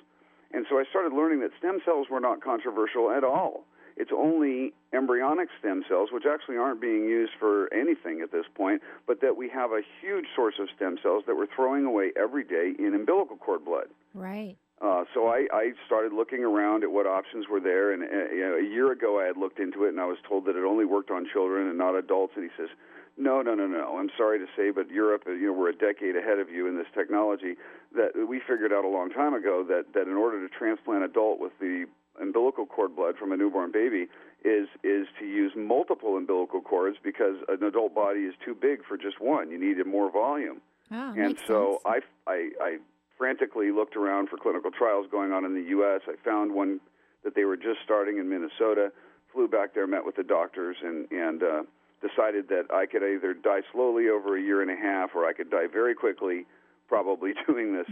And 0.52 0.66
so 0.69 0.78
I 0.78 0.85
started 0.88 1.12
learning 1.12 1.40
that 1.40 1.50
stem 1.59 1.80
cells 1.85 2.09
were 2.11 2.21
not 2.21 2.42
controversial 2.42 3.11
at 3.11 3.23
all. 3.23 3.64
It's 4.00 4.12
only 4.16 4.73
embryonic 4.95 5.50
stem 5.59 5.85
cells, 5.87 6.09
which 6.11 6.25
actually 6.25 6.57
aren't 6.57 6.80
being 6.80 7.04
used 7.04 7.33
for 7.38 7.71
anything 7.71 8.23
at 8.23 8.33
this 8.33 8.47
point, 8.54 8.80
but 9.07 9.21
that 9.21 9.37
we 9.37 9.50
have 9.50 9.73
a 9.73 9.83
huge 10.00 10.25
source 10.35 10.54
of 10.59 10.69
stem 10.75 10.97
cells 11.02 11.25
that 11.26 11.37
we're 11.37 11.52
throwing 11.54 11.85
away 11.85 12.11
every 12.16 12.42
day 12.42 12.73
in 12.78 12.95
umbilical 12.95 13.37
cord 13.37 13.62
blood. 13.62 13.88
Right. 14.14 14.57
Uh, 14.80 15.04
so 15.12 15.26
I, 15.26 15.47
I 15.52 15.73
started 15.85 16.14
looking 16.14 16.42
around 16.42 16.83
at 16.83 16.90
what 16.90 17.07
options 17.07 17.45
were 17.47 17.61
there, 17.61 17.92
and 17.92 18.02
uh, 18.02 18.33
you 18.33 18.40
know, 18.40 18.57
a 18.57 18.64
year 18.64 18.90
ago 18.90 19.21
I 19.21 19.26
had 19.26 19.37
looked 19.37 19.59
into 19.59 19.85
it, 19.85 19.90
and 19.90 20.00
I 20.00 20.07
was 20.07 20.16
told 20.26 20.47
that 20.47 20.57
it 20.57 20.64
only 20.64 20.87
worked 20.87 21.11
on 21.11 21.26
children 21.30 21.69
and 21.69 21.76
not 21.76 21.95
adults. 21.95 22.33
And 22.37 22.45
he 22.45 22.50
says, 22.57 22.71
"No, 23.19 23.42
no, 23.42 23.54
no, 23.54 23.66
no. 23.66 23.99
I'm 23.99 24.09
sorry 24.16 24.38
to 24.38 24.47
say, 24.57 24.71
but 24.71 24.88
Europe, 24.88 25.25
you 25.26 25.49
know, 25.49 25.52
we're 25.52 25.69
a 25.69 25.76
decade 25.76 26.16
ahead 26.16 26.38
of 26.38 26.49
you 26.49 26.66
in 26.66 26.78
this 26.78 26.88
technology. 26.95 27.57
That 27.95 28.16
we 28.26 28.40
figured 28.40 28.73
out 28.73 28.87
a 28.87 28.88
long 28.88 29.11
time 29.11 29.35
ago 29.35 29.62
that 29.69 29.92
that 29.92 30.09
in 30.09 30.16
order 30.16 30.40
to 30.40 30.49
transplant 30.49 31.04
adult 31.04 31.40
with 31.40 31.52
the 31.61 31.85
umbilical 32.21 32.67
cord 32.67 32.95
blood 32.95 33.17
from 33.17 33.33
a 33.33 33.37
newborn 33.37 33.73
baby 33.73 34.07
is 34.45 34.69
is 34.83 35.07
to 35.19 35.27
use 35.27 35.53
multiple 35.57 36.17
umbilical 36.17 36.61
cords 36.61 36.97
because 37.03 37.37
an 37.49 37.62
adult 37.62 37.95
body 37.95 38.21
is 38.21 38.35
too 38.45 38.55
big 38.55 38.85
for 38.85 38.97
just 38.97 39.21
one. 39.21 39.50
You 39.50 39.59
needed 39.59 39.87
more 39.87 40.11
volume. 40.11 40.61
Oh, 40.93 41.15
and 41.17 41.39
so. 41.47 41.81
I, 41.85 42.00
I 42.27 42.50
I 42.61 42.79
frantically 43.19 43.71
looked 43.71 43.97
around 43.97 44.29
for 44.29 44.39
clinical 44.39 44.71
trials 44.71 45.07
going 45.11 45.33
on 45.33 45.45
in 45.45 45.55
the 45.55 45.69
U.S. 45.71 46.00
I 46.09 46.15
found 46.25 46.55
one 46.55 46.81
that 47.23 47.35
they 47.35 47.45
were 47.45 47.57
just 47.57 47.81
starting 47.85 48.19
in 48.19 48.29
Minnesota. 48.29 48.93
Flew 49.33 49.47
back 49.47 49.75
there, 49.75 49.87
met 49.87 50.05
with 50.05 50.17
the 50.17 50.25
doctors, 50.25 50.77
and 50.83 51.11
and 51.12 51.43
uh, 51.43 51.62
decided 52.00 52.49
that 52.49 52.73
I 52.73 52.87
could 52.87 53.03
either 53.03 53.35
die 53.35 53.61
slowly 53.73 54.09
over 54.09 54.37
a 54.37 54.41
year 54.41 54.62
and 54.62 54.71
a 54.71 54.77
half, 54.77 55.11
or 55.15 55.27
I 55.27 55.33
could 55.33 55.50
die 55.50 55.67
very 55.71 55.95
quickly, 55.95 56.47
probably 56.89 57.35
doing 57.47 57.75
this 57.75 57.87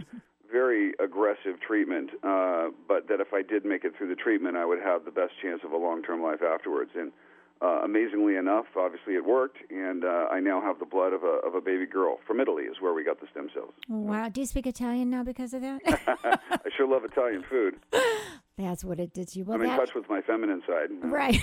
very 0.51 0.93
aggressive 1.03 1.59
treatment. 1.65 2.11
Uh, 2.23 2.69
but 2.87 3.07
that 3.07 3.19
if 3.19 3.33
I 3.33 3.41
did 3.41 3.65
make 3.65 3.83
it 3.83 3.93
through 3.97 4.09
the 4.09 4.15
treatment, 4.15 4.57
I 4.57 4.65
would 4.65 4.79
have 4.79 5.05
the 5.05 5.11
best 5.11 5.33
chance 5.41 5.61
of 5.63 5.71
a 5.71 5.77
long-term 5.77 6.21
life 6.21 6.41
afterwards. 6.41 6.91
And 6.95 7.11
uh, 7.61 7.81
amazingly 7.83 8.35
enough, 8.35 8.65
obviously 8.77 9.15
it 9.15 9.25
worked, 9.25 9.57
and 9.69 10.05
uh, 10.05 10.27
I 10.31 10.39
now 10.39 10.61
have 10.61 10.79
the 10.79 10.85
blood 10.85 11.11
of 11.11 11.23
a 11.23 11.39
of 11.45 11.55
a 11.55 11.61
baby 11.61 11.85
girl 11.85 12.19
from 12.25 12.39
Italy, 12.39 12.63
is 12.63 12.77
where 12.79 12.93
we 12.93 13.03
got 13.03 13.19
the 13.19 13.27
stem 13.31 13.49
cells. 13.53 13.73
Wow. 13.89 14.29
Do 14.29 14.39
you 14.39 14.47
speak 14.47 14.65
Italian 14.65 15.09
now 15.09 15.23
because 15.23 15.53
of 15.53 15.61
that? 15.61 15.81
I 16.07 16.69
sure 16.77 16.87
love 16.87 17.03
Italian 17.03 17.43
food. 17.49 17.75
That's 18.59 18.83
what 18.83 18.99
it 18.99 19.13
did 19.13 19.29
to 19.29 19.39
you. 19.39 19.45
Well, 19.45 19.57
I'm 19.57 19.63
in 19.63 19.69
touch 19.69 19.93
with 19.95 20.09
my 20.09 20.21
feminine 20.21 20.61
side. 20.67 20.89
Right. 21.01 21.39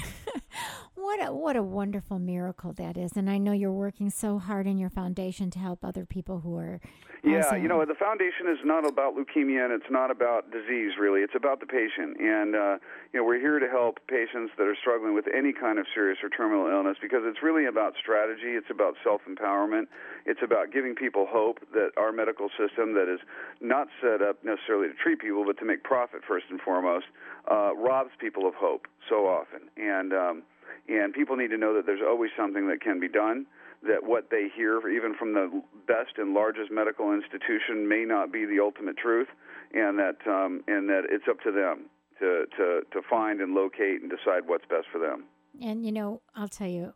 what 0.94 1.26
a 1.26 1.32
what 1.32 1.56
a 1.56 1.62
wonderful 1.62 2.18
miracle 2.18 2.74
that 2.74 2.98
is, 2.98 3.12
and 3.16 3.30
I 3.30 3.38
know 3.38 3.52
you're 3.52 3.72
working 3.72 4.10
so 4.10 4.38
hard 4.38 4.66
in 4.66 4.76
your 4.76 4.90
foundation 4.90 5.50
to 5.52 5.58
help 5.58 5.82
other 5.82 6.04
people 6.04 6.40
who 6.40 6.56
are. 6.58 6.78
Yeah, 7.24 7.42
also- 7.42 7.56
you 7.56 7.66
know, 7.66 7.84
the 7.84 7.94
foundation 7.94 8.46
is 8.48 8.58
not 8.64 8.86
about 8.86 9.16
leukemia 9.16 9.64
and 9.64 9.72
it's 9.72 9.90
not 9.90 10.10
about 10.12 10.52
disease, 10.52 10.92
really. 11.00 11.22
It's 11.22 11.34
about 11.34 11.58
the 11.58 11.66
patient. 11.66 12.20
And, 12.20 12.54
uh, 12.54 12.78
you 13.12 13.18
know, 13.18 13.24
we're 13.24 13.40
here 13.40 13.58
to 13.58 13.66
help 13.66 13.98
patients 14.06 14.52
that 14.58 14.68
are 14.68 14.76
struggling 14.76 15.12
with 15.14 15.24
any 15.34 15.52
kind 15.52 15.80
of 15.80 15.86
serious 15.92 16.18
or 16.22 16.28
terminal 16.28 16.68
illness 16.68 16.98
because 17.02 17.22
it's 17.24 17.42
really 17.42 17.64
about 17.66 17.94
strategy. 18.00 18.54
It's 18.54 18.70
about 18.70 18.94
self 19.02 19.22
empowerment. 19.28 19.88
It's 20.24 20.38
about 20.42 20.70
giving 20.70 20.94
people 20.94 21.26
hope 21.28 21.58
that 21.72 21.90
our 21.96 22.12
medical 22.12 22.48
system, 22.54 22.94
that 22.94 23.08
is 23.12 23.18
not 23.60 23.88
set 24.00 24.22
up 24.22 24.44
necessarily 24.44 24.86
to 24.88 24.94
treat 24.94 25.18
people, 25.18 25.44
but 25.44 25.58
to 25.58 25.64
make 25.64 25.82
profit 25.82 26.20
first 26.28 26.46
and 26.50 26.60
foremost, 26.60 27.05
uh, 27.50 27.74
robs 27.76 28.10
people 28.20 28.46
of 28.46 28.54
hope 28.54 28.86
so 29.08 29.26
often. 29.26 29.68
And, 29.76 30.12
um, 30.12 30.42
and 30.88 31.12
people 31.12 31.36
need 31.36 31.48
to 31.48 31.58
know 31.58 31.74
that 31.74 31.86
there's 31.86 32.02
always 32.06 32.30
something 32.36 32.68
that 32.68 32.80
can 32.80 33.00
be 33.00 33.08
done 33.08 33.46
that 33.82 34.04
what 34.04 34.30
they 34.30 34.48
hear, 34.54 34.88
even 34.88 35.14
from 35.14 35.34
the 35.34 35.62
best 35.86 36.18
and 36.18 36.34
largest 36.34 36.70
medical 36.70 37.12
institution, 37.12 37.88
may 37.88 38.04
not 38.04 38.32
be 38.32 38.44
the 38.44 38.60
ultimate 38.60 38.96
truth, 38.96 39.28
and 39.72 39.98
that 39.98 40.16
um, 40.26 40.62
and 40.66 40.88
that 40.88 41.02
it's 41.10 41.24
up 41.28 41.40
to 41.40 41.52
them 41.52 41.86
to, 42.18 42.44
to 42.56 42.80
to 42.92 43.02
find 43.08 43.40
and 43.40 43.54
locate 43.54 44.00
and 44.00 44.10
decide 44.10 44.42
what's 44.46 44.64
best 44.64 44.86
for 44.90 44.98
them. 44.98 45.24
And 45.62 45.84
you 45.84 45.92
know, 45.92 46.22
I'll 46.34 46.48
tell 46.48 46.68
you, 46.68 46.94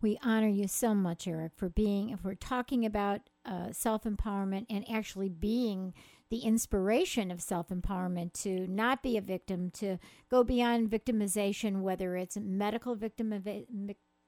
we 0.00 0.18
honor 0.22 0.48
you 0.48 0.68
so 0.68 0.94
much, 0.94 1.26
Eric, 1.26 1.52
for 1.56 1.68
being. 1.68 2.10
If 2.10 2.24
we're 2.24 2.34
talking 2.34 2.84
about 2.84 3.20
uh, 3.44 3.72
self 3.72 4.04
empowerment 4.04 4.66
and 4.70 4.84
actually 4.90 5.28
being 5.28 5.94
the 6.32 6.38
inspiration 6.38 7.30
of 7.30 7.42
self 7.42 7.68
empowerment 7.68 8.32
to 8.32 8.66
not 8.66 9.02
be 9.02 9.18
a 9.18 9.20
victim, 9.20 9.70
to 9.70 9.98
go 10.30 10.42
beyond 10.42 10.90
victimization, 10.90 11.82
whether 11.82 12.16
it's 12.16 12.38
medical 12.38 12.96
victimiza- 12.96 13.66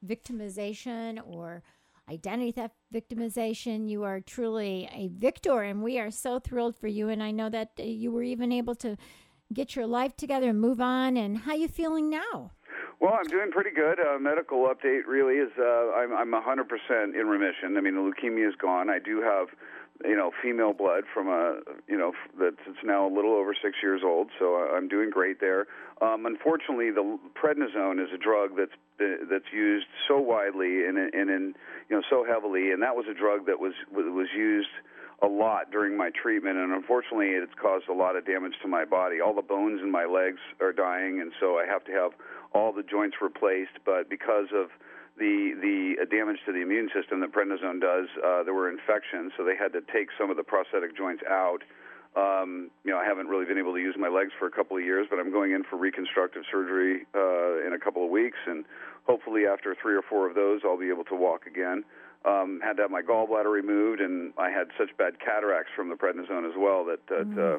victimization 0.06 1.18
or 1.26 1.62
identity 2.10 2.52
theft 2.52 2.74
victimization, 2.92 3.88
you 3.88 4.02
are 4.02 4.20
truly 4.20 4.86
a 4.92 5.08
victor, 5.08 5.62
and 5.62 5.82
we 5.82 5.98
are 5.98 6.10
so 6.10 6.38
thrilled 6.38 6.76
for 6.76 6.88
you. 6.88 7.08
And 7.08 7.22
I 7.22 7.30
know 7.30 7.48
that 7.48 7.70
uh, 7.80 7.84
you 7.84 8.12
were 8.12 8.22
even 8.22 8.52
able 8.52 8.74
to 8.74 8.98
get 9.54 9.74
your 9.74 9.86
life 9.86 10.14
together 10.14 10.50
and 10.50 10.60
move 10.60 10.82
on. 10.82 11.16
And 11.16 11.38
how 11.38 11.52
are 11.52 11.56
you 11.56 11.68
feeling 11.68 12.10
now? 12.10 12.50
Well, 13.00 13.14
I'm 13.14 13.30
doing 13.30 13.50
pretty 13.50 13.70
good. 13.70 13.98
Uh, 13.98 14.18
medical 14.18 14.68
update 14.68 15.06
really 15.06 15.36
is 15.36 15.50
uh, 15.58 15.92
I'm 15.92 16.12
I'm 16.12 16.32
100% 16.32 17.18
in 17.18 17.26
remission. 17.26 17.78
I 17.78 17.80
mean, 17.80 17.94
the 17.94 18.00
leukemia 18.00 18.46
is 18.48 18.54
gone. 18.60 18.90
I 18.90 18.98
do 18.98 19.22
have, 19.22 19.48
you 20.02 20.16
know, 20.16 20.32
female 20.42 20.72
blood 20.72 21.04
from 21.12 21.28
a, 21.28 21.60
you 21.88 21.96
know, 21.96 22.12
that's 22.38 22.56
it's 22.66 22.82
now 22.84 23.06
a 23.06 23.12
little 23.14 23.32
over 23.32 23.54
six 23.54 23.76
years 23.82 24.02
old. 24.04 24.28
So 24.38 24.56
I'm 24.56 24.88
doing 24.88 25.10
great 25.10 25.40
there. 25.40 25.66
Um, 26.02 26.26
unfortunately, 26.26 26.90
the 26.90 27.18
prednisone 27.40 28.02
is 28.02 28.10
a 28.12 28.18
drug 28.18 28.56
that's 28.56 28.74
that's 28.98 29.52
used 29.52 29.86
so 30.08 30.18
widely 30.18 30.84
and 30.86 30.98
and 30.98 31.30
in 31.30 31.54
you 31.88 31.96
know 31.96 32.02
so 32.10 32.24
heavily, 32.24 32.70
and 32.72 32.82
that 32.82 32.96
was 32.96 33.06
a 33.10 33.14
drug 33.14 33.46
that 33.46 33.60
was 33.60 33.72
was 33.92 34.28
used 34.36 34.68
a 35.22 35.28
lot 35.28 35.70
during 35.70 35.96
my 35.96 36.10
treatment, 36.10 36.58
and 36.58 36.72
unfortunately, 36.72 37.28
it's 37.28 37.54
caused 37.60 37.88
a 37.88 37.92
lot 37.92 38.16
of 38.16 38.26
damage 38.26 38.54
to 38.62 38.68
my 38.68 38.84
body. 38.84 39.20
All 39.20 39.34
the 39.34 39.42
bones 39.42 39.80
in 39.80 39.90
my 39.90 40.04
legs 40.04 40.40
are 40.60 40.72
dying, 40.72 41.20
and 41.20 41.32
so 41.40 41.56
I 41.56 41.66
have 41.66 41.84
to 41.84 41.92
have 41.92 42.12
all 42.52 42.72
the 42.72 42.82
joints 42.82 43.16
replaced. 43.22 43.78
But 43.86 44.10
because 44.10 44.48
of 44.52 44.70
the 45.18 45.54
the 45.60 46.02
uh, 46.02 46.04
damage 46.06 46.38
to 46.46 46.52
the 46.52 46.60
immune 46.60 46.90
system 46.94 47.20
that 47.20 47.32
prednisone 47.32 47.80
does, 47.80 48.08
uh, 48.24 48.42
there 48.42 48.54
were 48.54 48.68
infections, 48.70 49.32
so 49.36 49.44
they 49.44 49.56
had 49.56 49.72
to 49.72 49.80
take 49.92 50.08
some 50.18 50.30
of 50.30 50.36
the 50.36 50.42
prosthetic 50.42 50.96
joints 50.96 51.22
out. 51.28 51.62
Um, 52.16 52.70
you 52.84 52.92
know, 52.92 52.98
I 52.98 53.04
haven't 53.04 53.26
really 53.26 53.44
been 53.44 53.58
able 53.58 53.72
to 53.74 53.80
use 53.80 53.96
my 53.98 54.08
legs 54.08 54.30
for 54.38 54.46
a 54.46 54.50
couple 54.50 54.76
of 54.76 54.84
years, 54.84 55.06
but 55.10 55.18
I'm 55.18 55.32
going 55.32 55.50
in 55.52 55.64
for 55.64 55.76
reconstructive 55.76 56.42
surgery 56.50 57.06
uh, 57.14 57.66
in 57.66 57.72
a 57.74 57.78
couple 57.78 58.04
of 58.04 58.10
weeks, 58.10 58.38
and 58.46 58.64
hopefully 59.04 59.46
after 59.46 59.74
three 59.80 59.94
or 59.96 60.02
four 60.02 60.28
of 60.28 60.34
those, 60.36 60.60
I'll 60.64 60.78
be 60.78 60.90
able 60.90 61.04
to 61.04 61.16
walk 61.16 61.46
again. 61.46 61.84
Um, 62.24 62.60
had 62.62 62.76
to 62.76 62.82
have 62.82 62.90
my 62.90 63.02
gallbladder 63.02 63.50
removed, 63.52 64.00
and 64.00 64.32
I 64.38 64.48
had 64.50 64.68
such 64.78 64.96
bad 64.96 65.18
cataracts 65.20 65.72
from 65.76 65.88
the 65.90 65.96
prednisone 65.96 66.48
as 66.48 66.54
well 66.56 66.84
that 66.86 67.04
that 67.08 67.26
uh, 67.36 67.58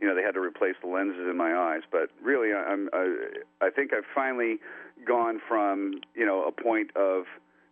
you 0.00 0.06
know 0.08 0.14
they 0.14 0.22
had 0.22 0.34
to 0.34 0.40
replace 0.40 0.74
the 0.82 0.88
lenses 0.88 1.26
in 1.30 1.36
my 1.36 1.54
eyes. 1.54 1.82
But 1.90 2.10
really, 2.20 2.52
I- 2.52 2.64
I'm 2.72 2.90
I, 2.92 3.14
I 3.62 3.70
think 3.70 3.94
I've 3.94 4.04
finally 4.14 4.58
gone 5.06 5.40
from 5.46 6.00
you 6.14 6.26
know 6.26 6.44
a 6.44 6.52
point 6.52 6.90
of 6.96 7.24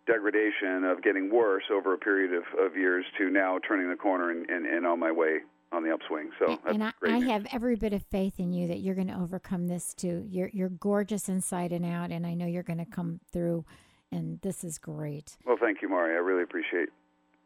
degradation 0.06 0.84
of 0.84 1.02
getting 1.02 1.32
worse 1.32 1.64
over 1.72 1.94
a 1.94 1.98
period 1.98 2.32
of, 2.32 2.44
of 2.58 2.76
years 2.76 3.04
to 3.18 3.30
now 3.30 3.58
turning 3.66 3.88
the 3.88 3.96
corner 3.96 4.30
and, 4.30 4.48
and, 4.50 4.66
and 4.66 4.86
on 4.86 4.98
my 4.98 5.12
way 5.12 5.38
on 5.72 5.84
the 5.84 5.92
upswing. 5.92 6.30
So 6.38 6.58
that's 6.64 6.74
and 6.74 6.82
I, 6.82 6.92
I 7.04 7.20
have 7.26 7.46
every 7.52 7.76
bit 7.76 7.92
of 7.92 8.02
faith 8.10 8.40
in 8.40 8.52
you 8.52 8.66
that 8.68 8.80
you're 8.80 8.94
going 8.94 9.08
to 9.08 9.18
overcome 9.18 9.68
this 9.68 9.94
too. 9.94 10.24
You're 10.28 10.50
you're 10.52 10.68
gorgeous 10.68 11.28
inside 11.28 11.72
and 11.72 11.84
out, 11.84 12.10
and 12.10 12.26
I 12.26 12.34
know 12.34 12.46
you're 12.46 12.62
going 12.62 12.78
to 12.78 12.90
come 12.90 13.20
through. 13.32 13.64
And 14.12 14.40
this 14.40 14.64
is 14.64 14.78
great. 14.78 15.36
Well, 15.46 15.56
thank 15.60 15.82
you, 15.82 15.88
Mari. 15.88 16.14
I 16.14 16.18
really 16.18 16.42
appreciate 16.42 16.88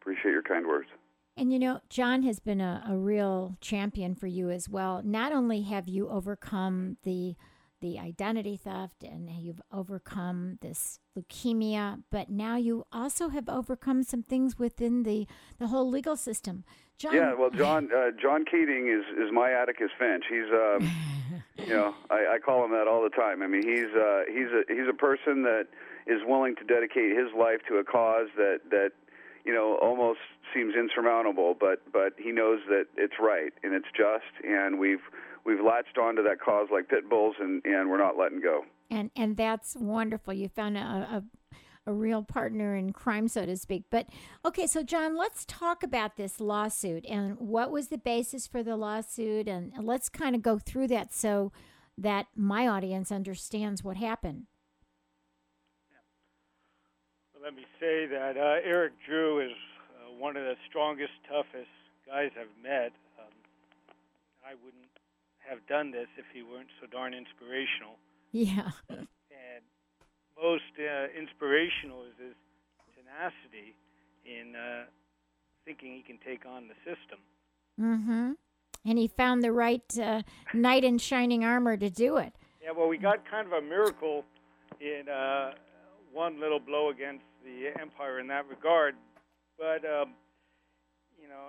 appreciate 0.01 0.33
your 0.33 0.43
kind 0.43 0.67
words. 0.67 0.89
And 1.37 1.53
you 1.53 1.59
know, 1.59 1.81
John 1.91 2.23
has 2.23 2.39
been 2.39 2.61
a, 2.61 2.85
a 2.89 2.97
real 2.97 3.57
champion 3.61 4.15
for 4.15 4.27
you 4.27 4.51
as 4.51 4.69
well. 4.69 5.03
Not 5.05 5.33
only 5.33 5.63
have 5.63 5.89
you 5.89 6.09
overcome 6.09 6.97
the 7.03 7.35
the 7.81 7.99
identity 7.99 8.57
theft 8.57 9.03
and 9.03 9.29
you've 9.31 9.61
overcome 9.73 10.59
this 10.61 11.01
leukemia, 11.19 12.03
but 12.11 12.31
now 12.31 12.57
you 12.57 12.87
also 12.93 13.29
have 13.29 13.49
overcome 13.49 14.03
some 14.03 14.23
things 14.23 14.59
within 14.59 15.03
the 15.03 15.27
the 15.59 15.69
whole 15.69 15.89
legal 15.89 16.17
system. 16.17 16.65
John, 16.99 17.15
Yeah, 17.15 17.35
well, 17.35 17.51
John 17.51 17.91
uh, 17.95 18.11
John 18.21 18.45
Keating 18.45 18.89
is 18.89 19.05
is 19.19 19.33
my 19.33 19.53
Atticus 19.53 19.91
Finch. 19.99 20.25
He's 20.29 20.51
um, 20.53 20.91
you 21.59 21.75
know 21.75 21.95
I, 22.11 22.35
I 22.35 22.39
call 22.39 22.65
him 22.65 22.71
that 22.71 22.87
all 22.89 23.03
the 23.03 23.11
time. 23.11 23.43
I 23.43 23.47
mean, 23.47 23.63
he's 23.63 23.93
uh, 23.95 24.23
he's 24.29 24.49
a 24.49 24.63
he's 24.69 24.89
a 24.89 24.97
person 24.97 25.43
that 25.43 25.67
is 26.07 26.21
willing 26.27 26.55
to 26.57 26.65
dedicate 26.65 27.17
his 27.17 27.33
life 27.39 27.61
to 27.69 27.77
a 27.77 27.85
cause 27.85 28.29
that 28.37 28.61
that 28.71 28.93
you 29.45 29.53
know 29.53 29.79
almost 29.83 30.21
seems 30.55 30.75
insurmountable, 30.75 31.57
but 31.59 31.81
but 31.93 32.15
he 32.19 32.31
knows 32.31 32.61
that 32.69 32.87
it's 32.97 33.15
right 33.21 33.53
and 33.63 33.75
it's 33.75 33.91
just, 33.97 34.45
and 34.45 34.79
we've 34.79 35.03
we've 35.45 35.65
latched 35.65 35.99
onto 35.99 36.23
that 36.23 36.41
cause 36.41 36.69
like 36.73 36.89
pit 36.89 37.09
bulls, 37.09 37.37
and 37.41 37.65
and 37.65 37.91
we're 37.91 37.99
not 37.99 38.17
letting 38.17 38.41
go. 38.41 38.65
and 38.91 39.11
and 39.17 39.37
that's 39.37 39.77
wonderful. 39.77 40.33
You 40.33 40.49
found 40.49 40.77
a, 40.77 40.81
a 40.81 41.23
a 41.87 41.93
real 41.93 42.23
partner 42.23 42.75
in 42.77 42.93
crime, 42.93 43.29
so 43.29 43.45
to 43.45 43.57
speak. 43.57 43.85
But 43.91 44.09
okay, 44.45 44.67
so 44.67 44.83
John, 44.83 45.17
let's 45.17 45.45
talk 45.45 45.83
about 45.83 46.17
this 46.17 46.41
lawsuit 46.41 47.05
and 47.07 47.39
what 47.39 47.71
was 47.71 47.89
the 47.89 47.99
basis 47.99 48.47
for 48.47 48.63
the 48.63 48.77
lawsuit, 48.77 49.49
and 49.49 49.73
let's 49.81 50.09
kind 50.09 50.35
of 50.35 50.43
go 50.43 50.59
through 50.59 50.89
that 50.89 51.13
so 51.13 51.53
that 51.99 52.27
my 52.35 52.67
audience 52.67 53.13
understands 53.13 53.85
what 53.85 53.97
happened. 53.97 54.47
Let 57.43 57.55
me 57.55 57.67
say 57.79 58.07
that 58.07 58.39
uh, 58.39 58.65
Eric 58.65 58.95
Drew 59.07 59.41
is 59.45 59.53
uh, 59.53 60.15
one 60.17 60.35
of 60.37 60.45
the 60.45 60.55
strongest, 60.67 61.13
toughest 61.29 61.69
guys 62.07 62.31
I've 62.41 62.49
met. 62.63 62.93
Um, 63.21 63.35
I 64.41 64.55
wouldn't 64.65 64.89
have 65.49 65.67
done 65.67 65.91
this 65.91 66.09
if 66.17 66.25
he 66.33 66.43
weren't 66.43 66.69
so 66.81 66.87
darn 66.87 67.15
inspirational. 67.15 67.97
Yeah, 68.33 68.71
And 68.89 69.63
most 70.41 70.75
uh, 70.79 71.07
inspirational 71.19 72.03
is 72.05 72.15
his 72.19 72.35
tenacity 72.97 73.77
in 74.25 74.57
uh, 74.57 74.85
thinking 75.65 75.95
he 75.95 76.03
can 76.03 76.19
take 76.25 76.45
on 76.47 76.69
the 76.69 76.75
system. 76.85 77.19
mm-hmm. 77.81 78.33
And 78.87 78.99
he 78.99 79.09
found 79.09 79.43
the 79.43 79.53
right 79.53 79.99
uh, 79.99 80.23
knight 80.53 80.85
in 80.85 80.99
shining 80.99 81.43
armor 81.45 81.77
to 81.77 81.89
do 81.89 82.19
it. 82.19 82.35
Yeah, 82.63 82.73
well, 82.77 82.89
we 82.89 82.99
got 82.99 83.25
kind 83.31 83.47
of 83.47 83.53
a 83.53 83.63
miracle 83.63 84.25
in 84.81 85.09
uh, 85.09 85.53
one 86.13 86.39
little 86.41 86.61
blow 86.61 86.91
against 86.91 87.25
the 87.45 87.71
empire 87.81 88.21
in 88.21 88.27
that 88.29 88.49
regard, 88.49 88.95
but 89.59 89.85
um, 89.89 90.15
you 91.21 91.29
know, 91.29 91.49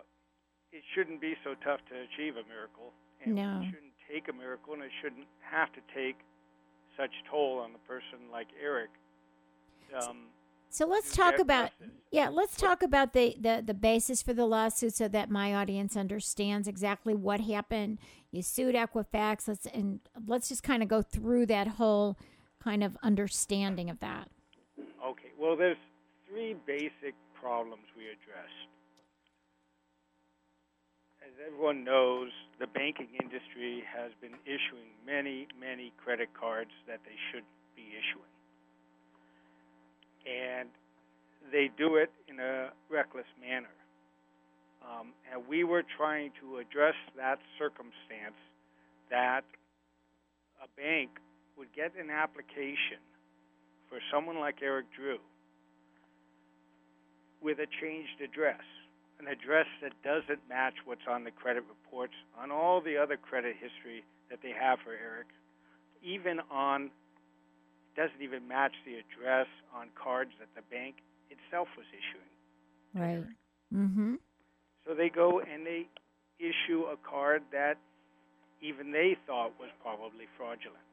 it 0.71 0.83
shouldn't 0.93 1.19
be 1.19 1.35
so 1.43 1.55
tough 1.63 1.79
to 1.89 1.95
achieve 1.95 2.35
a 2.35 2.47
miracle, 2.47 2.91
and 3.25 3.35
No. 3.35 3.59
we 3.61 3.65
shouldn't 3.67 3.93
take 4.11 4.27
a 4.29 4.33
miracle, 4.33 4.73
and 4.73 4.83
it 4.83 4.91
shouldn't 5.01 5.27
have 5.41 5.71
to 5.73 5.81
take 5.93 6.17
such 6.97 7.11
toll 7.29 7.59
on 7.59 7.71
a 7.75 7.87
person 7.87 8.31
like 8.31 8.47
Eric. 8.61 8.89
Um, 9.93 10.27
So 10.69 10.85
let's 10.87 11.15
talk 11.15 11.39
about 11.39 11.71
justice. 11.79 11.95
yeah, 12.11 12.29
let's 12.29 12.55
talk 12.57 12.81
about 12.83 13.13
the, 13.13 13.35
the 13.39 13.61
the 13.65 13.73
basis 13.73 14.21
for 14.21 14.33
the 14.33 14.45
lawsuit 14.45 14.93
so 14.95 15.07
that 15.07 15.29
my 15.29 15.53
audience 15.53 15.95
understands 15.95 16.67
exactly 16.67 17.13
what 17.13 17.41
happened. 17.41 17.99
You 18.31 18.41
sued 18.41 18.75
Equifax. 18.75 19.47
Let's 19.47 19.65
and 19.67 19.99
let's 20.27 20.49
just 20.49 20.63
kind 20.63 20.81
of 20.83 20.89
go 20.89 21.01
through 21.01 21.45
that 21.47 21.67
whole 21.79 22.17
kind 22.61 22.83
of 22.83 22.97
understanding 23.03 23.89
of 23.89 23.99
that. 23.99 24.29
Okay, 25.05 25.31
well, 25.37 25.55
there's 25.55 25.77
three 26.27 26.55
basic 26.65 27.13
problems 27.39 27.83
we 27.95 28.05
addressed. 28.05 28.69
As 31.21 31.31
everyone 31.45 31.83
knows, 31.83 32.31
the 32.59 32.67
banking 32.67 33.09
industry 33.21 33.83
has 33.85 34.11
been 34.21 34.35
issuing 34.45 34.95
many, 35.05 35.47
many 35.59 35.91
credit 35.97 36.29
cards 36.39 36.71
that 36.87 36.99
they 37.05 37.17
should 37.31 37.43
be 37.75 37.83
issuing. 37.91 38.33
And 40.25 40.69
they 41.51 41.69
do 41.77 41.95
it 41.95 42.09
in 42.27 42.39
a 42.39 42.69
reckless 42.89 43.27
manner. 43.39 43.73
Um, 44.81 45.13
and 45.31 45.47
we 45.47 45.63
were 45.63 45.83
trying 45.97 46.31
to 46.41 46.57
address 46.57 46.95
that 47.17 47.39
circumstance 47.57 48.39
that 49.09 49.43
a 50.63 50.67
bank 50.79 51.09
would 51.57 51.73
get 51.75 51.91
an 51.99 52.09
application 52.09 53.01
for 53.89 53.99
someone 54.11 54.39
like 54.39 54.55
Eric 54.61 54.85
Drew 54.95 55.17
with 57.41 57.59
a 57.59 57.67
changed 57.81 58.21
address, 58.23 58.61
an 59.19 59.27
address 59.27 59.67
that 59.81 59.93
doesn't 60.03 60.39
match 60.49 60.75
what's 60.85 61.07
on 61.09 61.23
the 61.23 61.31
credit 61.31 61.63
reports, 61.69 62.13
on 62.37 62.51
all 62.51 62.81
the 62.81 62.97
other 62.97 63.17
credit 63.17 63.55
history 63.55 64.03
that 64.29 64.39
they 64.43 64.51
have 64.51 64.79
for 64.83 64.91
Eric, 64.91 65.27
even 66.03 66.39
on 66.51 66.91
doesn't 67.95 68.21
even 68.21 68.45
match 68.47 68.73
the 68.85 68.99
address 68.99 69.47
on 69.73 69.87
cards 69.95 70.31
that 70.39 70.49
the 70.55 70.61
bank 70.69 70.95
itself 71.31 71.67
was 71.77 71.85
issuing. 71.95 72.31
Right. 72.93 73.23
Mm-hmm. 73.73 74.15
So 74.85 74.93
they 74.93 75.09
go 75.09 75.39
and 75.39 75.65
they 75.65 75.87
issue 76.39 76.83
a 76.91 76.97
card 77.09 77.41
that 77.51 77.77
even 78.61 78.91
they 78.91 79.15
thought 79.25 79.53
was 79.59 79.69
probably 79.81 80.27
fraudulent. 80.37 80.83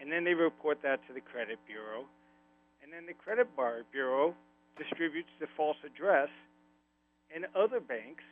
And 0.00 0.12
then 0.12 0.24
they 0.24 0.34
report 0.34 0.78
that 0.82 1.00
to 1.08 1.12
the 1.12 1.20
credit 1.20 1.58
bureau. 1.66 2.06
And 2.82 2.92
then 2.92 3.06
the 3.06 3.14
credit 3.14 3.54
bar 3.56 3.82
bureau 3.90 4.34
distributes 4.78 5.28
the 5.40 5.46
false 5.56 5.76
address, 5.84 6.28
and 7.34 7.46
other 7.56 7.80
banks 7.80 8.24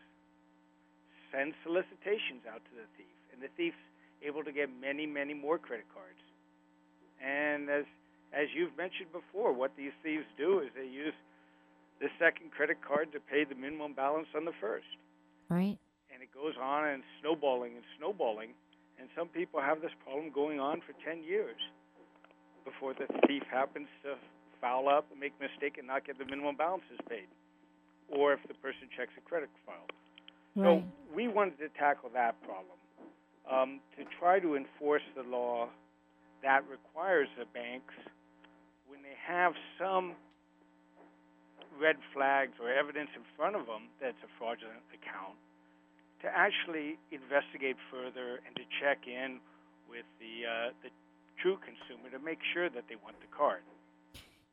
send 1.33 1.55
solicitations 1.65 2.47
out 2.47 2.63
to 2.71 2.73
the 2.79 2.87
thief. 2.97 3.11
And 3.33 3.43
the 3.43 3.51
thief's 3.57 3.81
able 4.23 4.45
to 4.45 4.53
get 4.53 4.71
many, 4.81 5.07
many 5.07 5.35
more 5.35 5.59
credit 5.59 5.87
cards. 5.93 6.21
And 7.21 7.69
as 7.69 7.85
as 8.35 8.51
you've 8.51 8.77
mentioned 8.77 9.15
before, 9.15 9.55
what 9.55 9.71
these 9.79 9.95
thieves 10.03 10.27
do 10.37 10.59
is 10.59 10.69
they 10.75 10.91
use 10.91 11.15
the 12.01 12.09
second 12.19 12.51
credit 12.51 12.83
card 12.83 13.13
to 13.13 13.21
pay 13.21 13.45
the 13.45 13.55
minimum 13.55 13.95
balance 13.95 14.27
on 14.35 14.45
the 14.45 14.57
first. 14.61 14.91
Right. 15.49 15.79
And 16.11 16.19
it 16.19 16.35
goes 16.35 16.55
on 16.61 16.89
and 16.89 17.03
snowballing 17.21 17.79
and 17.79 17.85
snowballing. 17.97 18.51
And 18.99 19.09
some 19.17 19.29
people 19.29 19.61
have 19.61 19.81
this 19.81 19.95
problem 20.03 20.33
going 20.35 20.59
on 20.59 20.83
for 20.83 20.95
10 21.07 21.23
years 21.23 21.59
before 22.65 22.95
the 22.95 23.07
thief 23.27 23.43
happens 23.51 23.87
to 24.03 24.19
foul 24.65 24.89
up 24.89 25.05
and 25.13 25.21
make 25.21 25.37
a 25.37 25.43
mistake 25.45 25.77
and 25.77 25.87
not 25.87 26.07
get 26.09 26.17
the 26.17 26.25
minimum 26.25 26.57
balances 26.57 26.97
paid. 27.05 27.29
Or 28.09 28.33
if 28.33 28.41
the 28.49 28.57
person 28.65 28.89
checks 28.97 29.13
a 29.21 29.25
credit 29.29 29.53
file. 29.69 29.85
Right. 30.57 30.81
So 30.81 31.15
we 31.15 31.29
wanted 31.29 31.61
to 31.61 31.69
tackle 31.77 32.09
that 32.15 32.41
problem 32.41 32.81
um, 33.45 33.81
to 34.01 34.09
try 34.19 34.41
to 34.41 34.57
enforce 34.57 35.05
the 35.13 35.23
law 35.29 35.69
that 36.43 36.65
requires 36.69 37.29
the 37.37 37.45
banks, 37.53 37.97
when 38.89 39.01
they 39.01 39.17
have 39.17 39.53
some 39.81 40.13
red 41.81 41.97
flags 42.13 42.53
or 42.61 42.71
evidence 42.71 43.09
in 43.17 43.25
front 43.37 43.57
of 43.57 43.67
them 43.67 43.89
that 44.01 44.15
it's 44.15 44.25
a 44.25 44.33
fraudulent 44.39 44.85
account, 44.93 45.35
to 46.21 46.29
actually 46.29 46.97
investigate 47.11 47.77
further 47.91 48.41
and 48.45 48.53
to 48.57 48.65
check 48.81 49.09
in 49.09 49.41
with 49.89 50.05
the 50.21 50.45
uh, 50.45 50.69
the 50.85 50.93
true 51.41 51.59
consumer 51.61 52.09
to 52.13 52.21
make 52.21 52.39
sure 52.53 52.71
that 52.71 52.85
they 52.89 52.97
want 53.03 53.17
the 53.21 53.29
card. 53.33 53.65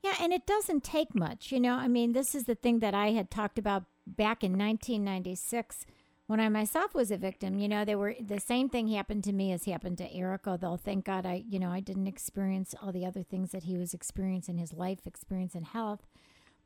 Yeah, 0.01 0.15
and 0.19 0.33
it 0.33 0.47
doesn't 0.47 0.83
take 0.83 1.13
much. 1.13 1.51
You 1.51 1.59
know, 1.59 1.75
I 1.75 1.87
mean, 1.87 2.13
this 2.13 2.33
is 2.33 2.45
the 2.45 2.55
thing 2.55 2.79
that 2.79 2.93
I 2.93 3.11
had 3.11 3.29
talked 3.29 3.59
about 3.59 3.83
back 4.07 4.43
in 4.43 4.57
1996 4.57 5.85
when 6.25 6.39
I 6.39 6.49
myself 6.49 6.95
was 6.95 7.11
a 7.11 7.17
victim. 7.17 7.59
You 7.59 7.67
know, 7.67 7.85
they 7.85 7.95
were 7.95 8.15
the 8.19 8.39
same 8.39 8.67
thing 8.67 8.87
happened 8.87 9.23
to 9.25 9.33
me 9.33 9.51
as 9.51 9.65
happened 9.65 9.99
to 9.99 10.11
Eric, 10.11 10.47
although 10.47 10.75
thank 10.75 11.05
God 11.05 11.25
I, 11.25 11.43
you 11.47 11.59
know, 11.59 11.69
I 11.69 11.81
didn't 11.81 12.07
experience 12.07 12.73
all 12.81 12.91
the 12.91 13.05
other 13.05 13.21
things 13.21 13.51
that 13.51 13.63
he 13.63 13.77
was 13.77 13.93
experiencing 13.93 14.57
his 14.57 14.73
life 14.73 15.05
experience 15.05 15.53
and 15.53 15.65
health. 15.65 16.07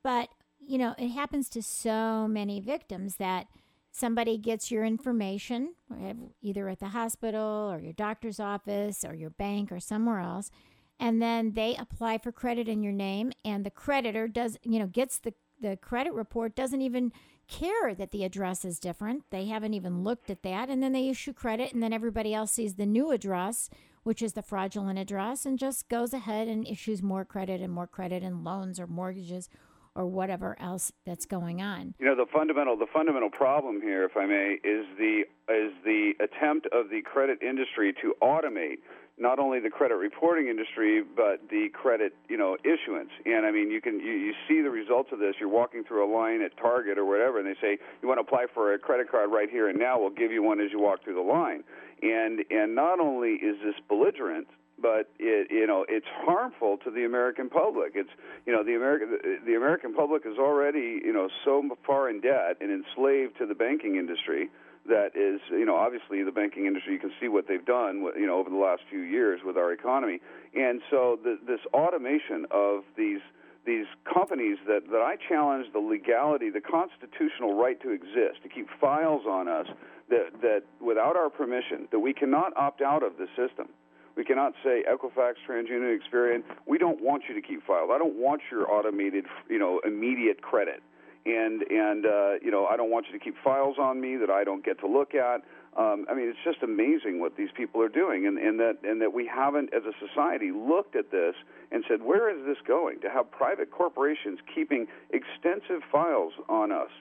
But, 0.02 0.30
you 0.66 0.78
know, 0.78 0.96
it 0.98 1.10
happens 1.10 1.50
to 1.50 1.64
so 1.64 2.28
many 2.28 2.62
victims 2.62 3.18
that 3.18 3.48
somebody 3.92 4.38
gets 4.38 4.72
your 4.72 4.86
information 4.86 5.74
eh, 6.02 6.14
either 6.42 6.70
at 6.70 6.80
the 6.80 6.90
hospital 6.90 7.70
or 7.72 7.80
your 7.80 7.94
doctor's 7.94 8.40
office 8.40 9.04
or 9.04 9.16
your 9.16 9.30
bank 9.30 9.72
or 9.72 9.80
somewhere 9.80 10.20
else 10.20 10.52
and 11.00 11.22
then 11.22 11.54
they 11.54 11.76
apply 11.76 12.18
for 12.18 12.32
credit 12.32 12.68
in 12.68 12.84
your 12.84 12.94
name 12.94 13.32
and 13.44 13.66
the 13.66 13.72
creditor 13.72 14.28
does 14.28 14.58
you 14.64 14.80
know 14.80 14.88
gets 14.88 15.20
the 15.20 15.34
the 15.62 15.78
credit 15.78 16.14
report 16.14 16.56
doesn't 16.56 16.82
even 16.82 17.12
care 17.48 17.94
that 17.96 18.12
the 18.12 18.24
address 18.24 18.66
is 18.66 18.80
different. 18.80 19.24
They 19.30 19.46
haven't 19.46 19.74
even 19.74 20.04
looked 20.04 20.30
at 20.30 20.44
that 20.44 20.70
and 20.70 20.82
then 20.82 20.92
they 20.92 21.10
issue 21.10 21.34
credit 21.34 21.74
and 21.74 21.82
then 21.82 21.94
everybody 21.94 22.34
else 22.34 22.52
sees 22.52 22.76
the 22.76 22.86
new 22.86 23.12
address 23.12 23.70
which 24.04 24.22
is 24.22 24.34
the 24.34 24.42
fraudulent 24.44 25.00
address 25.00 25.48
and 25.48 25.58
just 25.58 25.90
goes 25.90 26.14
ahead 26.14 26.48
and 26.48 26.68
issues 26.68 27.02
more 27.02 27.26
credit 27.26 27.60
and 27.60 27.74
more 27.74 27.88
credit 27.88 28.22
and 28.22 28.44
loans 28.44 28.80
or 28.80 28.86
mortgages 28.86 29.50
or 29.96 30.06
whatever 30.06 30.56
else 30.60 30.92
that's 31.06 31.26
going 31.26 31.62
on. 31.62 31.96
You 31.98 32.06
know, 32.06 32.16
the 32.16 32.28
fundamental 32.32 32.78
the 32.78 32.86
fundamental 32.94 33.30
problem 33.30 33.82
here, 33.82 34.04
if 34.04 34.16
I 34.16 34.26
may, 34.26 34.58
is 34.64 34.86
the 34.98 35.24
is 35.50 35.74
the 35.84 36.14
attempt 36.20 36.68
of 36.72 36.90
the 36.90 37.02
credit 37.02 37.42
industry 37.42 37.94
to 38.02 38.14
automate 38.22 38.78
not 39.18 39.40
only 39.40 39.60
the 39.60 39.70
credit 39.70 39.96
reporting 39.96 40.48
industry 40.48 41.02
but 41.04 41.42
the 41.50 41.70
credit 41.74 42.14
you 42.28 42.38
know 42.38 42.58
issuance. 42.64 43.12
And 43.26 43.46
I 43.46 43.52
mean, 43.52 43.72
you 43.72 43.82
can 43.82 44.00
you, 44.00 44.12
you 44.12 44.34
see 44.48 44.62
the 44.62 44.70
results 44.70 45.10
of 45.12 45.20
this. 45.20 45.36
You're 45.40 45.50
walking 45.50 45.84
through 45.84 46.06
a 46.06 46.12
line 46.12 46.42
at 46.42 46.58
Target 46.58 46.98
or 46.98 47.06
whatever, 47.06 47.40
and 47.40 47.48
they 47.48 47.60
say 47.62 47.78
you 48.02 48.08
want 48.08 48.18
to 48.20 48.24
apply 48.24 48.48
for 48.54 48.74
a 48.74 48.80
credit 48.80 49.10
card 49.10 49.32
right 49.32 49.50
here 49.50 49.70
and 49.70 49.80
now. 49.80 50.00
We'll 50.00 50.10
give 50.10 50.32
you 50.32 50.44
one 50.44 50.60
as 50.60 50.72
you 50.72 50.80
walk 50.80 51.04
through 51.04 51.16
the 51.16 51.22
line. 51.22 51.64
And 52.02 52.44
and 52.50 52.76
not 52.76 53.00
only 53.00 53.34
is 53.34 53.58
this 53.64 53.76
belligerent 53.88 54.48
but 54.78 55.10
it 55.20 55.48
you 55.50 55.66
know 55.68 55.86
it's 55.88 56.08
harmful 56.26 56.78
to 56.84 56.92
the 56.92 57.06
American 57.06 57.50
public. 57.50 57.94
It's 57.96 58.10
you 58.46 58.54
know 58.54 58.64
the 58.64 58.76
American 58.76 59.18
the 59.46 59.56
American 59.56 59.94
public 59.94 60.24
is 60.26 60.38
already 60.38 61.00
you 61.04 61.14
know 61.14 61.30
so 61.44 61.64
far 61.86 62.10
in 62.10 62.22
debt 62.22 62.58
and 62.60 62.72
enslaved 62.72 63.38
to 63.38 63.46
the 63.46 63.56
banking 63.56 63.96
industry 63.96 64.50
that 64.88 65.16
is 65.16 65.42
you 65.50 65.66
know 65.66 65.76
obviously 65.76 66.24
the 66.24 66.32
banking 66.32 66.66
industry 66.66 66.94
you 66.94 67.00
can 67.00 67.12
see 67.20 67.28
what 67.28 67.48
they've 67.48 67.66
done 67.66 68.06
you 68.18 68.28
know 68.28 68.38
over 68.38 68.50
the 68.50 68.56
last 68.56 68.82
few 68.90 69.02
years 69.02 69.42
with 69.44 69.58
our 69.58 69.72
economy 69.72 70.20
and 70.54 70.82
so 70.90 71.18
the, 71.24 71.38
this 71.48 71.60
automation 71.74 72.46
of 72.52 72.84
these 72.96 73.22
these 73.66 73.86
companies 74.12 74.58
that, 74.68 74.82
that 74.92 75.02
I 75.02 75.16
challenge 75.28 75.66
the 75.74 75.80
legality, 75.80 76.50
the 76.50 76.62
constitutional 76.62 77.56
right 77.56 77.82
to 77.82 77.90
exist, 77.90 78.44
to 78.44 78.50
keep 78.50 78.68
files 78.80 79.24
on 79.28 79.48
us 79.48 79.66
that, 80.10 80.30
that 80.42 80.62
without 80.80 81.16
our 81.18 81.30
permission, 81.30 81.88
that 81.92 82.00
we 82.00 82.14
cannot 82.14 82.56
opt 82.56 82.82
out 82.82 83.04
of 83.04 83.14
the 83.18 83.26
system. 83.36 83.70
We 84.16 84.24
cannot 84.24 84.54
say 84.64 84.84
Equifax, 84.90 85.34
TransUnion, 85.50 85.98
Experian, 86.00 86.44
we 86.66 86.78
don't 86.78 87.02
want 87.02 87.24
you 87.28 87.36
to 87.36 87.42
keep 87.42 87.66
files. 87.66 87.90
I 87.92 87.98
don't 87.98 88.16
want 88.16 88.42
your 88.50 88.72
automated, 88.72 89.26
you 89.50 89.60
know, 89.60 89.82
immediate 89.86 90.42
credit. 90.42 90.82
And 91.26 91.64
and 91.64 92.06
uh, 92.06 92.34
you 92.42 92.52
know, 92.52 92.66
I 92.68 92.78
don't 92.78 92.92
want 92.92 93.08
you 93.12 93.18
to 93.18 93.24
keep 93.24 93.36
files 93.44 93.78
on 93.80 94.00
me 94.00 94.16
that 94.18 94.30
I 94.30 94.44
don't 94.44 94.64
get 94.64 94.80
to 94.82 94.88
look 94.88 95.16
at. 95.16 95.42
Um, 95.78 96.06
I 96.10 96.14
mean, 96.14 96.30
it's 96.30 96.40
just 96.46 96.64
amazing 96.64 97.20
what 97.20 97.36
these 97.36 97.50
people 97.58 97.82
are 97.82 97.90
doing, 97.90 98.28
and, 98.28 98.38
and 98.38 98.60
that 98.60 98.78
and 98.84 99.02
that 99.02 99.12
we 99.14 99.26
haven't, 99.28 99.74
as 99.74 99.84
a 99.84 99.92
society, 100.06 100.52
looked 100.52 100.96
at 100.96 101.12
this 101.12 101.36
and 101.72 101.84
said, 101.90 102.02
where 102.04 102.30
is 102.30 102.46
this 102.46 102.58
going? 102.66 103.02
To 103.02 103.10
have 103.10 103.30
private 103.32 103.72
corporations 103.72 104.40
keeping 104.54 104.88
extensive 105.10 105.82
files 105.92 106.34
on 106.48 106.72
us, 106.72 106.92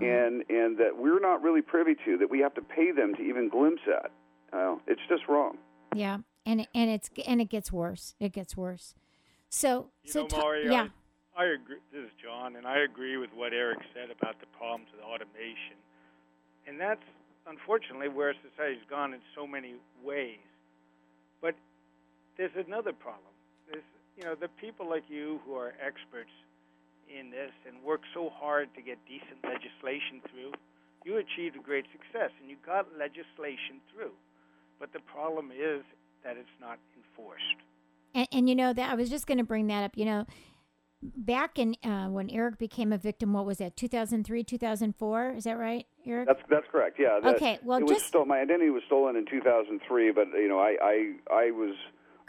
and 0.00 0.44
and 0.48 0.78
that 0.78 0.96
we're 0.96 1.20
not 1.20 1.42
really 1.42 1.62
privy 1.62 1.94
to, 2.06 2.16
that 2.18 2.30
we 2.30 2.40
have 2.40 2.54
to 2.54 2.62
pay 2.62 2.90
them 2.90 3.14
to 3.16 3.22
even 3.22 3.48
glimpse 3.48 3.82
at. 3.86 4.10
Uh, 4.52 4.76
it's 4.86 5.02
just 5.08 5.22
wrong. 5.28 5.58
yeah 5.94 6.18
and 6.46 6.66
and 6.74 6.88
it's 6.90 7.10
and 7.26 7.38
it 7.42 7.50
gets 7.50 7.70
worse 7.70 8.14
it 8.18 8.32
gets 8.32 8.56
worse 8.56 8.94
so 9.50 9.90
You 10.04 10.12
so 10.12 10.22
know, 10.22 10.28
ta- 10.28 10.38
Mario, 10.38 10.72
yeah 10.72 10.82
I, 10.84 10.88
I 11.38 11.54
agree. 11.54 11.78
This 11.94 12.02
is 12.02 12.10
John, 12.18 12.56
and 12.56 12.66
I 12.66 12.82
agree 12.82 13.16
with 13.16 13.30
what 13.32 13.54
Eric 13.54 13.78
said 13.94 14.10
about 14.10 14.42
the 14.42 14.50
problems 14.58 14.90
with 14.90 15.00
automation, 15.06 15.78
and 16.66 16.80
that's 16.80 17.06
unfortunately 17.46 18.10
where 18.10 18.34
society's 18.42 18.82
gone 18.90 19.14
in 19.14 19.22
so 19.38 19.46
many 19.46 19.78
ways. 20.02 20.42
But 21.40 21.54
there's 22.36 22.58
another 22.58 22.92
problem. 22.92 23.30
There's, 23.70 23.86
you 24.18 24.24
know, 24.24 24.34
the 24.34 24.50
people 24.60 24.90
like 24.90 25.04
you 25.06 25.38
who 25.46 25.54
are 25.54 25.78
experts 25.78 26.34
in 27.06 27.30
this 27.30 27.54
and 27.70 27.78
work 27.86 28.02
so 28.12 28.30
hard 28.34 28.74
to 28.74 28.82
get 28.82 28.98
decent 29.06 29.38
legislation 29.46 30.18
through. 30.28 30.52
you 31.06 31.16
achieved 31.16 31.54
a 31.56 31.62
great 31.62 31.86
success 31.94 32.30
and 32.42 32.50
you 32.50 32.56
got 32.66 32.84
legislation 32.98 33.80
through. 33.94 34.12
But 34.78 34.92
the 34.92 35.00
problem 35.00 35.50
is 35.52 35.86
that 36.24 36.36
it's 36.36 36.58
not 36.60 36.78
enforced. 36.98 37.62
And, 38.12 38.28
and 38.32 38.48
you 38.48 38.54
know 38.54 38.72
that 38.72 38.90
I 38.90 38.94
was 38.94 39.08
just 39.08 39.26
going 39.26 39.38
to 39.38 39.44
bring 39.44 39.68
that 39.68 39.84
up. 39.84 39.96
You 39.96 40.04
know, 40.04 40.26
back 41.02 41.58
in 41.58 41.76
uh, 41.84 42.08
when 42.08 42.30
Eric 42.30 42.58
became 42.58 42.92
a 42.92 42.98
victim, 42.98 43.32
what 43.32 43.46
was 43.46 43.58
that? 43.58 43.76
Two 43.76 43.88
thousand 43.88 44.24
three, 44.24 44.42
two 44.42 44.58
thousand 44.58 44.96
four. 44.96 45.32
Is 45.32 45.44
that 45.44 45.58
right, 45.58 45.86
Eric? 46.06 46.28
That's 46.28 46.42
that's 46.50 46.66
correct. 46.70 46.98
Yeah. 46.98 47.20
That, 47.22 47.36
okay. 47.36 47.58
Well, 47.62 47.80
just 47.80 47.92
was 47.92 48.02
sto- 48.04 48.24
my 48.24 48.40
identity 48.40 48.70
was 48.70 48.82
stolen 48.86 49.16
in 49.16 49.26
2003, 49.26 50.12
but 50.12 50.28
you 50.34 50.48
know, 50.48 50.58
I 50.58 50.76
I, 50.82 51.12
I 51.30 51.50
was 51.50 51.74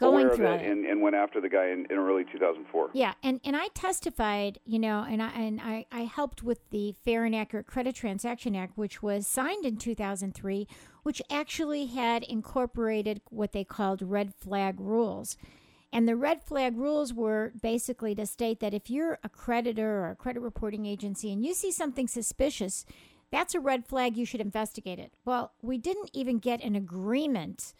Going 0.00 0.24
aware 0.26 0.36
through 0.36 0.46
of 0.46 0.60
it, 0.60 0.64
it. 0.64 0.70
And, 0.70 0.86
and 0.86 1.02
went 1.02 1.14
after 1.14 1.42
the 1.42 1.48
guy 1.50 1.68
in, 1.68 1.86
in 1.90 1.98
early 1.98 2.24
2004. 2.32 2.90
Yeah, 2.94 3.12
and, 3.22 3.38
and 3.44 3.54
I 3.54 3.68
testified, 3.74 4.58
you 4.64 4.78
know, 4.78 5.04
and 5.06 5.22
I 5.22 5.28
and 5.30 5.60
I, 5.60 5.84
I 5.92 6.00
helped 6.04 6.42
with 6.42 6.58
the 6.70 6.94
Fair 7.04 7.26
and 7.26 7.36
Accurate 7.36 7.66
Credit 7.66 7.94
Transaction 7.94 8.56
Act, 8.56 8.78
which 8.78 9.02
was 9.02 9.26
signed 9.26 9.66
in 9.66 9.76
2003, 9.76 10.66
which 11.02 11.20
actually 11.30 11.86
had 11.86 12.22
incorporated 12.22 13.20
what 13.28 13.52
they 13.52 13.64
called 13.64 14.00
red 14.00 14.32
flag 14.34 14.80
rules. 14.80 15.36
And 15.92 16.06
the 16.06 16.16
red 16.16 16.42
flag 16.42 16.76
rules 16.76 17.12
were 17.12 17.52
basically 17.60 18.14
to 18.14 18.26
state 18.26 18.60
that 18.60 18.74
if 18.74 18.90
you're 18.90 19.18
a 19.24 19.28
creditor 19.28 20.04
or 20.04 20.10
a 20.10 20.16
credit 20.16 20.40
reporting 20.40 20.86
agency 20.86 21.32
and 21.32 21.44
you 21.44 21.52
see 21.52 21.72
something 21.72 22.06
suspicious, 22.06 22.84
that's 23.32 23.54
a 23.54 23.60
red 23.60 23.86
flag, 23.86 24.16
you 24.16 24.24
should 24.24 24.40
investigate 24.40 24.98
it. 24.98 25.12
Well, 25.24 25.52
we 25.62 25.78
didn't 25.78 26.10
even 26.12 26.38
get 26.38 26.62
an 26.62 26.76
agreement 26.76 27.74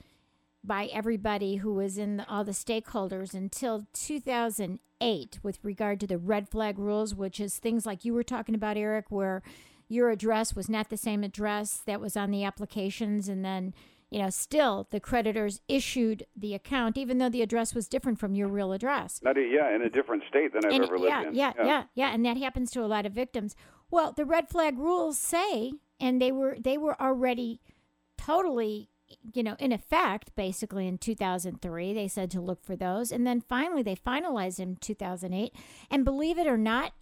by 0.63 0.87
everybody 0.93 1.57
who 1.57 1.73
was 1.73 1.99
in 1.99 2.19
the, 2.19 2.29
all 2.29 2.45
the 2.45 2.53
stakeholders 2.53 3.33
until 3.33 3.87
2008 3.93 5.39
with 5.43 5.59
regard 5.63 6.01
to 6.01 6.07
the 6.07 6.19
red 6.19 6.49
flag 6.49 6.79
rules, 6.79 7.15
which 7.15 7.41
is 7.41 7.59
things 7.59 7.87
like 7.87 8.05
you 8.05 8.13
were 8.13 8.25
talking 8.25 8.55
about, 8.55 8.77
Eric, 8.77 9.07
where 9.09 9.43
your 9.89 10.11
address 10.11 10.55
was 10.55 10.69
not 10.69 10.91
the 10.91 10.97
same 10.97 11.25
address 11.25 11.81
that 11.87 12.01
was 12.01 12.17
on 12.17 12.31
the 12.31 12.45
applications. 12.45 13.29
And 13.29 13.45
then, 13.45 13.73
you 14.11 14.19
know, 14.19 14.29
still 14.31 14.89
the 14.91 15.01
creditors 15.01 15.61
issued 15.69 16.27
the 16.37 16.53
account, 16.55 16.99
even 16.99 17.19
though 17.19 17.29
the 17.29 17.43
address 17.43 17.75
was 17.75 17.89
different 17.89 18.19
from 18.19 18.35
your 18.35 18.49
real 18.49 18.73
address. 18.73 19.21
Not 19.23 19.37
yeah, 19.37 19.75
in 19.75 19.83
a 19.83 19.89
different 19.91 20.25
state 20.29 20.53
than 20.53 20.65
I've 20.67 20.73
And- 20.73 20.85
ever 20.85 20.99
lived 20.99 21.11
yeah, 21.11 21.29
in. 21.29 21.35
yeah, 21.35 21.53
yeah, 21.65 21.85
yeah, 21.95 22.13
and 22.13 22.25
that 22.27 22.37
happens 22.37 22.71
to 22.73 22.85
a 22.85 22.87
lot 22.87 23.07
of 23.07 23.13
victims. 23.13 23.55
Well, 23.91 24.13
the 24.13 24.25
red 24.25 24.49
flag 24.49 24.79
rules 24.79 25.17
say, 25.19 25.73
and 26.01 26.21
they 26.21 26.33
were 26.33 26.57
they 26.59 26.77
were 26.77 27.01
already 27.01 27.61
totally, 28.17 28.89
you 29.33 29.43
know, 29.43 29.57
in 29.59 29.73
effect 29.73 30.35
basically 30.35 30.87
in 30.87 30.99
2003. 30.99 31.93
They 31.93 32.09
said 32.09 32.31
to 32.33 32.41
look 32.41 32.65
for 32.65 32.77
those, 32.77 33.13
and 33.13 33.27
then 33.27 33.41
finally 33.41 33.83
they 33.83 33.97
finalized 33.97 34.59
in 34.61 34.77
2008. 34.77 35.55
And 35.91 36.05
believe 36.05 36.39
it 36.39 36.47
or 36.47 36.59
not, 36.59 36.93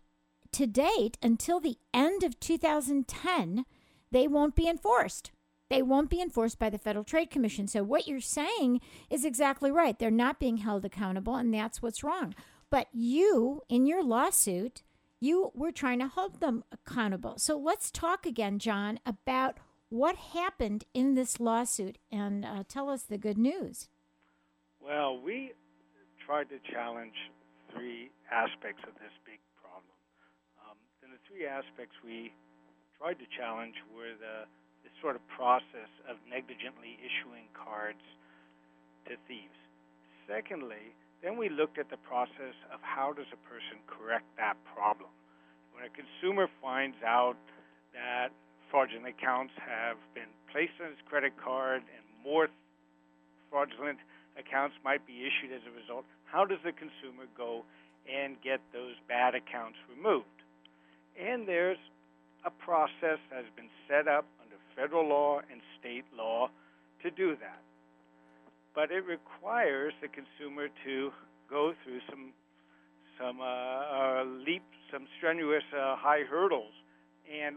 to 0.52 0.66
date, 0.66 1.18
until 1.22 1.60
the 1.60 1.78
end 1.92 2.22
of 2.22 2.38
2010, 2.40 3.64
they 4.10 4.26
won't 4.28 4.54
be 4.54 4.68
enforced. 4.68 5.30
They 5.70 5.82
won't 5.82 6.08
be 6.10 6.22
enforced 6.22 6.58
by 6.58 6.70
the 6.70 6.78
Federal 6.78 7.04
Trade 7.04 7.30
Commission. 7.30 7.66
So, 7.66 7.82
what 7.82 8.08
you're 8.08 8.20
saying 8.20 8.80
is 9.10 9.24
exactly 9.24 9.70
right. 9.70 9.98
They're 9.98 10.10
not 10.10 10.40
being 10.40 10.58
held 10.58 10.84
accountable, 10.84 11.34
and 11.36 11.52
that's 11.52 11.82
what's 11.82 12.02
wrong. 12.02 12.34
But 12.70 12.88
you, 12.92 13.62
in 13.68 13.86
your 13.86 14.02
lawsuit, 14.02 14.82
you 15.20 15.50
were 15.54 15.72
trying 15.72 15.98
to 15.98 16.08
hold 16.08 16.40
them 16.40 16.64
accountable. 16.72 17.34
So, 17.36 17.58
let's 17.58 17.90
talk 17.90 18.24
again, 18.24 18.58
John, 18.58 18.98
about 19.04 19.58
what 19.90 20.16
happened 20.16 20.84
in 20.94 21.14
this 21.14 21.40
lawsuit 21.40 21.98
and 22.10 22.44
uh, 22.44 22.64
tell 22.68 22.88
us 22.88 23.02
the 23.02 23.18
good 23.18 23.38
news. 23.38 23.88
Well, 24.80 25.20
we 25.20 25.52
tried 26.24 26.48
to 26.50 26.58
challenge 26.72 27.14
three 27.72 28.10
aspects 28.30 28.82
of 28.84 28.94
this 29.00 29.12
big 29.24 29.40
problem. 29.60 29.92
Um, 30.64 30.76
and 31.02 31.12
the 31.12 31.20
three 31.28 31.46
aspects 31.46 31.96
we 32.04 32.32
tried 32.98 33.18
to 33.20 33.28
challenge 33.36 33.74
were 33.94 34.16
the 34.20 34.48
this 34.88 34.96
sort 35.04 35.20
of 35.20 35.22
process 35.28 35.92
of 36.08 36.16
negligently 36.24 36.96
issuing 37.04 37.44
cards 37.52 38.00
to 39.04 39.20
thieves. 39.28 39.60
Secondly, 40.24 40.96
then 41.20 41.36
we 41.36 41.52
looked 41.52 41.76
at 41.76 41.92
the 41.92 42.00
process 42.08 42.56
of 42.72 42.80
how 42.80 43.12
does 43.12 43.28
a 43.36 43.40
person 43.44 43.76
correct 43.84 44.24
that 44.40 44.56
problem. 44.72 45.12
When 45.76 45.84
a 45.84 45.92
consumer 45.92 46.48
finds 46.64 46.96
out 47.04 47.36
that 47.92 48.32
fraudulent 48.72 49.12
accounts 49.12 49.52
have 49.60 50.00
been 50.16 50.32
placed 50.48 50.80
on 50.80 50.88
his 50.88 51.02
credit 51.04 51.36
card 51.36 51.84
and 51.84 52.04
more 52.24 52.48
fraudulent 53.52 54.00
accounts 54.40 54.76
might 54.84 55.04
be 55.04 55.28
issued 55.28 55.52
as 55.52 55.60
a 55.68 55.72
result, 55.76 56.08
how 56.24 56.48
does 56.48 56.64
the 56.64 56.72
consumer 56.72 57.28
go 57.36 57.64
and 58.08 58.40
get 58.40 58.60
those 58.72 58.96
bad 59.04 59.34
accounts 59.34 59.76
removed? 59.92 60.32
And 61.20 61.44
there's 61.44 61.80
a 62.44 62.50
process 62.50 63.20
that 63.28 63.44
has 63.44 63.52
been 63.56 63.72
set 63.84 64.08
up 64.08 64.24
federal 64.78 65.08
law 65.08 65.40
and 65.50 65.60
state 65.80 66.04
law 66.16 66.48
to 67.02 67.10
do 67.10 67.34
that. 67.40 67.60
But 68.74 68.90
it 68.90 69.04
requires 69.04 69.92
the 70.00 70.08
consumer 70.08 70.68
to 70.84 71.10
go 71.50 71.72
through 71.82 72.00
some 72.08 72.32
some 73.18 73.40
uh, 73.40 73.44
uh, 73.44 74.24
leap, 74.46 74.62
some 74.92 75.08
strenuous 75.18 75.64
uh, 75.74 75.96
high 75.96 76.22
hurdles, 76.22 76.70
and 77.26 77.56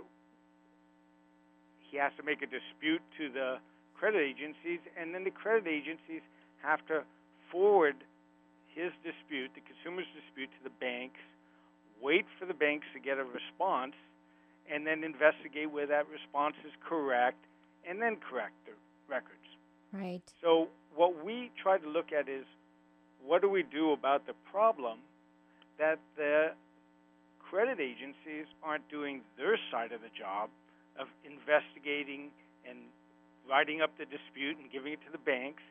he 1.79 1.97
has 1.97 2.11
to 2.17 2.23
make 2.23 2.41
a 2.41 2.49
dispute 2.49 3.01
to 3.19 3.29
the 3.29 3.57
credit 3.93 4.25
agencies, 4.25 4.79
and 4.97 5.13
then 5.13 5.23
the 5.23 5.29
credit 5.29 5.69
agencies 5.69 6.25
have 6.63 6.81
to 6.87 7.03
forward 7.51 7.93
his 8.73 8.89
dispute, 9.05 9.51
the 9.53 9.61
consumer's 9.61 10.09
dispute, 10.17 10.49
to 10.57 10.63
the 10.63 10.73
banks, 10.81 11.21
wait 12.01 12.25
for 12.39 12.47
the 12.47 12.57
banks 12.57 12.87
to 12.95 12.99
get 12.99 13.19
a 13.19 13.23
response, 13.23 13.93
and 14.71 14.87
then 14.87 15.03
investigate 15.03 15.71
whether 15.71 15.87
that 15.87 16.07
response 16.09 16.55
is 16.65 16.71
correct, 16.87 17.43
and 17.87 18.01
then 18.01 18.15
correct 18.17 18.53
the 18.65 18.71
records. 19.09 19.35
Right. 19.91 20.21
So, 20.41 20.69
what 20.95 21.23
we 21.23 21.51
try 21.61 21.77
to 21.77 21.89
look 21.89 22.11
at 22.11 22.29
is 22.29 22.45
what 23.25 23.41
do 23.41 23.49
we 23.49 23.63
do 23.63 23.91
about 23.91 24.25
the 24.27 24.33
problem 24.49 24.99
that 25.77 25.99
the 26.15 26.51
credit 27.39 27.79
agencies 27.79 28.47
aren't 28.63 28.87
doing 28.89 29.21
their 29.37 29.59
side 29.69 29.91
of 29.91 30.01
the 30.01 30.13
job 30.17 30.49
of 30.99 31.07
investigating 31.25 32.31
and 32.67 32.77
writing 33.49 33.81
up 33.81 33.91
the 33.97 34.05
dispute 34.05 34.57
and 34.57 34.71
giving 34.71 34.93
it 34.93 34.99
to 35.05 35.11
the 35.11 35.19
banks 35.19 35.63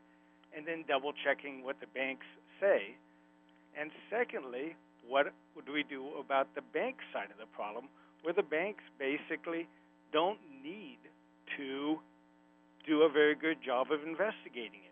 and 0.56 0.66
then 0.66 0.84
double 0.86 1.12
checking 1.24 1.64
what 1.64 1.80
the 1.80 1.86
banks 1.94 2.26
say. 2.60 2.96
And 3.78 3.90
secondly, 4.10 4.76
what 5.06 5.32
do 5.64 5.72
we 5.72 5.84
do 5.84 6.18
about 6.18 6.54
the 6.54 6.62
bank 6.74 6.96
side 7.12 7.30
of 7.30 7.38
the 7.38 7.48
problem 7.54 7.88
where 8.22 8.35
the 8.35 8.42
banks 8.42 8.83
basically 8.98 9.68
don't 10.12 10.38
need 10.62 10.98
to 11.56 11.98
do 12.87 13.02
a 13.02 13.09
very 13.09 13.35
good 13.35 13.59
job 13.64 13.92
of 13.92 14.02
investigating 14.06 14.80
it? 14.85 14.90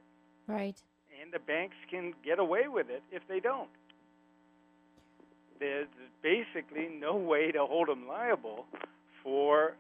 Right. 0.51 0.81
and 1.21 1.33
the 1.33 1.39
banks 1.39 1.77
can 1.91 2.15
get 2.25 2.39
away 2.39 2.69
with 2.69 2.89
it 2.89 3.03
if 3.13 3.23
they 3.29 3.41
don't. 3.41 3.69
There's 5.61 5.89
basically 6.23 6.89
no 6.89 7.17
way 7.17 7.51
to 7.53 7.67
hold 7.67 7.89
them 7.89 8.07
liable 8.07 8.65
for 9.23 9.75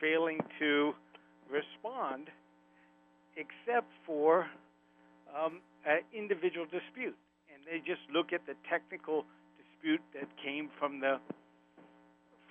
failing 0.00 0.40
to 0.58 0.94
respond, 1.50 2.28
except 3.36 3.88
for 4.06 4.46
um, 5.36 5.60
an 5.86 6.00
individual 6.12 6.64
dispute, 6.64 7.16
and 7.52 7.62
they 7.66 7.78
just 7.78 8.00
look 8.12 8.32
at 8.32 8.46
the 8.46 8.54
technical 8.68 9.24
dispute 9.58 10.00
that 10.14 10.28
came 10.42 10.70
from 10.78 11.00
the 11.00 11.20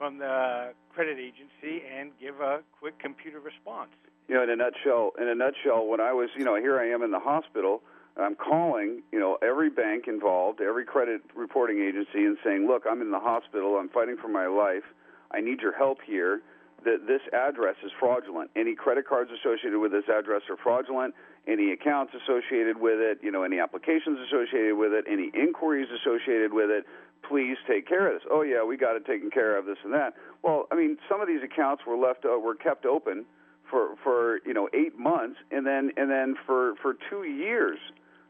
from 0.01 0.17
the 0.17 0.73
credit 0.95 1.19
agency 1.19 1.85
and 1.85 2.09
give 2.19 2.41
a 2.41 2.61
quick 2.79 2.97
computer 2.97 3.39
response. 3.39 3.91
You 4.27 4.33
know, 4.33 4.41
in 4.41 4.49
a 4.49 4.55
nutshell, 4.55 5.11
in 5.21 5.27
a 5.27 5.35
nutshell, 5.35 5.85
when 5.85 6.01
I 6.01 6.11
was, 6.11 6.29
you 6.35 6.43
know, 6.43 6.55
here 6.55 6.79
I 6.79 6.89
am 6.89 7.03
in 7.03 7.11
the 7.11 7.19
hospital, 7.19 7.83
I'm 8.17 8.33
calling, 8.33 9.03
you 9.11 9.19
know, 9.19 9.37
every 9.43 9.69
bank 9.69 10.05
involved, 10.07 10.59
every 10.59 10.85
credit 10.85 11.21
reporting 11.35 11.79
agency, 11.81 12.25
and 12.25 12.35
saying, 12.43 12.65
"Look, 12.65 12.87
I'm 12.89 13.01
in 13.01 13.11
the 13.11 13.19
hospital. 13.19 13.77
I'm 13.77 13.89
fighting 13.89 14.17
for 14.17 14.27
my 14.27 14.47
life. 14.47 14.83
I 15.29 15.39
need 15.39 15.61
your 15.61 15.71
help 15.71 16.01
here. 16.01 16.41
That 16.83 17.05
this 17.05 17.21
address 17.31 17.75
is 17.83 17.91
fraudulent. 17.99 18.49
Any 18.55 18.73
credit 18.73 19.05
cards 19.07 19.29
associated 19.31 19.77
with 19.77 19.91
this 19.91 20.09
address 20.09 20.41
are 20.49 20.57
fraudulent. 20.57 21.13
Any 21.47 21.71
accounts 21.73 22.13
associated 22.15 22.77
with 22.81 22.99
it, 22.99 23.19
you 23.21 23.31
know, 23.31 23.43
any 23.43 23.59
applications 23.59 24.19
associated 24.19 24.75
with 24.75 24.93
it, 24.93 25.05
any 25.07 25.29
inquiries 25.35 25.89
associated 25.91 26.53
with 26.53 26.71
it. 26.71 26.85
Please 27.27 27.57
take 27.67 27.87
care 27.87 28.07
of 28.07 28.13
this. 28.21 28.27
Oh 28.31 28.41
yeah, 28.41 28.63
we 28.63 28.77
got 28.77 28.95
it 28.95 29.05
taken 29.05 29.29
care 29.29 29.57
of. 29.57 29.65
This 29.65 29.77
and 29.83 29.93
that. 29.93 30.13
Well, 30.43 30.67
I 30.71 30.75
mean, 30.75 30.97
some 31.09 31.21
of 31.21 31.27
these 31.27 31.41
accounts 31.43 31.83
were 31.85 31.97
left, 31.97 32.25
uh, 32.25 32.37
were 32.39 32.55
kept 32.55 32.85
open 32.85 33.25
for 33.69 33.95
for 34.03 34.39
you 34.45 34.53
know 34.53 34.67
eight 34.73 34.97
months, 34.97 35.39
and 35.51 35.65
then 35.65 35.91
and 35.97 36.09
then 36.09 36.35
for 36.45 36.73
for 36.81 36.95
two 37.09 37.23
years, 37.23 37.77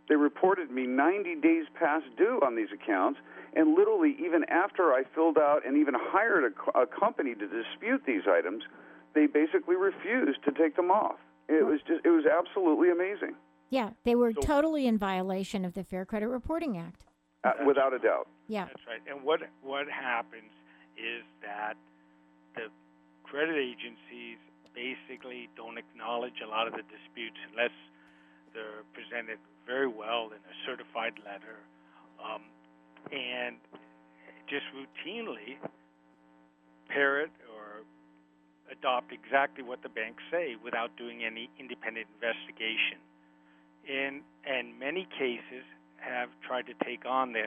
they 0.10 0.16
reported 0.16 0.70
me 0.72 0.86
90 0.86 1.36
days 1.42 1.66
past 1.74 2.06
due 2.18 2.40
on 2.46 2.56
these 2.56 2.68
accounts, 2.74 3.20
and 3.56 3.76
literally 3.76 4.16
even 4.24 4.44
after 4.50 4.92
I 4.94 5.04
filled 5.16 5.38
out 5.38 5.66
and 5.66 5.78
even 5.78 5.94
hired 5.98 6.54
a, 6.76 6.80
a 6.82 6.86
company 6.86 7.34
to 7.36 7.48
dispute 7.48 8.04
these 8.06 8.24
items, 8.28 8.64
they 9.16 9.26
basically 9.26 9.76
refused 9.78 10.44
to 10.46 10.52
take 10.52 10.76
them 10.76 10.92
off. 10.92 11.16
It 11.48 11.66
was 11.66 11.80
just 11.88 12.06
it 12.06 12.10
was 12.10 12.26
absolutely 12.26 12.92
amazing, 12.92 13.36
Yeah, 13.70 13.92
they 14.04 14.16
were 14.16 14.34
So- 14.34 14.42
totally 14.42 14.86
in 14.86 14.98
violation 14.98 15.66
of 15.66 15.74
the 15.74 15.84
Fair 15.84 16.06
Credit 16.06 16.28
Reporting 16.28 16.78
Act. 16.78 17.06
Uh, 17.44 17.54
without 17.66 17.94
a 17.94 18.00
doubt. 18.00 18.28
Yeah. 18.48 18.66
That's 18.66 18.86
right. 18.88 19.02
And 19.10 19.24
what 19.24 19.42
what 19.64 19.88
happens 19.90 20.52
is 20.98 21.24
that 21.42 21.76
the 22.56 22.68
credit 23.24 23.56
agencies 23.56 24.38
basically 24.76 25.50
don't 25.56 25.78
acknowledge 25.78 26.40
a 26.44 26.48
lot 26.48 26.68
of 26.68 26.74
the 26.74 26.84
disputes 26.88 27.38
unless 27.52 27.76
they're 28.54 28.84
presented 28.94 29.40
very 29.66 29.88
well 29.88 30.28
in 30.28 30.40
a 30.40 30.56
certified 30.66 31.14
letter, 31.24 31.60
um, 32.20 32.42
and 33.12 33.56
just 34.50 34.66
routinely 34.76 35.56
parrot 36.90 37.32
or 37.56 37.84
adopt 38.72 39.12
exactly 39.12 39.64
what 39.64 39.82
the 39.84 39.90
banks 39.90 40.24
say 40.32 40.56
without 40.64 40.92
doing 40.98 41.24
any 41.24 41.50
independent 41.60 42.08
investigation. 42.16 43.00
In 43.88 44.22
and 44.46 44.78
many 44.80 45.08
cases 45.18 45.64
have 46.02 46.30
tried 46.46 46.66
to 46.68 46.74
take 46.84 47.06
on 47.06 47.34
the 47.34 47.46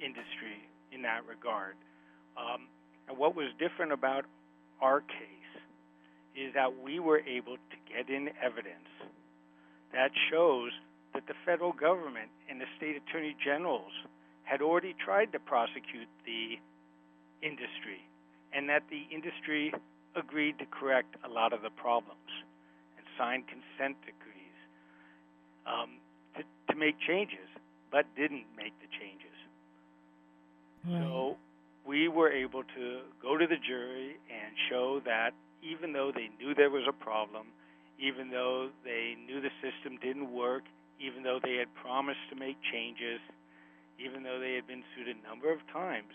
industry 0.00 0.64
in 0.92 1.02
that 1.02 1.26
regard. 1.28 1.76
Um, 2.36 2.66
and 3.08 3.18
what 3.18 3.36
was 3.36 3.48
different 3.58 3.92
about 3.92 4.24
our 4.80 5.00
case 5.00 5.52
is 6.34 6.54
that 6.54 6.80
we 6.82 6.98
were 6.98 7.20
able 7.20 7.56
to 7.56 7.76
get 7.92 8.08
in 8.08 8.30
evidence 8.40 8.88
that 9.92 10.10
shows 10.30 10.70
that 11.14 11.26
the 11.26 11.34
federal 11.44 11.72
government 11.72 12.30
and 12.48 12.60
the 12.60 12.66
state 12.76 12.96
attorney 12.96 13.36
generals 13.44 13.90
had 14.44 14.62
already 14.62 14.94
tried 15.04 15.32
to 15.32 15.38
prosecute 15.38 16.08
the 16.24 16.58
industry 17.42 18.06
and 18.52 18.68
that 18.68 18.82
the 18.90 19.06
industry 19.14 19.72
agreed 20.16 20.58
to 20.58 20.66
correct 20.66 21.16
a 21.24 21.28
lot 21.28 21.52
of 21.52 21.62
the 21.62 21.70
problems 21.70 22.30
and 22.96 23.06
signed 23.18 23.44
consent 23.46 23.96
decrees 24.06 24.58
um, 25.66 25.98
to, 26.36 26.42
to 26.72 26.78
make 26.78 26.94
changes, 27.00 27.49
but 27.90 28.06
didn't 28.16 28.46
make 28.56 28.72
the 28.80 28.88
changes. 28.98 29.36
Right. 30.86 31.02
So 31.02 31.36
we 31.86 32.08
were 32.08 32.30
able 32.30 32.62
to 32.62 33.00
go 33.22 33.36
to 33.36 33.46
the 33.46 33.56
jury 33.56 34.16
and 34.30 34.52
show 34.68 35.00
that 35.04 35.32
even 35.62 35.92
though 35.92 36.12
they 36.14 36.30
knew 36.38 36.54
there 36.54 36.70
was 36.70 36.84
a 36.88 36.92
problem, 36.92 37.48
even 37.98 38.30
though 38.30 38.70
they 38.84 39.16
knew 39.26 39.40
the 39.40 39.52
system 39.60 39.98
didn't 40.00 40.32
work, 40.32 40.64
even 41.00 41.22
though 41.22 41.40
they 41.42 41.56
had 41.56 41.68
promised 41.74 42.20
to 42.30 42.36
make 42.36 42.56
changes, 42.72 43.20
even 43.98 44.22
though 44.22 44.40
they 44.40 44.54
had 44.54 44.66
been 44.66 44.82
sued 44.94 45.08
a 45.08 45.28
number 45.28 45.52
of 45.52 45.60
times, 45.72 46.12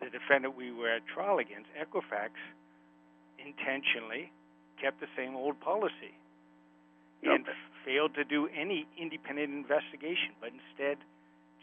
the 0.00 0.10
defendant 0.10 0.56
we 0.56 0.72
were 0.72 0.88
at 0.90 1.02
trial 1.06 1.38
against, 1.38 1.68
Equifax, 1.78 2.30
intentionally 3.38 4.32
kept 4.80 5.00
the 5.00 5.06
same 5.16 5.36
old 5.36 5.60
policy 5.60 6.16
and 7.24 7.44
Yep. 7.46 7.56
Failed 7.84 8.14
to 8.14 8.24
do 8.24 8.48
any 8.48 8.86
independent 8.98 9.50
investigation, 9.52 10.32
but 10.40 10.50
instead 10.50 10.98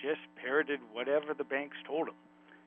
just 0.01 0.21
parroted 0.35 0.79
whatever 0.93 1.33
the 1.33 1.43
banks 1.43 1.77
told 1.85 2.07
them. 2.07 2.15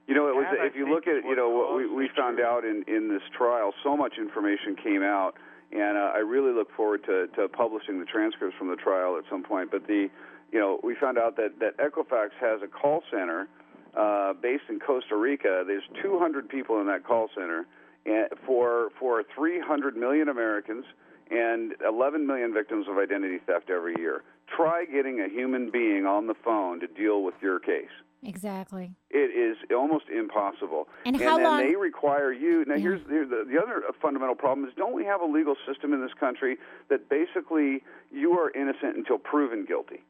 You 0.06 0.14
know, 0.14 0.28
it 0.28 0.34
was 0.34 0.46
That, 0.50 0.60
I 0.60 0.66
if 0.66 0.74
you 0.74 0.90
look 0.90 1.06
at 1.06 1.18
is 1.18 1.24
you 1.24 1.36
know 1.36 1.48
what 1.50 1.76
we 1.76 1.86
we 1.86 2.08
found 2.16 2.40
out 2.40 2.64
in 2.64 2.84
in 2.88 3.08
this 3.08 3.22
trial, 3.36 3.72
so 3.82 3.96
much 3.96 4.18
information 4.18 4.74
came 4.74 5.02
out, 5.02 5.34
and 5.70 5.96
uh, 5.96 6.12
I 6.14 6.18
really 6.18 6.52
look 6.52 6.72
forward 6.74 7.04
to 7.04 7.28
to 7.36 7.48
publishing 7.48 8.00
the 8.00 8.06
transcripts 8.06 8.56
from 8.58 8.68
the 8.68 8.76
trial 8.76 9.16
at 9.16 9.24
some 9.30 9.44
point. 9.44 9.70
But 9.70 9.86
the 9.86 10.10
you 10.50 10.58
know 10.58 10.80
we 10.82 10.96
found 10.96 11.18
out 11.18 11.36
that 11.36 11.60
that 11.60 11.76
Equifax 11.78 12.30
has 12.40 12.60
a 12.62 12.66
call 12.66 13.04
center 13.10 13.46
uh, 13.94 14.32
based 14.32 14.64
in 14.68 14.80
Costa 14.80 15.16
Rica. 15.16 15.62
There's 15.66 15.86
200 16.02 16.48
people 16.48 16.80
in 16.80 16.86
that 16.88 17.04
call 17.04 17.28
center, 17.34 17.66
and 18.04 18.28
for 18.44 18.90
for 18.98 19.22
300 19.36 19.96
million 19.96 20.28
Americans 20.28 20.86
and 21.30 21.74
11 21.86 22.26
million 22.26 22.52
victims 22.52 22.86
of 22.88 22.98
identity 22.98 23.38
theft 23.46 23.70
every 23.70 23.94
year. 23.98 24.22
Try 24.54 24.84
getting 24.84 25.20
a 25.20 25.28
human 25.28 25.70
being 25.70 26.06
on 26.06 26.26
the 26.26 26.34
phone 26.34 26.80
to 26.80 26.86
deal 26.88 27.22
with 27.22 27.34
your 27.40 27.60
case. 27.60 27.88
Exactly. 28.22 28.92
It 29.08 29.30
is 29.34 29.56
almost 29.74 30.04
impossible. 30.10 30.88
And 31.06 31.16
how 31.16 31.36
then 31.36 31.44
long- 31.44 31.66
they 31.66 31.74
require 31.76 32.32
you. 32.32 32.64
Now, 32.66 32.74
Yeah. 32.74 32.80
here's, 32.80 33.00
here's 33.08 33.30
the, 33.30 33.44
the 33.48 33.62
other 33.62 33.82
fundamental 34.02 34.34
problem: 34.34 34.68
is 34.68 34.74
don't 34.74 34.92
we 34.92 35.04
have 35.06 35.22
a 35.22 35.24
legal 35.24 35.56
system 35.66 35.94
in 35.94 36.02
this 36.02 36.12
country 36.14 36.58
that 36.88 37.08
basically 37.08 37.82
you 38.12 38.38
are 38.38 38.50
innocent 38.50 38.96
until 38.96 39.18
proven 39.18 39.64
guilty? 39.64 40.02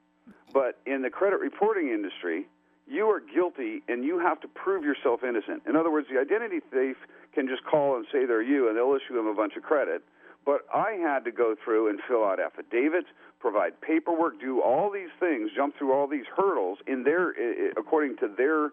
But 0.52 0.78
in 0.86 1.02
the 1.02 1.10
credit 1.10 1.38
reporting 1.38 1.88
industry, 1.90 2.48
you 2.88 3.08
are 3.08 3.20
guilty 3.20 3.82
and 3.86 4.04
you 4.04 4.18
have 4.18 4.40
to 4.40 4.48
prove 4.48 4.82
yourself 4.84 5.22
innocent. 5.22 5.62
In 5.68 5.76
other 5.76 5.92
words, 5.92 6.08
the 6.12 6.18
identity 6.18 6.58
thief 6.72 6.96
can 7.32 7.46
just 7.46 7.62
call 7.62 7.94
and 7.96 8.06
say 8.10 8.24
they're 8.26 8.42
you, 8.42 8.66
and 8.68 8.76
they'll 8.76 8.96
issue 8.96 9.14
them 9.14 9.28
a 9.28 9.34
bunch 9.34 9.54
of 9.56 9.62
credit. 9.62 10.02
But 10.44 10.62
I 10.74 10.92
had 10.92 11.24
to 11.24 11.32
go 11.32 11.54
through 11.62 11.90
and 11.90 12.00
fill 12.08 12.24
out 12.24 12.40
affidavits, 12.40 13.08
provide 13.40 13.80
paperwork, 13.80 14.40
do 14.40 14.60
all 14.62 14.90
these 14.90 15.10
things, 15.18 15.50
jump 15.54 15.76
through 15.76 15.92
all 15.92 16.06
these 16.06 16.24
hurdles 16.34 16.78
in 16.86 17.04
their, 17.04 17.30
according 17.76 18.16
to 18.18 18.28
their 18.36 18.70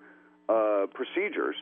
uh, 0.50 0.88
procedures 0.94 1.56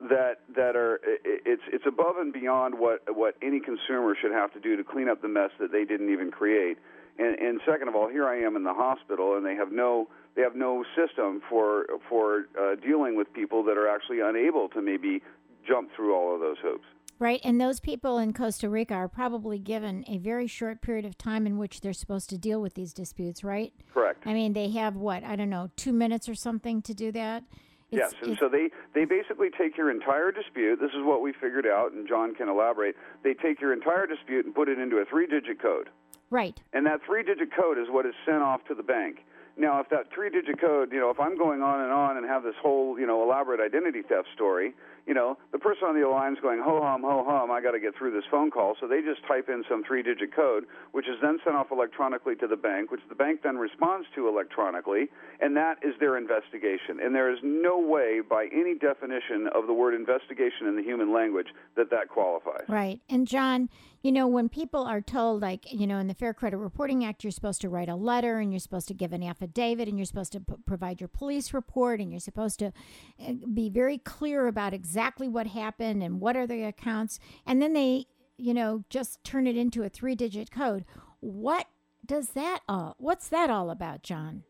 that 0.00 0.40
that 0.54 0.76
are 0.76 1.00
it's 1.24 1.62
it's 1.72 1.86
above 1.86 2.16
and 2.18 2.32
beyond 2.32 2.78
what 2.78 3.02
what 3.16 3.36
any 3.42 3.60
consumer 3.60 4.14
should 4.20 4.32
have 4.32 4.52
to 4.52 4.60
do 4.60 4.76
to 4.76 4.84
clean 4.84 5.08
up 5.08 5.22
the 5.22 5.28
mess 5.28 5.50
that 5.58 5.72
they 5.72 5.84
didn't 5.84 6.12
even 6.12 6.30
create. 6.30 6.78
And, 7.16 7.38
and 7.38 7.60
second 7.64 7.88
of 7.88 7.94
all, 7.94 8.08
here 8.08 8.26
I 8.26 8.40
am 8.40 8.56
in 8.56 8.64
the 8.64 8.74
hospital, 8.74 9.36
and 9.36 9.46
they 9.46 9.54
have 9.54 9.70
no 9.70 10.08
they 10.34 10.42
have 10.42 10.56
no 10.56 10.84
system 10.96 11.40
for 11.48 11.86
for 12.08 12.46
uh, 12.60 12.74
dealing 12.74 13.16
with 13.16 13.32
people 13.32 13.62
that 13.64 13.78
are 13.78 13.88
actually 13.88 14.20
unable 14.20 14.68
to 14.70 14.82
maybe 14.82 15.22
jump 15.66 15.90
through 15.94 16.14
all 16.14 16.34
of 16.34 16.40
those 16.40 16.56
hoops. 16.60 16.84
Right. 17.18 17.40
And 17.44 17.60
those 17.60 17.80
people 17.80 18.18
in 18.18 18.32
Costa 18.32 18.68
Rica 18.68 18.94
are 18.94 19.08
probably 19.08 19.58
given 19.58 20.04
a 20.08 20.18
very 20.18 20.46
short 20.46 20.82
period 20.82 21.04
of 21.04 21.16
time 21.16 21.46
in 21.46 21.58
which 21.58 21.80
they're 21.80 21.92
supposed 21.92 22.28
to 22.30 22.38
deal 22.38 22.60
with 22.60 22.74
these 22.74 22.92
disputes, 22.92 23.44
right? 23.44 23.72
Correct. 23.92 24.26
I 24.26 24.34
mean, 24.34 24.52
they 24.52 24.70
have 24.70 24.96
what, 24.96 25.22
I 25.24 25.36
don't 25.36 25.50
know, 25.50 25.70
two 25.76 25.92
minutes 25.92 26.28
or 26.28 26.34
something 26.34 26.82
to 26.82 26.94
do 26.94 27.12
that? 27.12 27.44
It's- 27.90 28.12
yes, 28.12 28.28
and 28.28 28.36
so 28.38 28.48
they 28.48 28.70
they 28.92 29.04
basically 29.04 29.50
take 29.50 29.76
your 29.76 29.90
entire 29.90 30.32
dispute. 30.32 30.80
This 30.80 30.90
is 30.90 31.04
what 31.04 31.20
we 31.20 31.32
figured 31.32 31.66
out, 31.66 31.92
and 31.92 32.08
John 32.08 32.34
can 32.34 32.48
elaborate. 32.48 32.96
They 33.22 33.34
take 33.34 33.60
your 33.60 33.72
entire 33.72 34.06
dispute 34.06 34.46
and 34.46 34.54
put 34.54 34.68
it 34.68 34.78
into 34.78 34.96
a 34.96 35.04
three-digit 35.04 35.60
code. 35.60 35.90
Right. 36.30 36.58
And 36.72 36.84
that 36.86 37.00
three 37.06 37.22
digit 37.22 37.54
code 37.54 37.78
is 37.78 37.86
what 37.90 38.06
is 38.06 38.14
sent 38.26 38.42
off 38.42 38.64
to 38.64 38.74
the 38.74 38.82
bank. 38.82 39.18
Now, 39.56 39.78
if 39.80 39.88
that 39.90 40.10
three 40.12 40.30
digit 40.30 40.60
code, 40.60 40.90
you 40.90 40.98
know, 40.98 41.10
if 41.10 41.20
I'm 41.20 41.38
going 41.38 41.62
on 41.62 41.80
and 41.80 41.92
on 41.92 42.16
and 42.16 42.26
have 42.26 42.42
this 42.42 42.56
whole, 42.60 42.98
you 42.98 43.06
know, 43.06 43.22
elaborate 43.22 43.60
identity 43.60 44.02
theft 44.02 44.28
story, 44.34 44.74
you 45.06 45.14
know, 45.14 45.36
the 45.52 45.58
person 45.58 45.84
on 45.84 45.94
the 45.94 46.02
other 46.02 46.14
line 46.14 46.32
is 46.32 46.40
going, 46.40 46.60
ho 46.64 46.80
hum, 46.82 47.02
ho 47.02 47.24
hum, 47.26 47.50
I 47.50 47.60
got 47.60 47.72
to 47.72 47.80
get 47.80 47.96
through 47.96 48.12
this 48.12 48.24
phone 48.30 48.50
call. 48.50 48.74
So 48.80 48.88
they 48.88 49.00
just 49.00 49.26
type 49.28 49.48
in 49.48 49.62
some 49.68 49.84
three 49.84 50.02
digit 50.02 50.34
code, 50.34 50.64
which 50.92 51.06
is 51.06 51.16
then 51.20 51.38
sent 51.44 51.56
off 51.56 51.68
electronically 51.70 52.34
to 52.36 52.46
the 52.46 52.56
bank, 52.56 52.90
which 52.90 53.02
the 53.08 53.14
bank 53.14 53.40
then 53.42 53.56
responds 53.56 54.06
to 54.14 54.28
electronically, 54.28 55.08
and 55.40 55.56
that 55.56 55.76
is 55.82 55.94
their 56.00 56.16
investigation. 56.16 57.00
And 57.02 57.14
there 57.14 57.30
is 57.30 57.38
no 57.42 57.78
way, 57.78 58.20
by 58.28 58.48
any 58.52 58.74
definition 58.78 59.48
of 59.54 59.66
the 59.66 59.74
word 59.74 59.94
investigation 59.94 60.66
in 60.66 60.76
the 60.76 60.82
human 60.82 61.12
language, 61.12 61.48
that 61.76 61.90
that 61.90 62.08
qualifies. 62.08 62.64
Right. 62.68 63.00
And 63.10 63.28
John, 63.28 63.68
you 64.02 64.12
know, 64.12 64.26
when 64.26 64.48
people 64.48 64.84
are 64.84 65.00
told, 65.00 65.42
like, 65.42 65.70
you 65.72 65.86
know, 65.86 65.98
in 65.98 66.08
the 66.08 66.14
Fair 66.14 66.34
Credit 66.34 66.58
Reporting 66.58 67.04
Act, 67.04 67.24
you're 67.24 67.30
supposed 67.30 67.60
to 67.62 67.68
write 67.68 67.88
a 67.88 67.96
letter 67.96 68.38
and 68.38 68.52
you're 68.52 68.60
supposed 68.60 68.88
to 68.88 68.94
give 68.94 69.12
an 69.12 69.22
affidavit 69.22 69.88
and 69.88 69.98
you're 69.98 70.04
supposed 70.04 70.32
to 70.32 70.40
p- 70.40 70.54
provide 70.66 71.00
your 71.00 71.08
police 71.08 71.54
report 71.54 72.00
and 72.00 72.10
you're 72.10 72.20
supposed 72.20 72.58
to 72.58 72.66
uh, 72.66 73.32
be 73.52 73.70
very 73.70 73.98
clear 73.98 74.46
about 74.46 74.74
exactly 74.74 74.93
what 74.96 75.46
happened 75.48 76.02
and 76.02 76.20
what 76.20 76.36
are 76.36 76.46
the 76.46 76.62
accounts. 76.64 77.18
And 77.46 77.60
then 77.60 77.72
they, 77.72 78.06
you 78.36 78.54
know, 78.54 78.84
just 78.90 79.22
turn 79.24 79.46
it 79.46 79.56
into 79.56 79.82
a 79.82 79.88
three 79.88 80.14
digit 80.14 80.50
code. 80.50 80.84
What 81.20 81.66
does 82.04 82.30
that 82.30 82.60
all, 82.68 82.94
what's 82.98 83.28
that 83.28 83.50
all 83.50 83.70
about, 83.70 84.02
John? 84.02 84.42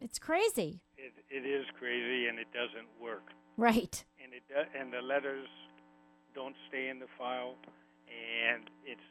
It's 0.00 0.18
crazy. 0.18 0.80
It, 0.98 1.12
it 1.30 1.46
is 1.46 1.64
crazy 1.78 2.26
and 2.26 2.38
it 2.38 2.48
doesn't 2.52 2.88
work. 3.00 3.30
Right. 3.56 4.04
And 4.22 4.34
it 4.34 4.42
do, 4.48 4.54
and 4.78 4.92
the 4.92 5.00
letters 5.00 5.48
don't 6.34 6.56
stay 6.68 6.88
in 6.88 6.98
the 6.98 7.06
file, 7.18 7.56
and 8.08 8.64
it's 8.84 9.04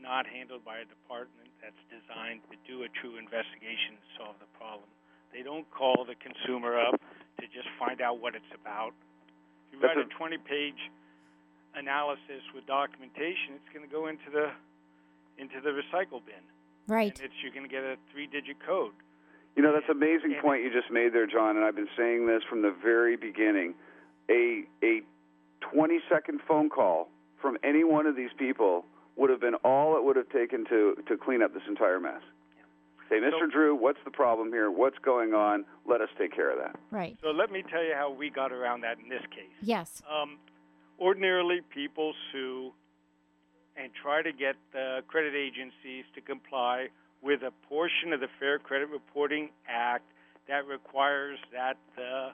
not 0.00 0.26
handled 0.26 0.64
by 0.64 0.78
a 0.78 0.86
department 0.86 1.50
that's 1.60 1.82
designed 1.90 2.40
to 2.50 2.56
do 2.64 2.86
a 2.86 2.88
true 3.02 3.18
investigation 3.18 3.98
and 3.98 4.08
solve 4.16 4.36
the 4.38 4.50
problem. 4.56 4.88
They 5.32 5.42
don't 5.42 5.68
call 5.70 6.04
the 6.06 6.14
consumer 6.16 6.78
up 6.78 7.00
to 7.40 7.46
just 7.46 7.68
find 7.78 8.00
out 8.00 8.20
what 8.20 8.34
it's 8.34 8.50
about. 8.54 8.92
If 9.68 9.74
you 9.74 9.80
That's 9.80 9.96
write 9.96 10.06
a 10.06 10.08
a- 10.08 10.38
20-page 10.38 10.90
analysis 11.76 12.42
with 12.54 12.66
documentation, 12.66 13.54
it's 13.56 13.68
going 13.74 13.86
to 13.86 13.92
go 13.92 14.06
into 14.08 14.30
the 14.32 14.50
into 15.38 15.60
the 15.60 15.70
recycle 15.70 16.18
bin, 16.26 16.42
Right. 16.88 17.14
and 17.16 17.20
it's 17.20 17.34
you're 17.42 17.52
going 17.52 17.62
to 17.62 17.68
get 17.70 17.84
a 17.84 17.96
three-digit 18.12 18.56
code. 18.66 18.90
You 19.54 19.62
know, 19.62 19.72
that's 19.72 19.84
an 19.88 19.92
amazing 19.96 20.32
And- 20.32 20.42
point 20.42 20.64
you 20.64 20.70
just 20.72 20.90
made 20.90 21.12
there, 21.12 21.26
John, 21.28 21.54
and 21.56 21.64
I've 21.64 21.76
been 21.76 21.88
saying 21.96 22.26
this 22.26 22.42
from 22.50 22.62
the 22.62 22.72
very 22.72 23.16
beginning. 23.16 23.74
A 24.28 24.64
a 24.82 25.02
20 25.60 26.00
second 26.08 26.40
phone 26.48 26.68
call 26.70 27.08
from 27.40 27.56
any 27.62 27.84
one 27.84 28.06
of 28.06 28.16
these 28.16 28.32
people 28.36 28.84
would 29.16 29.30
have 29.30 29.40
been 29.40 29.54
all 29.56 29.96
it 29.96 30.02
would 30.02 30.16
have 30.16 30.28
taken 30.30 30.64
to 30.66 30.96
to 31.06 31.16
clean 31.16 31.42
up 31.42 31.54
this 31.54 31.62
entire 31.68 32.00
mess. 32.00 32.22
Say, 33.08 33.16
Mr. 33.16 33.40
So- 33.40 33.46
Drew, 33.50 33.74
what's 33.74 33.98
the 34.04 34.10
problem 34.10 34.52
here? 34.52 34.70
What's 34.70 34.98
going 34.98 35.32
on? 35.34 35.64
Let 35.86 36.00
us 36.00 36.08
take 36.18 36.34
care 36.34 36.50
of 36.50 36.58
that. 36.58 36.76
Right. 36.90 37.16
So 37.22 37.30
let 37.30 37.50
me 37.50 37.62
tell 37.70 37.82
you 37.82 37.94
how 37.94 38.10
we 38.10 38.30
got 38.30 38.52
around 38.52 38.82
that 38.82 38.98
in 38.98 39.08
this 39.08 39.22
case. 39.30 39.52
Yes. 39.62 40.02
Um, 40.08 40.38
ordinarily, 41.00 41.60
people 41.72 42.12
sue 42.32 42.72
and 43.76 43.90
try 43.94 44.22
to 44.22 44.32
get 44.32 44.56
the 44.72 45.00
credit 45.08 45.34
agencies 45.34 46.04
to 46.14 46.20
comply 46.20 46.88
with 47.22 47.42
a 47.42 47.52
portion 47.68 48.12
of 48.12 48.20
the 48.20 48.28
Fair 48.38 48.58
Credit 48.58 48.88
Reporting 48.88 49.50
Act 49.66 50.04
that 50.48 50.66
requires 50.66 51.38
that 51.52 51.76
the 51.96 52.30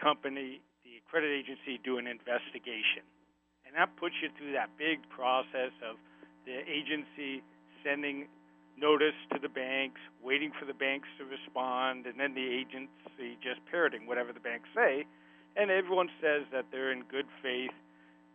company, 0.00 0.60
the 0.84 1.00
credit 1.10 1.30
agency 1.30 1.80
do 1.82 1.98
an 1.98 2.06
investigation. 2.06 3.02
And 3.66 3.74
that 3.76 3.96
puts 3.96 4.14
you 4.22 4.28
through 4.36 4.52
that 4.52 4.70
big 4.78 4.98
process 5.08 5.72
of 5.88 5.96
the 6.44 6.58
agency 6.66 7.42
sending 7.84 8.28
notice 8.76 9.14
to 9.32 9.38
the 9.38 9.48
banks, 9.48 10.00
waiting 10.22 10.52
for 10.58 10.64
the 10.64 10.74
banks 10.74 11.08
to 11.18 11.24
respond, 11.24 12.06
and 12.06 12.18
then 12.18 12.34
the 12.34 12.46
agency 12.46 13.38
just 13.42 13.60
parroting 13.70 14.06
whatever 14.06 14.32
the 14.32 14.40
banks 14.40 14.68
say. 14.74 15.06
And 15.56 15.70
everyone 15.70 16.08
says 16.20 16.44
that 16.52 16.66
they're 16.70 16.92
in 16.92 17.02
good 17.10 17.26
faith 17.42 17.74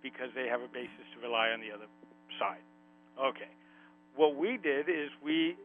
because 0.04 0.30
they 0.36 0.48
have 0.48 0.62
a 0.62 0.68
basis 0.68 1.06
to 1.16 1.22
rely 1.22 1.50
on 1.50 1.62
the 1.62 1.72
other 1.72 1.88
side. 2.40 2.62
Okay. 3.20 3.50
What 4.16 4.36
we 4.36 4.58
did 4.58 4.90
is 4.90 5.10
we 5.24 5.56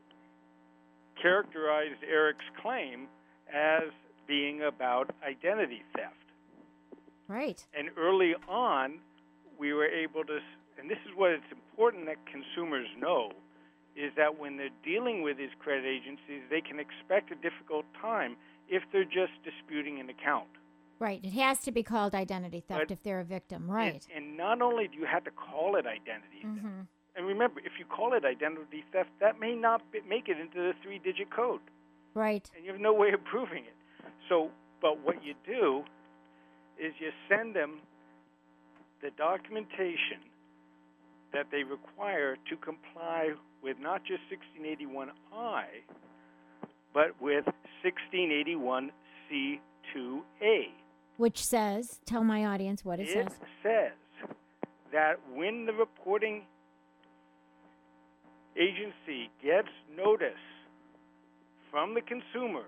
characterized 1.21 2.03
Eric's 2.09 2.45
claim 2.61 3.09
as 3.53 3.91
being 4.27 4.63
about 4.63 5.11
identity 5.27 5.83
theft. 5.95 6.15
Right. 7.29 7.65
And 7.79 7.91
early 7.97 8.35
on, 8.49 8.99
we 9.59 9.73
were 9.73 9.87
able 9.87 10.25
to, 10.25 10.39
and 10.79 10.91
this 10.91 10.99
is 11.07 11.13
what 11.15 11.31
it's 11.31 11.53
important 11.53 12.07
that 12.07 12.17
consumers 12.27 12.89
know, 12.99 13.33
is 13.97 14.13
that 14.17 14.39
when 14.39 14.57
they're 14.57 14.69
dealing 14.85 15.23
with 15.23 15.37
these 15.37 15.51
credit 15.59 15.85
agencies, 15.85 16.43
they 16.51 16.61
can 16.61 16.79
expect 16.79 17.31
a 17.33 17.35
difficult 17.37 17.85
time 18.01 18.37
if 18.69 18.83
they're 18.93 19.05
just 19.05 19.33
disputing 19.45 19.99
an 20.01 20.09
account. 20.09 20.49
Right. 21.01 21.21
It 21.25 21.33
has 21.33 21.61
to 21.61 21.73
be 21.73 21.83
called 21.83 22.15
identity 22.15 22.61
theft 22.67 22.81
But- 22.89 22.91
if 22.91 23.03
they're 23.03 23.21
a 23.21 23.25
victim. 23.25 23.71
Right. 23.71 24.07
And, 24.15 24.25
and 24.29 24.37
not 24.37 24.61
only 24.63 24.87
do 24.89 24.99
you 24.99 25.07
have 25.07 25.25
to 25.25 25.31
call 25.31 25.77
it 25.77 25.87
identity 25.87 26.43
theft, 26.43 26.61
hmm 26.61 26.81
and 27.17 27.27
remember, 27.27 27.59
if 27.61 27.73
you 27.79 27.85
call 27.85 28.15
it 28.15 28.25
identity 28.25 28.85
theft, 28.93 29.11
that 29.21 29.41
may 29.41 29.55
not 29.57 29.83
make 30.09 30.29
it 30.29 30.39
into 30.39 30.59
the 30.59 30.73
three-digit 30.81 31.29
code, 31.35 31.61
Right. 32.15 32.49
and 32.55 32.65
you 32.65 32.71
have 32.71 32.81
no 32.81 32.95
way 32.95 33.11
of 33.13 33.23
proving 33.25 33.65
it. 33.65 33.75
So, 34.29 34.51
but 34.81 35.01
what 35.05 35.23
you 35.25 35.35
do 35.45 35.83
is 36.79 36.95
you 37.01 37.11
send 37.29 37.57
them 37.57 37.81
the 39.03 39.11
documentation 39.19 40.23
that 41.33 41.47
they 41.51 41.63
require 41.63 42.37
to 42.49 42.57
comply 42.57 43.31
with 43.63 43.79
not 43.81 44.03
just 44.05 44.21
1681I, 44.61 45.65
but 46.93 47.19
with 47.21 47.45
1681C2A. 47.85 50.71
Which 51.17 51.43
says, 51.45 52.01
tell 52.07 52.23
my 52.25 52.47
audience 52.47 52.85
what 52.85 53.01
it, 53.01 53.09
it 53.09 53.31
says. 53.31 53.39
says 53.63 53.93
that 54.93 55.19
when 55.35 55.67
the 55.67 55.73
reporting 55.73 56.43
agency 58.57 59.31
gets 59.43 59.69
notice 59.97 60.39
from 61.71 61.95
the 61.95 62.01
consumer 62.01 62.65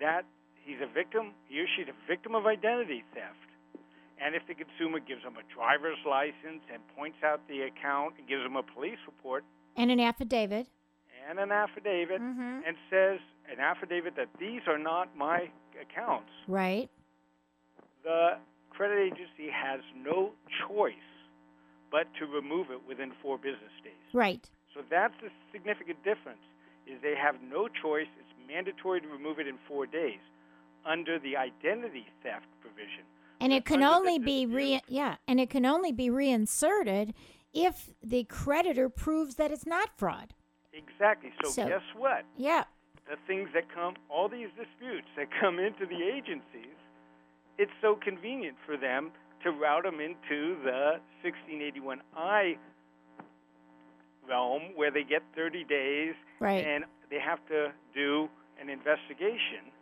that 0.00 0.22
he's 0.64 0.78
a 0.82 0.86
victim, 0.92 1.32
he 1.48 1.60
or 1.60 1.66
she's 1.76 1.86
a 1.88 2.08
victim 2.08 2.34
of 2.34 2.46
identity 2.46 3.04
theft, 3.14 3.36
and 4.22 4.34
if 4.34 4.42
the 4.46 4.54
consumer 4.54 4.98
gives 5.00 5.22
them 5.22 5.34
a 5.36 5.44
driver's 5.54 5.98
license 6.06 6.62
and 6.72 6.82
points 6.96 7.18
out 7.24 7.40
the 7.48 7.62
account 7.62 8.14
and 8.18 8.26
gives 8.28 8.42
them 8.42 8.56
a 8.56 8.62
police 8.62 8.98
report 9.06 9.44
And 9.76 9.90
an 9.90 10.00
affidavit. 10.00 10.66
and 11.28 11.38
an 11.38 11.52
affidavit 11.52 12.20
Mhm. 12.20 12.62
and 12.66 12.76
says 12.90 13.20
an 13.48 13.60
affidavit 13.60 14.14
that 14.16 14.28
these 14.38 14.66
are 14.66 14.78
not 14.78 15.14
my 15.16 15.50
accounts, 15.80 16.30
Right. 16.46 16.88
the 18.02 18.38
credit 18.70 18.98
agency 19.12 19.48
has 19.50 19.80
no 19.94 20.34
choice 20.66 20.94
but 21.90 22.12
to 22.14 22.26
remove 22.26 22.70
it 22.70 22.82
within 22.84 23.12
four 23.22 23.38
business 23.38 23.72
days. 23.82 23.94
Right. 24.12 24.48
So 24.74 24.82
that's 24.82 25.14
the 25.20 25.30
significant 25.52 26.02
difference. 26.04 26.42
Is 26.86 27.00
they 27.02 27.14
have 27.16 27.42
no 27.42 27.68
choice. 27.68 28.08
It's 28.18 28.32
mandatory 28.46 29.00
to 29.00 29.08
remove 29.08 29.38
it 29.40 29.46
in 29.46 29.58
four 29.66 29.86
days 29.86 30.20
under 30.84 31.18
the 31.18 31.36
identity 31.36 32.06
theft 32.22 32.46
provision. 32.60 33.04
And 33.40 33.52
it 33.52 33.64
can 33.64 33.82
only 33.82 34.18
be 34.18 34.46
re 34.46 34.80
yeah, 34.88 35.16
and 35.26 35.38
it 35.40 35.50
can 35.50 35.64
only 35.64 35.92
be 35.92 36.10
reinserted 36.10 37.14
if 37.54 37.90
the 38.02 38.24
creditor 38.24 38.88
proves 38.88 39.36
that 39.36 39.50
it's 39.50 39.66
not 39.66 39.96
fraud. 39.96 40.34
Exactly. 40.72 41.32
So, 41.42 41.50
So- 41.50 41.68
guess 41.68 41.82
what? 41.96 42.24
Yeah. 42.36 42.64
The 43.08 43.16
things 43.26 43.48
that 43.54 43.72
come, 43.72 43.94
all 44.10 44.28
these 44.28 44.48
disputes 44.56 45.06
that 45.16 45.28
come 45.40 45.58
into 45.58 45.86
the 45.86 46.02
agencies, 46.02 46.76
it's 47.56 47.72
so 47.80 47.96
convenient 47.96 48.56
for 48.66 48.76
them 48.76 49.12
to 49.44 49.50
route 49.50 49.84
them 49.84 50.00
into 50.00 50.56
the 50.62 51.00
1681I 51.24 52.58
realm 54.28 54.62
where 54.74 54.90
they 54.90 55.04
get 55.04 55.22
30 55.34 55.64
days 55.64 56.14
Right. 56.40 56.64
and 56.66 56.84
they 57.08 57.18
have 57.18 57.44
to 57.48 57.72
do 57.94 58.28
an 58.60 58.68
investigation. 58.68 59.72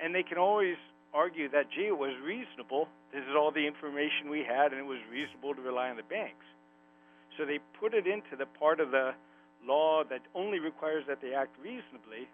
And 0.00 0.14
they 0.14 0.22
can 0.24 0.38
always 0.38 0.76
argue 1.16 1.48
that, 1.48 1.72
gee, 1.72 1.88
it 1.88 1.96
was 1.96 2.12
reasonable. 2.22 2.88
This 3.12 3.24
is 3.24 3.34
all 3.34 3.50
the 3.50 3.66
information 3.66 4.28
we 4.28 4.44
had, 4.44 4.72
and 4.72 4.80
it 4.80 4.84
was 4.84 5.00
reasonable 5.10 5.54
to 5.54 5.62
rely 5.62 5.88
on 5.88 5.96
the 5.96 6.04
banks. 6.04 6.44
So 7.38 7.46
they 7.46 7.58
put 7.80 7.94
it 7.94 8.06
into 8.06 8.36
the 8.38 8.44
part 8.44 8.80
of 8.80 8.90
the 8.90 9.16
law 9.64 10.04
that 10.04 10.20
only 10.34 10.60
requires 10.60 11.04
that 11.08 11.20
they 11.22 11.32
act 11.32 11.56
reasonably, 11.56 12.28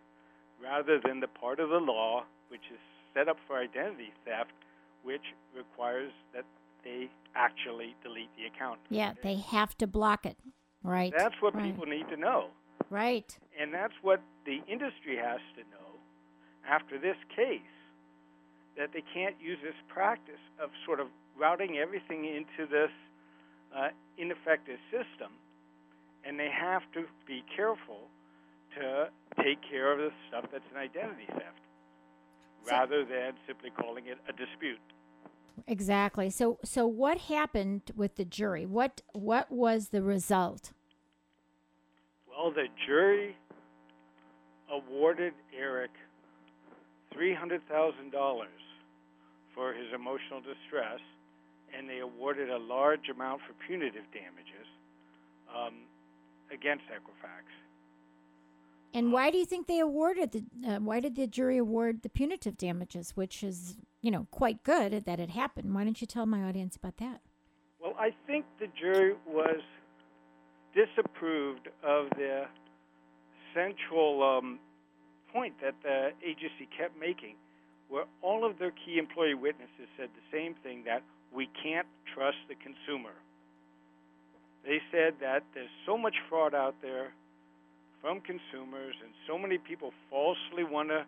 rather 0.62 0.98
than 0.98 1.20
the 1.20 1.28
part 1.28 1.60
of 1.60 1.70
the 1.70 1.78
law 1.78 2.24
which 2.48 2.66
is 2.72 2.78
set 3.14 3.28
up 3.28 3.36
for 3.46 3.56
identity 3.58 4.12
theft, 4.26 4.52
which 5.02 5.22
requires 5.56 6.12
that 6.34 6.44
they 6.84 7.08
actually 7.34 7.94
delete 8.02 8.28
the 8.36 8.44
account. 8.46 8.78
yeah, 8.90 9.14
they 9.22 9.36
have 9.36 9.76
to 9.78 9.86
block 9.86 10.26
it. 10.26 10.36
Right. 10.82 11.12
That's 11.16 11.34
what 11.40 11.54
right. 11.54 11.64
people 11.64 11.86
need 11.86 12.08
to 12.08 12.16
know. 12.16 12.48
Right. 12.90 13.38
And 13.58 13.72
that's 13.72 13.94
what 14.02 14.20
the 14.44 14.58
industry 14.68 15.16
has 15.16 15.40
to 15.54 15.62
know 15.70 15.98
after 16.68 16.98
this 16.98 17.16
case 17.34 17.60
that 18.76 18.90
they 18.92 19.02
can't 19.14 19.36
use 19.40 19.58
this 19.62 19.74
practice 19.88 20.40
of 20.62 20.70
sort 20.86 21.00
of 21.00 21.08
routing 21.38 21.78
everything 21.78 22.24
into 22.24 22.70
this 22.70 22.90
uh, 23.76 23.88
ineffective 24.18 24.78
system. 24.90 25.32
And 26.24 26.38
they 26.38 26.48
have 26.48 26.82
to 26.94 27.04
be 27.26 27.42
careful 27.54 28.08
to 28.78 29.08
take 29.42 29.58
care 29.68 29.92
of 29.92 29.98
the 29.98 30.10
stuff 30.28 30.46
that's 30.52 30.64
an 30.72 30.78
identity 30.78 31.26
theft 31.28 31.60
So- 32.64 32.70
rather 32.72 33.04
than 33.04 33.34
simply 33.46 33.70
calling 33.70 34.06
it 34.06 34.18
a 34.28 34.32
dispute. 34.32 34.78
Exactly. 35.66 36.30
So 36.30 36.58
so 36.64 36.86
what 36.86 37.18
happened 37.18 37.82
with 37.94 38.16
the 38.16 38.24
jury? 38.24 38.64
What 38.64 39.02
what 39.12 39.52
was 39.52 39.88
the 39.88 40.02
result? 40.02 40.72
Well, 42.26 42.50
the 42.50 42.68
jury 42.86 43.36
awarded 44.70 45.34
Eric 45.56 45.90
$300,000 47.16 48.46
for 49.54 49.72
his 49.72 49.86
emotional 49.94 50.40
distress, 50.40 51.00
and 51.76 51.88
they 51.88 51.98
awarded 51.98 52.50
a 52.50 52.58
large 52.58 53.08
amount 53.10 53.40
for 53.46 53.54
punitive 53.66 54.04
damages 54.12 54.68
um, 55.54 55.74
against 56.52 56.84
Equifax. 56.84 57.44
And 58.94 59.12
why 59.12 59.30
do 59.30 59.38
you 59.38 59.46
think 59.46 59.66
they 59.66 59.78
awarded 59.78 60.32
the? 60.32 60.44
Uh, 60.68 60.78
why 60.80 61.00
did 61.00 61.16
the 61.16 61.26
jury 61.26 61.56
award 61.56 62.02
the 62.02 62.10
punitive 62.10 62.58
damages, 62.58 63.12
which 63.14 63.42
is 63.42 63.76
you 64.02 64.10
know 64.10 64.26
quite 64.30 64.62
good 64.64 65.06
that 65.06 65.18
it 65.18 65.30
happened? 65.30 65.74
Why 65.74 65.84
don't 65.84 65.98
you 66.00 66.06
tell 66.06 66.26
my 66.26 66.42
audience 66.42 66.76
about 66.76 66.98
that? 66.98 67.22
Well, 67.80 67.94
I 67.98 68.10
think 68.26 68.44
the 68.60 68.66
jury 68.78 69.14
was 69.26 69.60
disapproved 70.74 71.68
of 71.82 72.10
the 72.16 72.44
central 73.54 74.22
um, 74.22 74.58
point 75.32 75.54
that 75.62 75.74
the 75.82 76.12
agency 76.24 76.68
kept 76.76 76.98
making, 76.98 77.34
where 77.88 78.04
all 78.22 78.44
of 78.44 78.58
their 78.58 78.70
key 78.70 78.98
employee 78.98 79.34
witnesses 79.34 79.88
said 79.96 80.08
the 80.14 80.36
same 80.36 80.54
thing 80.62 80.84
that 80.84 81.02
we 81.34 81.48
can't 81.62 81.86
trust 82.14 82.38
the 82.48 82.54
consumer. 82.54 83.12
They 84.64 84.80
said 84.92 85.14
that 85.20 85.42
there's 85.54 85.72
so 85.86 85.98
much 85.98 86.14
fraud 86.28 86.54
out 86.54 86.76
there 86.82 87.12
from 88.00 88.20
consumers, 88.20 88.94
and 89.02 89.12
so 89.26 89.38
many 89.38 89.58
people 89.58 89.92
falsely 90.10 90.64
want 90.64 90.88
to 90.90 91.04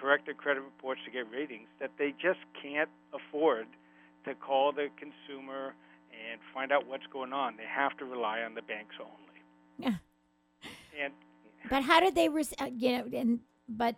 correct 0.00 0.26
their 0.26 0.34
credit 0.34 0.60
reports 0.60 1.00
to 1.04 1.10
get 1.10 1.30
ratings 1.30 1.68
that 1.78 1.90
they 1.98 2.12
just 2.20 2.40
can't 2.62 2.88
afford 3.12 3.66
to 4.24 4.34
call 4.34 4.72
the 4.72 4.88
consumer 4.96 5.74
and 6.10 6.40
find 6.54 6.72
out 6.72 6.86
what's 6.86 7.06
going 7.12 7.32
on. 7.32 7.56
They 7.56 7.68
have 7.68 7.96
to 7.98 8.04
rely 8.04 8.40
on 8.42 8.54
the 8.54 8.62
banks 8.62 8.94
only. 9.00 9.40
Yeah. 9.78 9.96
And 11.02 11.12
But 11.68 11.82
how 11.84 12.00
did 12.00 12.14
they? 12.14 12.28
Res- 12.28 12.54
uh, 12.58 12.70
you 12.74 12.90
know, 12.98 13.04
and 13.12 13.40
but 13.68 13.96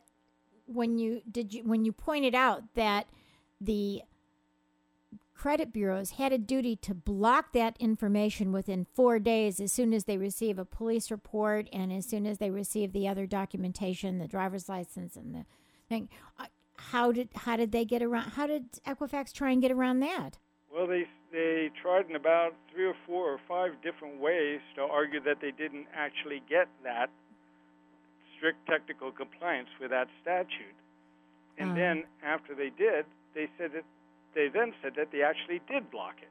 when 0.66 0.98
you 0.98 1.22
did 1.30 1.52
you 1.54 1.62
when 1.64 1.84
you 1.84 1.92
pointed 1.92 2.34
out 2.34 2.74
that 2.74 3.06
the 3.60 4.02
credit 5.34 5.72
bureaus 5.72 6.12
had 6.12 6.32
a 6.32 6.38
duty 6.38 6.76
to 6.76 6.94
block 6.94 7.52
that 7.52 7.76
information 7.80 8.52
within 8.52 8.86
four 8.94 9.18
days 9.18 9.58
as 9.60 9.72
soon 9.72 9.92
as 9.92 10.04
they 10.04 10.16
receive 10.16 10.56
a 10.58 10.64
police 10.64 11.10
report 11.10 11.68
and 11.72 11.92
as 11.92 12.06
soon 12.06 12.26
as 12.26 12.38
they 12.38 12.50
receive 12.50 12.92
the 12.92 13.08
other 13.08 13.26
documentation, 13.26 14.18
the 14.18 14.28
driver's 14.28 14.68
license 14.68 15.16
and 15.16 15.34
the 15.34 15.44
thing. 15.88 16.08
uh, 16.38 16.46
How 16.76 17.10
did 17.12 17.28
how 17.34 17.56
did 17.56 17.72
they 17.72 17.84
get 17.84 18.02
around? 18.02 18.30
How 18.30 18.46
did 18.46 18.72
Equifax 18.86 19.32
try 19.32 19.50
and 19.50 19.60
get 19.62 19.72
around 19.72 20.00
that? 20.00 20.38
well, 20.74 20.86
they 20.86 21.04
they 21.32 21.70
tried 21.82 22.08
in 22.08 22.16
about 22.16 22.54
three 22.72 22.86
or 22.86 22.94
four 23.06 23.30
or 23.32 23.38
five 23.48 23.72
different 23.82 24.20
ways 24.20 24.60
to 24.76 24.82
argue 24.82 25.20
that 25.22 25.40
they 25.40 25.50
didn't 25.50 25.86
actually 25.94 26.42
get 26.48 26.68
that 26.84 27.10
strict 28.42 28.66
technical 28.66 29.12
compliance 29.12 29.68
with 29.80 29.90
that 29.90 30.08
statute. 30.20 30.74
And 31.58 31.70
Uh. 31.70 31.74
then 31.74 32.04
after 32.24 32.54
they 32.56 32.70
did, 32.70 33.06
they 33.34 33.48
said 33.56 33.70
that 33.72 33.84
they 34.34 34.48
then 34.48 34.74
said 34.82 34.94
that 34.96 35.12
they 35.12 35.22
actually 35.22 35.60
did 35.68 35.90
block 35.90 36.16
it. 36.22 36.28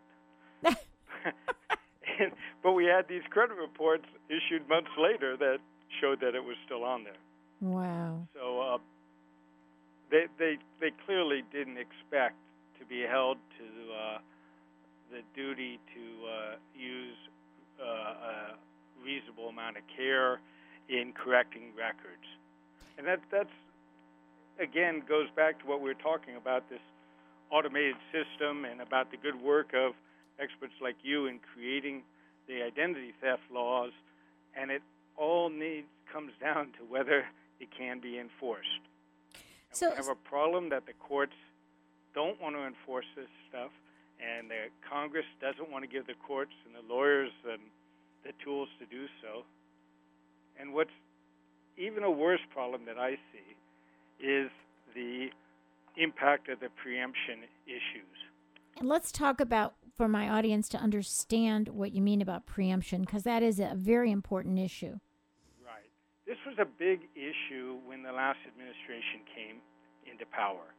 and, 2.20 2.32
but 2.64 2.74
we 2.74 2.86
had 2.86 3.08
these 3.08 3.22
credit 3.30 3.56
reports 3.56 4.06
issued 4.28 4.68
months 4.68 4.90
later 4.98 5.38
that 5.38 5.60
showed 6.02 6.20
that 6.20 6.36
it 6.36 6.44
was 6.44 6.58
still 6.66 6.84
on 6.84 7.04
there. 7.06 7.22
Wow. 7.62 8.28
So 8.34 8.60
uh, 8.60 8.78
they 10.10 10.26
they 10.38 10.58
they 10.82 10.92
clearly 11.06 11.44
didn't 11.54 11.78
expect 11.78 12.36
to 12.80 12.86
be 12.86 13.02
held 13.02 13.38
to 13.60 13.94
uh, 13.94 14.18
the 15.12 15.22
duty 15.36 15.80
to 15.94 16.28
uh, 16.28 16.56
use 16.76 17.18
uh, 17.80 17.84
a 17.86 18.56
reasonable 19.06 19.48
amount 19.50 19.78
of 19.78 19.84
care 19.96 20.42
in 20.90 21.14
correcting 21.14 21.74
records, 21.78 22.26
and 22.98 23.08
that 23.08 23.20
that's 23.32 23.50
again 24.60 25.02
goes 25.08 25.28
back 25.36 25.60
to 25.60 25.66
what 25.66 25.82
we 25.82 25.90
were 25.90 26.02
talking 26.02 26.36
about 26.36 26.70
this 26.70 26.82
automated 27.50 27.96
system 28.12 28.66
and 28.66 28.82
about 28.82 29.12
the 29.12 29.18
good 29.18 29.42
work 29.42 29.74
of 29.74 29.94
experts 30.40 30.74
like 30.82 30.96
you 31.04 31.28
in 31.28 31.40
creating 31.54 32.04
the 32.48 32.64
identity 32.64 33.14
theft 33.22 33.44
laws, 33.52 33.92
and 34.56 34.72
it 34.72 34.82
all 35.18 35.50
needs 35.50 35.88
comes 36.12 36.34
down 36.42 36.68
to 36.78 36.84
whether 36.90 37.26
it 37.60 37.70
can 37.72 38.00
be 38.00 38.20
enforced. 38.20 38.82
And 39.34 39.78
So- 39.78 39.90
we 39.90 39.96
have 39.96 40.10
a 40.10 40.16
problem 40.16 40.70
that 40.70 40.86
the 40.86 40.94
courts 40.94 41.36
don't 42.14 42.40
want 42.42 42.56
to 42.56 42.64
enforce 42.64 43.06
this 43.16 43.30
stuff, 43.48 43.72
and 44.20 44.52
the 44.52 44.70
Congress 44.82 45.26
doesn't 45.40 45.70
want 45.70 45.84
to 45.84 45.88
give 45.88 46.06
the 46.06 46.16
courts 46.16 46.54
and 46.66 46.76
the 46.76 46.82
lawyers 46.82 47.32
and 47.46 47.62
the 48.24 48.34
tools 48.44 48.70
to 48.80 48.86
do 48.86 49.08
so. 49.22 49.46
And 50.60 50.74
what's 50.74 50.92
even 51.78 52.04
a 52.04 52.12
worse 52.12 52.42
problem 52.54 52.86
that 52.86 52.98
I 52.98 53.18
see 53.32 54.26
is 54.26 54.50
the 54.94 55.30
impact 55.98 56.50
of 56.50 56.60
the 56.60 56.70
preemption 56.82 57.40
issues. 57.66 58.18
And 58.78 58.88
let's 58.88 59.12
talk 59.12 59.42
about 59.42 59.76
for 59.98 60.08
my 60.08 60.30
audience 60.30 60.70
to 60.70 60.78
understand 60.78 61.70
what 61.70 61.92
you 61.92 62.02
mean 62.02 62.22
about 62.22 62.46
preemption 62.46 63.02
because 63.02 63.24
that 63.24 63.44
is 63.44 63.60
a 63.60 63.74
very 63.76 64.12
important 64.12 64.60
issue. 64.60 65.00
Right. 65.66 65.90
This 66.26 66.38
was 66.46 66.56
a 66.60 66.66
big 66.66 67.02
issue 67.16 67.78
when 67.86 68.04
the 68.04 68.12
last 68.12 68.40
administration 68.48 69.22
came 69.36 69.58
into 70.10 70.26
power. 70.26 70.74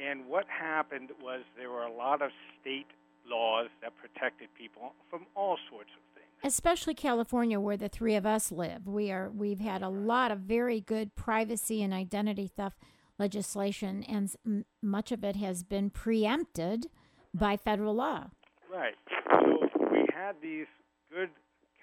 And 0.00 0.26
what 0.26 0.46
happened 0.48 1.10
was 1.22 1.42
there 1.56 1.70
were 1.70 1.84
a 1.84 1.92
lot 1.92 2.22
of 2.22 2.30
state 2.60 2.88
laws 3.28 3.68
that 3.82 3.92
protected 3.96 4.48
people 4.58 4.94
from 5.10 5.26
all 5.36 5.58
sorts 5.70 5.90
of. 5.96 6.11
Especially 6.44 6.94
California 6.94 7.60
where 7.60 7.76
the 7.76 7.88
three 7.88 8.16
of 8.16 8.26
us 8.26 8.50
live. 8.50 8.86
We 8.86 9.12
are 9.12 9.30
we've 9.30 9.60
had 9.60 9.82
a 9.82 9.88
lot 9.88 10.30
of 10.32 10.40
very 10.40 10.80
good 10.80 11.14
privacy 11.14 11.82
and 11.82 11.94
identity 11.94 12.48
theft 12.48 12.78
legislation 13.18 14.02
and 14.08 14.34
m- 14.44 14.64
much 14.82 15.12
of 15.12 15.22
it 15.22 15.36
has 15.36 15.62
been 15.62 15.90
preempted 15.90 16.86
by 17.32 17.56
federal 17.56 17.94
law. 17.94 18.30
Right. 18.70 18.94
So 19.30 19.68
we 19.90 20.06
had 20.14 20.34
these 20.42 20.66
good 21.10 21.30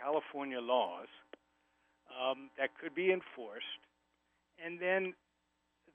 California 0.01 0.59
laws 0.59 1.07
um, 2.09 2.49
that 2.57 2.69
could 2.81 2.95
be 2.95 3.11
enforced, 3.11 3.79
and 4.63 4.79
then 4.79 5.13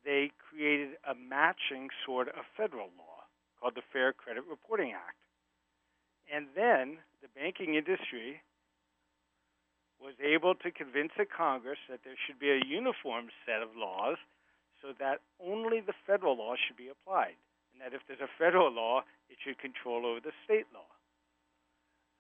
they 0.05 0.31
created 0.51 0.91
a 1.09 1.15
matching 1.15 1.89
sort 2.07 2.29
of 2.29 2.45
federal 2.57 2.89
law 2.97 3.25
called 3.61 3.75
the 3.75 3.83
Fair 3.93 4.12
Credit 4.12 4.45
Reporting 4.49 4.93
Act. 4.93 5.17
And 6.33 6.47
then 6.55 6.99
the 7.23 7.29
banking 7.35 7.75
industry 7.75 8.41
was 10.05 10.14
able 10.20 10.55
to 10.55 10.70
convince 10.70 11.12
the 11.16 11.24
Congress 11.24 11.78
that 11.88 12.00
there 12.05 12.14
should 12.26 12.38
be 12.38 12.50
a 12.50 12.61
uniform 12.66 13.32
set 13.46 13.62
of 13.62 13.70
laws 13.74 14.18
so 14.82 14.92
that 15.00 15.20
only 15.40 15.80
the 15.80 15.94
federal 16.07 16.36
law 16.36 16.55
should 16.61 16.76
be 16.76 16.88
applied. 16.88 17.40
And 17.72 17.80
that 17.80 17.96
if 17.96 18.02
there's 18.07 18.20
a 18.20 18.28
federal 18.38 18.70
law, 18.70 19.02
it 19.30 19.38
should 19.42 19.59
control 19.59 20.05
over 20.05 20.20
the 20.20 20.32
state 20.44 20.66
law. 20.76 20.92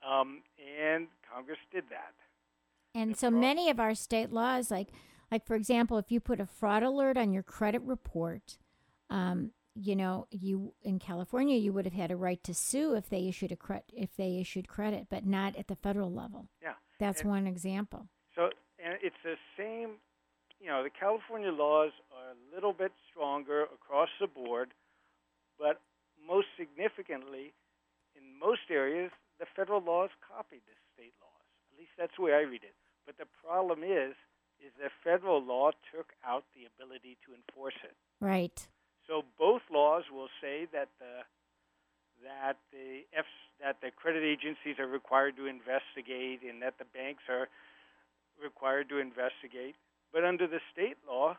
Um, 0.00 0.42
and 0.58 1.08
Congress 1.32 1.58
did 1.70 1.84
that. 1.90 2.14
And 2.94 3.10
No 3.10 3.14
so 3.14 3.26
problem. 3.28 3.40
many 3.40 3.70
of 3.70 3.78
our 3.78 3.94
state 3.94 4.32
laws, 4.32 4.70
like 4.70 4.88
like 5.30 5.46
for 5.46 5.56
example, 5.56 5.98
if 5.98 6.10
you 6.10 6.20
put 6.20 6.40
a 6.40 6.46
fraud 6.46 6.82
alert 6.82 7.16
on 7.16 7.32
your 7.32 7.42
credit 7.42 7.82
report, 7.82 8.56
um, 9.10 9.50
you 9.74 9.96
know, 9.96 10.26
you 10.30 10.74
in 10.82 10.98
California 10.98 11.56
you 11.56 11.72
would 11.72 11.84
have 11.84 11.94
had 11.94 12.10
a 12.10 12.16
right 12.16 12.42
to 12.44 12.54
sue 12.54 12.94
if 12.94 13.08
they 13.08 13.26
issued 13.28 13.52
a 13.52 13.56
cre- 13.56 13.88
if 13.92 14.14
they 14.16 14.38
issued 14.38 14.68
credit, 14.68 15.06
but 15.10 15.26
not 15.26 15.56
at 15.56 15.68
the 15.68 15.76
federal 15.76 16.12
level. 16.12 16.48
Yeah. 16.62 16.74
That's 16.98 17.22
And- 17.22 17.30
one 17.30 17.46
example. 17.46 18.08
So, 18.34 18.50
and 18.78 18.98
it's 19.02 19.16
the 19.22 19.36
same, 19.56 20.00
you 20.60 20.66
know, 20.68 20.82
the 20.82 20.90
California 20.90 21.52
laws 21.52 21.92
are 22.12 22.30
a 22.30 22.54
little 22.54 22.72
bit 22.72 22.92
stronger 23.10 23.62
across 23.64 24.10
the 24.18 24.26
board, 24.26 24.74
but 25.58 25.80
most 26.26 26.48
significantly, 26.56 27.52
in 28.16 28.38
most 28.38 28.70
areas, 28.70 29.12
the 29.38 29.46
federal 29.46 29.80
laws 29.80 30.10
copied 30.20 30.62
the 30.66 30.76
state 30.94 31.14
laws. 31.20 31.44
At 31.72 31.78
least 31.78 31.92
that's 31.96 32.14
the 32.16 32.22
way 32.22 32.34
I 32.34 32.40
read 32.40 32.62
it. 32.64 32.74
But 33.06 33.18
the 33.18 33.26
problem 33.26 33.82
is, 33.82 34.14
is 34.60 34.72
the 34.78 34.90
federal 35.02 35.42
law 35.42 35.72
took 35.92 36.14
out 36.24 36.44
the 36.54 36.64
ability 36.64 37.18
to 37.26 37.34
enforce 37.34 37.74
it. 37.82 37.96
Right. 38.20 38.66
So 39.06 39.24
both 39.38 39.62
laws 39.70 40.04
will 40.10 40.30
say 40.40 40.66
that 40.72 40.88
the 40.98 41.24
that 42.24 42.56
the 42.72 43.04
F, 43.16 43.28
that 43.62 43.76
the 43.80 43.90
credit 43.92 44.24
agencies 44.24 44.78
are 44.78 44.88
required 44.88 45.36
to 45.36 45.46
investigate 45.46 46.40
and 46.42 46.60
that 46.62 46.76
the 46.78 46.88
banks 46.92 47.22
are 47.28 47.48
required 48.42 48.88
to 48.88 48.98
investigate. 48.98 49.76
But 50.12 50.24
under 50.24 50.46
the 50.46 50.60
state 50.72 50.96
law, 51.06 51.36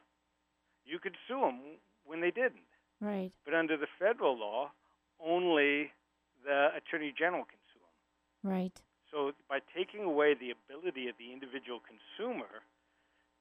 you 0.86 1.00
could 1.00 1.18
sue 1.28 1.42
them 1.42 1.82
when 2.06 2.22
they 2.22 2.32
didn't. 2.32 2.70
Right. 3.02 3.32
But 3.44 3.54
under 3.54 3.78
the 3.78 3.90
federal 4.00 4.38
law, 4.38 4.72
only 5.20 5.92
the 6.46 6.70
attorney 6.78 7.14
general 7.18 7.44
can 7.44 7.60
sue 7.74 7.82
them. 7.82 8.52
Right. 8.52 8.78
So 9.12 9.32
by 9.50 9.60
taking 9.76 10.04
away 10.04 10.34
the 10.34 10.54
ability 10.54 11.08
of 11.10 11.16
the 11.18 11.34
individual 11.34 11.82
consumer 11.82 12.64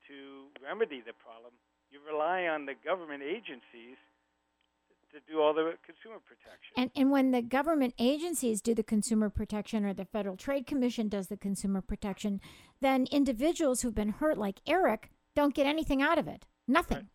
to 0.09 0.49
remedy 0.62 1.03
the 1.05 1.14
problem, 1.14 1.53
you 1.90 2.01
rely 2.03 2.47
on 2.47 2.66
the 2.66 2.74
government 2.74 3.22
agencies 3.22 3.99
to 5.15 5.33
do 5.33 5.41
all 5.41 5.55
the 5.55 5.75
consumer 5.85 6.19
protection. 6.27 6.75
And 6.77 6.91
and 6.95 7.11
when 7.11 7.31
the 7.31 7.43
government 7.43 7.95
agencies 7.99 8.61
do 8.61 8.75
the 8.75 8.83
consumer 8.83 9.31
protection 9.31 9.85
or 9.85 9.95
the 9.95 10.05
Federal 10.05 10.37
Trade 10.37 10.67
Commission 10.67 11.09
does 11.09 11.29
the 11.29 11.37
consumer 11.37 11.81
protection, 11.81 12.41
then 12.81 13.07
individuals 13.11 13.83
who've 13.83 13.95
been 13.95 14.11
hurt 14.11 14.37
like 14.37 14.61
Eric 14.67 15.11
don't 15.35 15.55
get 15.55 15.67
anything 15.67 16.03
out 16.03 16.19
of 16.19 16.29
it. 16.29 16.47
Nothing. 16.69 16.99
Right. 16.99 17.07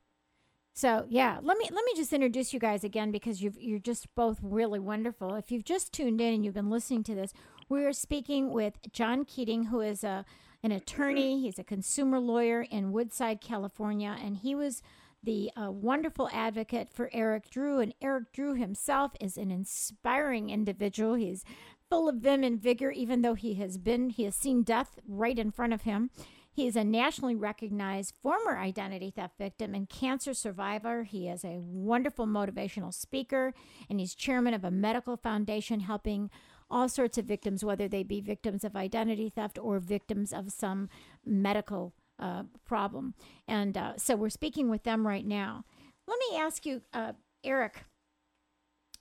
So 0.74 1.06
yeah, 1.10 1.39
let 1.41 1.58
me 1.58 1.66
let 1.72 1.84
me 1.84 1.91
just 1.95 2.14
introduce 2.14 2.54
you 2.54 2.60
guys 2.60 2.84
again 2.84 3.12
because 3.12 3.41
you've, 3.41 3.58
you're 3.60 3.80
just 3.80 4.14
both 4.16 4.39
really 4.41 4.80
wonderful. 4.80 5.36
If 5.36 5.52
you've 5.52 5.66
just 5.66 5.91
tuned 5.91 6.22
in 6.22 6.34
and 6.34 6.45
you've 6.45 6.54
been 6.54 6.70
listening 6.70 7.04
to 7.04 7.16
this, 7.16 7.34
we 7.68 7.84
are 7.84 7.93
speaking 7.93 8.52
with 8.52 8.80
John 8.91 9.26
Keating, 9.26 9.66
who 9.66 9.82
is 9.82 10.04
a 10.04 10.26
an 10.64 10.72
attorney. 10.72 11.41
He's 11.41 11.60
a 11.60 11.64
consumer 11.64 12.20
lawyer 12.20 12.62
in 12.62 12.91
Woodside, 12.91 13.41
California, 13.41 14.16
and 14.22 14.38
he 14.38 14.56
was 14.56 14.82
the 15.24 15.51
uh, 15.55 15.72
wonderful 15.72 16.30
advocate 16.32 16.89
for 16.91 17.09
Eric 17.13 17.49
Drew. 17.49 17.80
And 17.80 17.93
Eric 18.01 18.32
Drew 18.32 18.55
himself 18.55 19.11
is 19.20 19.38
an 19.38 19.51
inspiring 19.51 20.49
individual. 20.49 21.15
He's 21.15 21.43
full 21.89 22.07
of 22.07 22.17
vim 22.17 22.43
and 22.43 22.61
vigor, 22.61 22.91
even 22.91 23.22
though 23.22 23.34
he 23.34 23.55
has 23.55 23.78
been 23.78 24.09
he 24.09 24.24
has 24.24 24.36
seen 24.36 24.63
death 24.63 24.99
right 25.07 25.38
in 25.38 25.51
front 25.51 25.74
of 25.74 25.82
him. 25.84 26.11
He 26.51 26.67
is 26.67 26.76
a 26.76 26.84
nationally 26.84 27.36
recognized 27.36 28.15
former 28.22 28.57
identity 28.57 29.11
theft 29.11 29.38
victim 29.38 29.74
and 29.74 29.88
cancer 29.88 30.34
survivor. 30.34 31.03
He 31.03 31.28
is 31.28 31.45
a 31.45 31.59
wonderful 31.59 32.28
motivational 32.28 32.93
speaker, 32.93 33.53
and 33.89 33.99
he's 33.99 34.13
chairman 34.13 34.53
of 34.53 34.63
a 34.63 34.72
medical 34.72 35.15
foundation 35.15 35.82
helping 35.82 36.30
all 36.70 36.89
sorts 36.89 37.17
of 37.17 37.26
victims, 37.26 37.63
whether 37.63 37.88
they 37.88 38.03
be 38.03 38.22
victims 38.22 38.63
of 38.63 38.76
identity 38.76 39.30
theft 39.30 39.57
or 39.59 39.80
victims 39.80 40.34
of 40.34 40.51
some 40.51 40.89
medical 41.26 41.93
uh, 42.20 42.43
problem. 42.65 43.13
And 43.47 43.78
uh, 43.78 43.93
so 43.97 44.15
we're 44.15 44.30
speaking 44.30 44.70
with 44.70 44.84
them 44.84 45.07
right 45.07 45.26
now. 45.26 45.65
Let 46.07 46.20
me 46.30 46.38
ask 46.38 46.65
you, 46.65 46.82
uh, 46.93 47.13
Eric, 47.43 47.86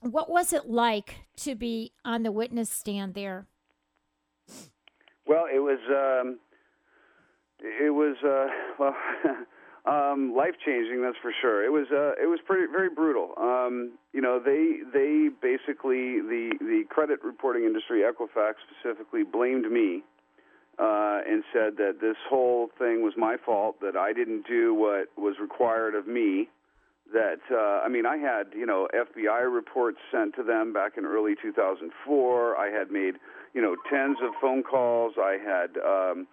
what 0.01 0.29
was 0.29 0.53
it 0.53 0.69
like 0.69 1.15
to 1.37 1.55
be 1.55 1.93
on 2.05 2.23
the 2.23 2.31
witness 2.31 2.69
stand 2.69 3.13
there? 3.13 3.47
Well, 5.25 5.45
it 5.53 5.59
was 5.59 5.79
um, 5.89 6.39
it 7.59 7.93
was 7.93 8.15
uh, 8.23 8.47
well 8.79 8.95
um, 9.85 10.33
life 10.35 10.55
changing. 10.65 11.01
That's 11.01 11.17
for 11.21 11.31
sure. 11.41 11.63
It 11.65 11.71
was 11.71 11.87
uh, 11.91 12.21
it 12.21 12.27
was 12.27 12.39
pretty 12.45 12.71
very 12.71 12.89
brutal. 12.89 13.33
Um, 13.37 13.97
you 14.13 14.21
know, 14.21 14.39
they 14.43 14.79
they 14.91 15.29
basically 15.41 16.21
the 16.21 16.51
the 16.59 16.83
credit 16.89 17.19
reporting 17.23 17.65
industry, 17.65 18.01
Equifax 18.01 18.53
specifically, 18.69 19.23
blamed 19.23 19.69
me 19.71 20.03
uh, 20.79 21.19
and 21.27 21.43
said 21.51 21.77
that 21.77 21.97
this 22.01 22.15
whole 22.29 22.69
thing 22.77 23.03
was 23.03 23.13
my 23.17 23.35
fault. 23.45 23.81
That 23.81 23.97
I 23.97 24.13
didn't 24.13 24.47
do 24.47 24.73
what 24.73 25.07
was 25.17 25.35
required 25.39 25.95
of 25.95 26.07
me. 26.07 26.47
That 27.13 27.39
uh, 27.51 27.83
I 27.85 27.89
mean, 27.89 28.05
I 28.05 28.17
had 28.17 28.47
you 28.55 28.65
know 28.65 28.87
FBI 28.93 29.51
reports 29.53 29.97
sent 30.11 30.35
to 30.35 30.43
them 30.43 30.73
back 30.73 30.93
in 30.97 31.05
early 31.05 31.35
2004. 31.41 32.57
I 32.57 32.69
had 32.69 32.91
made 32.91 33.15
you 33.53 33.61
know 33.61 33.75
tens 33.89 34.17
of 34.23 34.31
phone 34.39 34.63
calls. 34.63 35.13
I 35.17 35.37
had 35.43 35.77
um, 35.77 36.27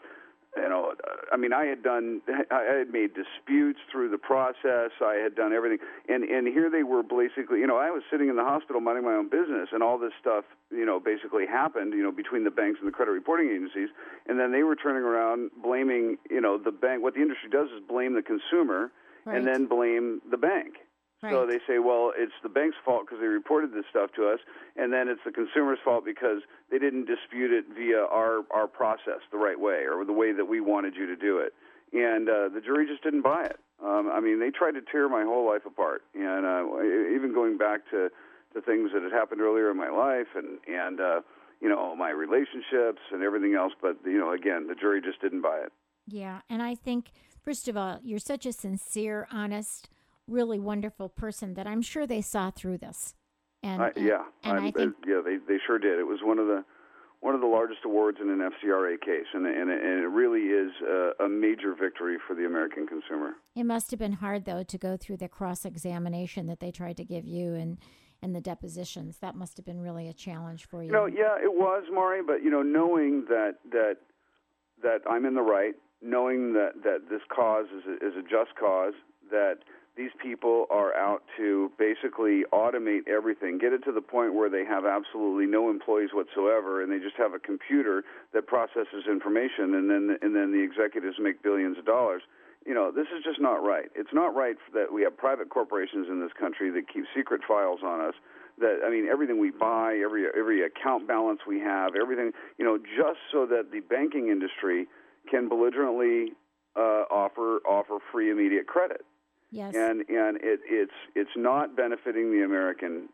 you 0.56 0.68
know, 0.68 0.92
uh, 0.92 1.10
I 1.32 1.36
mean, 1.36 1.52
I 1.52 1.64
had 1.66 1.82
done, 1.82 2.20
I 2.50 2.78
had 2.78 2.90
made 2.90 3.10
disputes 3.14 3.80
through 3.90 4.10
the 4.10 4.18
process. 4.18 4.90
I 5.04 5.14
had 5.22 5.34
done 5.34 5.52
everything, 5.52 5.78
and 6.08 6.24
and 6.24 6.46
here 6.46 6.70
they 6.70 6.82
were 6.82 7.02
basically, 7.02 7.60
you 7.60 7.66
know, 7.66 7.76
I 7.76 7.90
was 7.90 8.02
sitting 8.10 8.28
in 8.28 8.36
the 8.36 8.44
hospital 8.44 8.80
minding 8.80 9.04
my 9.04 9.14
own 9.14 9.28
business, 9.28 9.68
and 9.72 9.82
all 9.82 9.98
this 9.98 10.12
stuff, 10.20 10.44
you 10.70 10.86
know, 10.86 10.98
basically 11.00 11.46
happened, 11.46 11.92
you 11.92 12.02
know, 12.02 12.12
between 12.12 12.44
the 12.44 12.50
banks 12.50 12.78
and 12.80 12.88
the 12.88 12.92
credit 12.92 13.12
reporting 13.12 13.50
agencies, 13.50 13.88
and 14.26 14.38
then 14.40 14.52
they 14.52 14.62
were 14.62 14.76
turning 14.76 15.02
around 15.02 15.50
blaming, 15.62 16.16
you 16.30 16.40
know, 16.40 16.58
the 16.58 16.72
bank. 16.72 17.02
What 17.02 17.14
the 17.14 17.20
industry 17.22 17.50
does 17.50 17.68
is 17.70 17.80
blame 17.86 18.14
the 18.14 18.22
consumer, 18.22 18.90
Right. 19.24 19.38
and 19.38 19.46
then 19.46 19.66
blame 19.66 20.22
the 20.30 20.36
bank. 20.38 20.85
So 21.22 21.46
they 21.46 21.58
say, 21.66 21.78
well, 21.78 22.12
it's 22.16 22.34
the 22.42 22.48
bank's 22.48 22.76
fault 22.84 23.06
because 23.06 23.20
they 23.20 23.26
reported 23.26 23.72
this 23.72 23.84
stuff 23.88 24.10
to 24.16 24.28
us, 24.28 24.38
and 24.76 24.92
then 24.92 25.08
it's 25.08 25.20
the 25.24 25.32
consumer's 25.32 25.78
fault 25.82 26.04
because 26.04 26.42
they 26.70 26.78
didn't 26.78 27.06
dispute 27.06 27.52
it 27.52 27.64
via 27.74 28.04
our 28.04 28.44
our 28.50 28.66
process 28.66 29.24
the 29.32 29.38
right 29.38 29.58
way 29.58 29.86
or 29.90 30.04
the 30.04 30.12
way 30.12 30.32
that 30.32 30.44
we 30.44 30.60
wanted 30.60 30.94
you 30.94 31.06
to 31.06 31.16
do 31.16 31.38
it. 31.38 31.54
And 31.92 32.28
uh, 32.28 32.48
the 32.52 32.60
jury 32.60 32.86
just 32.86 33.02
didn't 33.02 33.22
buy 33.22 33.44
it. 33.44 33.58
Um, 33.82 34.10
I 34.12 34.20
mean, 34.20 34.40
they 34.40 34.50
tried 34.50 34.72
to 34.72 34.82
tear 34.82 35.08
my 35.08 35.22
whole 35.24 35.46
life 35.48 35.64
apart, 35.66 36.02
and 36.14 36.44
uh, 36.44 36.64
even 37.14 37.32
going 37.32 37.56
back 37.56 37.88
to 37.90 38.10
to 38.54 38.60
things 38.60 38.90
that 38.92 39.02
had 39.02 39.12
happened 39.12 39.40
earlier 39.40 39.70
in 39.70 39.76
my 39.76 39.90
life, 39.90 40.28
and 40.34 40.58
and 40.68 41.00
uh, 41.00 41.20
you 41.60 41.68
know 41.68 41.96
my 41.96 42.10
relationships 42.10 43.00
and 43.10 43.22
everything 43.22 43.54
else. 43.54 43.72
But 43.80 43.96
you 44.04 44.18
know, 44.18 44.32
again, 44.32 44.66
the 44.66 44.74
jury 44.74 45.00
just 45.00 45.20
didn't 45.20 45.42
buy 45.42 45.60
it. 45.64 45.72
Yeah, 46.06 46.40
and 46.48 46.62
I 46.62 46.74
think 46.74 47.10
first 47.42 47.68
of 47.68 47.76
all, 47.76 47.98
you're 48.02 48.18
such 48.18 48.46
a 48.46 48.52
sincere, 48.52 49.26
honest, 49.30 49.88
really 50.28 50.58
wonderful 50.58 51.08
person 51.08 51.54
that 51.54 51.66
I'm 51.66 51.82
sure 51.82 52.06
they 52.06 52.20
saw 52.20 52.50
through 52.50 52.78
this. 52.78 53.14
And 53.62 53.82
I, 53.82 53.92
yeah, 53.96 54.24
and 54.44 54.52
I'm- 54.58 54.64
I 54.66 54.70
think 54.70 54.94
uh, 55.06 55.08
yeah, 55.10 55.20
they 55.24 55.36
they 55.38 55.58
sure 55.66 55.78
did. 55.78 55.98
It 55.98 56.04
was 56.06 56.20
one 56.22 56.38
of 56.38 56.46
the 56.46 56.64
one 57.20 57.34
of 57.34 57.40
the 57.40 57.46
largest 57.46 57.80
awards 57.84 58.18
in 58.20 58.28
an 58.28 58.38
FCRA 58.38 59.00
case, 59.00 59.26
and 59.32 59.46
and, 59.46 59.70
and 59.70 60.04
it 60.04 60.08
really 60.08 60.42
is 60.42 60.70
a, 60.86 61.24
a 61.24 61.28
major 61.28 61.74
victory 61.74 62.16
for 62.26 62.34
the 62.34 62.44
American 62.46 62.86
consumer. 62.86 63.32
it 63.56 63.64
must 63.64 63.90
have 63.90 63.98
been 63.98 64.12
hard 64.12 64.44
though 64.44 64.62
to 64.62 64.78
go 64.78 64.96
through 64.96 65.16
the 65.16 65.28
cross 65.28 65.64
examination 65.64 66.46
that 66.46 66.60
they 66.60 66.70
tried 66.70 66.96
to 66.98 67.04
give 67.04 67.24
you 67.24 67.54
and 67.54 67.78
and 68.22 68.34
the 68.36 68.40
depositions. 68.40 69.18
That 69.18 69.34
must 69.34 69.56
have 69.56 69.66
been 69.66 69.80
really 69.80 70.08
a 70.08 70.12
challenge 70.12 70.66
for 70.66 70.82
you. 70.82 70.88
You 70.88 70.92
know, 70.92 71.06
yeah, 71.06 71.36
it 71.42 71.52
was 71.52 71.84
Mari, 71.92 72.22
but 72.22 72.42
you 72.44 72.50
know, 72.50 72.62
knowing 72.62 73.24
that 73.28 73.54
that 73.72 73.96
that 74.82 75.00
I'm 75.10 75.24
in 75.24 75.34
the 75.34 75.42
right, 75.42 75.74
knowing 76.02 76.52
that 76.52 76.82
that 76.84 77.08
this 77.10 77.22
cause 77.34 77.66
is 77.74 77.84
a, 77.88 78.06
is 78.06 78.14
a 78.16 78.22
just 78.22 78.54
cause, 78.60 78.94
that 79.30 79.56
these 79.96 80.10
people 80.22 80.66
are 80.70 80.94
out 80.94 81.22
to 81.38 81.72
basically 81.78 82.44
automate 82.52 83.08
everything, 83.08 83.58
get 83.58 83.72
it 83.72 83.82
to 83.84 83.92
the 83.92 84.02
point 84.02 84.34
where 84.34 84.50
they 84.50 84.64
have 84.64 84.84
absolutely 84.84 85.46
no 85.46 85.70
employees 85.70 86.10
whatsoever, 86.12 86.82
and 86.82 86.92
they 86.92 86.98
just 86.98 87.16
have 87.16 87.32
a 87.32 87.38
computer 87.38 88.04
that 88.34 88.46
processes 88.46 89.08
information, 89.08 89.74
and 89.74 89.88
then 89.88 90.18
and 90.20 90.36
then 90.36 90.52
the 90.52 90.62
executives 90.62 91.16
make 91.18 91.42
billions 91.42 91.78
of 91.78 91.86
dollars. 91.86 92.22
You 92.66 92.74
know, 92.74 92.90
this 92.90 93.06
is 93.16 93.24
just 93.24 93.40
not 93.40 93.62
right. 93.62 93.88
It's 93.94 94.12
not 94.12 94.34
right 94.34 94.56
that 94.74 94.92
we 94.92 95.02
have 95.02 95.16
private 95.16 95.48
corporations 95.50 96.08
in 96.10 96.20
this 96.20 96.32
country 96.38 96.70
that 96.72 96.92
keep 96.92 97.04
secret 97.14 97.40
files 97.46 97.80
on 97.84 98.00
us 98.00 98.14
that 98.58 98.80
I 98.84 98.90
mean 98.90 99.06
everything 99.10 99.38
we 99.38 99.50
buy, 99.50 100.00
every 100.04 100.26
every 100.36 100.64
account 100.64 101.06
balance 101.08 101.40
we 101.46 101.60
have, 101.60 101.94
everything 101.94 102.32
you 102.58 102.64
know, 102.64 102.78
just 102.78 103.20
so 103.32 103.46
that 103.46 103.70
the 103.72 103.80
banking 103.80 104.28
industry 104.28 104.86
can 105.30 105.48
belligerently 105.48 106.32
uh, 106.76 107.04
offer 107.10 107.60
offer 107.66 107.98
free 108.12 108.30
immediate 108.30 108.66
credit, 108.66 109.04
yes. 109.56 109.74
and 109.74 110.00
and 110.08 110.36
it, 110.42 110.60
it's 110.68 110.98
it's 111.14 111.36
not 111.36 111.76
benefiting 111.76 112.30
the 112.30 112.44
American, 112.44 113.08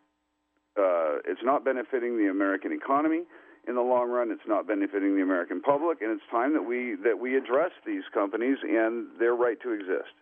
uh, 0.79 1.23
it's 1.27 1.43
not 1.43 1.65
benefiting 1.65 2.19
the 2.19 2.31
American 2.31 2.73
economy 2.73 3.23
in 3.67 3.75
the 3.75 3.81
long 3.81 4.11
run. 4.11 4.31
It's 4.31 4.47
not 4.47 4.67
benefiting 4.67 5.17
the 5.17 5.23
American 5.23 5.61
public, 5.61 6.03
and 6.03 6.11
it's 6.11 6.29
time 6.31 6.53
that 6.55 6.63
we 6.63 6.97
that 7.05 7.19
we 7.21 7.37
address 7.37 7.71
these 7.87 8.03
companies 8.13 8.59
and 8.63 9.07
their 9.19 9.35
right 9.35 9.61
to 9.63 9.73
exist. 9.73 10.15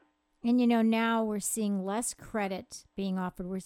And 0.42 0.60
you 0.60 0.66
know, 0.66 0.82
now 0.82 1.22
we're 1.24 1.40
seeing 1.40 1.84
less 1.84 2.14
credit 2.14 2.84
being 2.96 3.18
offered. 3.18 3.46
We're, 3.46 3.60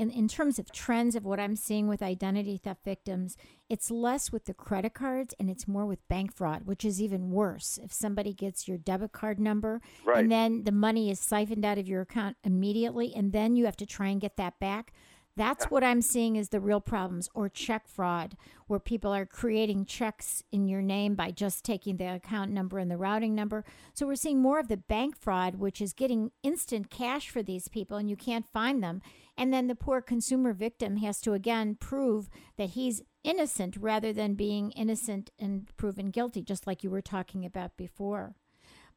in, 0.00 0.10
in 0.10 0.28
terms 0.28 0.58
of 0.58 0.72
trends 0.72 1.14
of 1.14 1.26
what 1.26 1.38
I'm 1.38 1.54
seeing 1.54 1.86
with 1.86 2.00
identity 2.00 2.56
theft 2.56 2.82
victims, 2.86 3.36
it's 3.68 3.90
less 3.90 4.32
with 4.32 4.46
the 4.46 4.54
credit 4.54 4.94
cards 4.94 5.34
and 5.38 5.50
it's 5.50 5.68
more 5.68 5.84
with 5.84 6.08
bank 6.08 6.34
fraud, 6.34 6.62
which 6.64 6.86
is 6.86 7.02
even 7.02 7.30
worse. 7.30 7.78
If 7.82 7.92
somebody 7.92 8.32
gets 8.32 8.66
your 8.66 8.78
debit 8.78 9.12
card 9.12 9.38
number 9.38 9.82
Right. 10.02 10.20
and 10.20 10.32
then 10.32 10.64
the 10.64 10.72
money 10.72 11.10
is 11.10 11.20
siphoned 11.20 11.66
out 11.66 11.76
of 11.76 11.86
your 11.86 12.00
account 12.00 12.38
immediately, 12.42 13.12
and 13.14 13.32
then 13.32 13.56
you 13.56 13.66
have 13.66 13.76
to 13.76 13.84
try 13.84 14.08
and 14.08 14.22
get 14.22 14.38
that 14.38 14.58
back. 14.58 14.94
That's 15.36 15.66
what 15.66 15.84
I'm 15.84 16.02
seeing 16.02 16.36
is 16.36 16.48
the 16.48 16.60
real 16.60 16.80
problems, 16.80 17.28
or 17.34 17.48
check 17.48 17.86
fraud, 17.86 18.36
where 18.66 18.80
people 18.80 19.12
are 19.12 19.26
creating 19.26 19.84
checks 19.84 20.42
in 20.50 20.66
your 20.66 20.82
name 20.82 21.14
by 21.14 21.30
just 21.30 21.62
taking 21.64 21.98
the 21.98 22.14
account 22.14 22.50
number 22.50 22.78
and 22.78 22.90
the 22.90 22.96
routing 22.96 23.34
number. 23.34 23.64
So 23.94 24.06
we're 24.06 24.16
seeing 24.16 24.40
more 24.40 24.58
of 24.58 24.68
the 24.68 24.76
bank 24.76 25.16
fraud, 25.16 25.56
which 25.56 25.80
is 25.80 25.92
getting 25.92 26.32
instant 26.42 26.90
cash 26.90 27.28
for 27.30 27.42
these 27.42 27.68
people 27.68 27.96
and 27.96 28.10
you 28.10 28.16
can't 28.16 28.46
find 28.52 28.82
them. 28.82 29.02
And 29.36 29.52
then 29.52 29.66
the 29.66 29.74
poor 29.74 30.00
consumer 30.00 30.52
victim 30.52 30.96
has 30.98 31.20
to 31.22 31.32
again 31.32 31.76
prove 31.80 32.28
that 32.56 32.70
he's 32.70 33.02
innocent 33.24 33.76
rather 33.76 34.12
than 34.12 34.34
being 34.34 34.70
innocent 34.72 35.30
and 35.38 35.68
proven 35.76 36.10
guilty, 36.10 36.42
just 36.42 36.66
like 36.66 36.84
you 36.84 36.90
were 36.90 37.02
talking 37.02 37.44
about 37.44 37.76
before. 37.76 38.34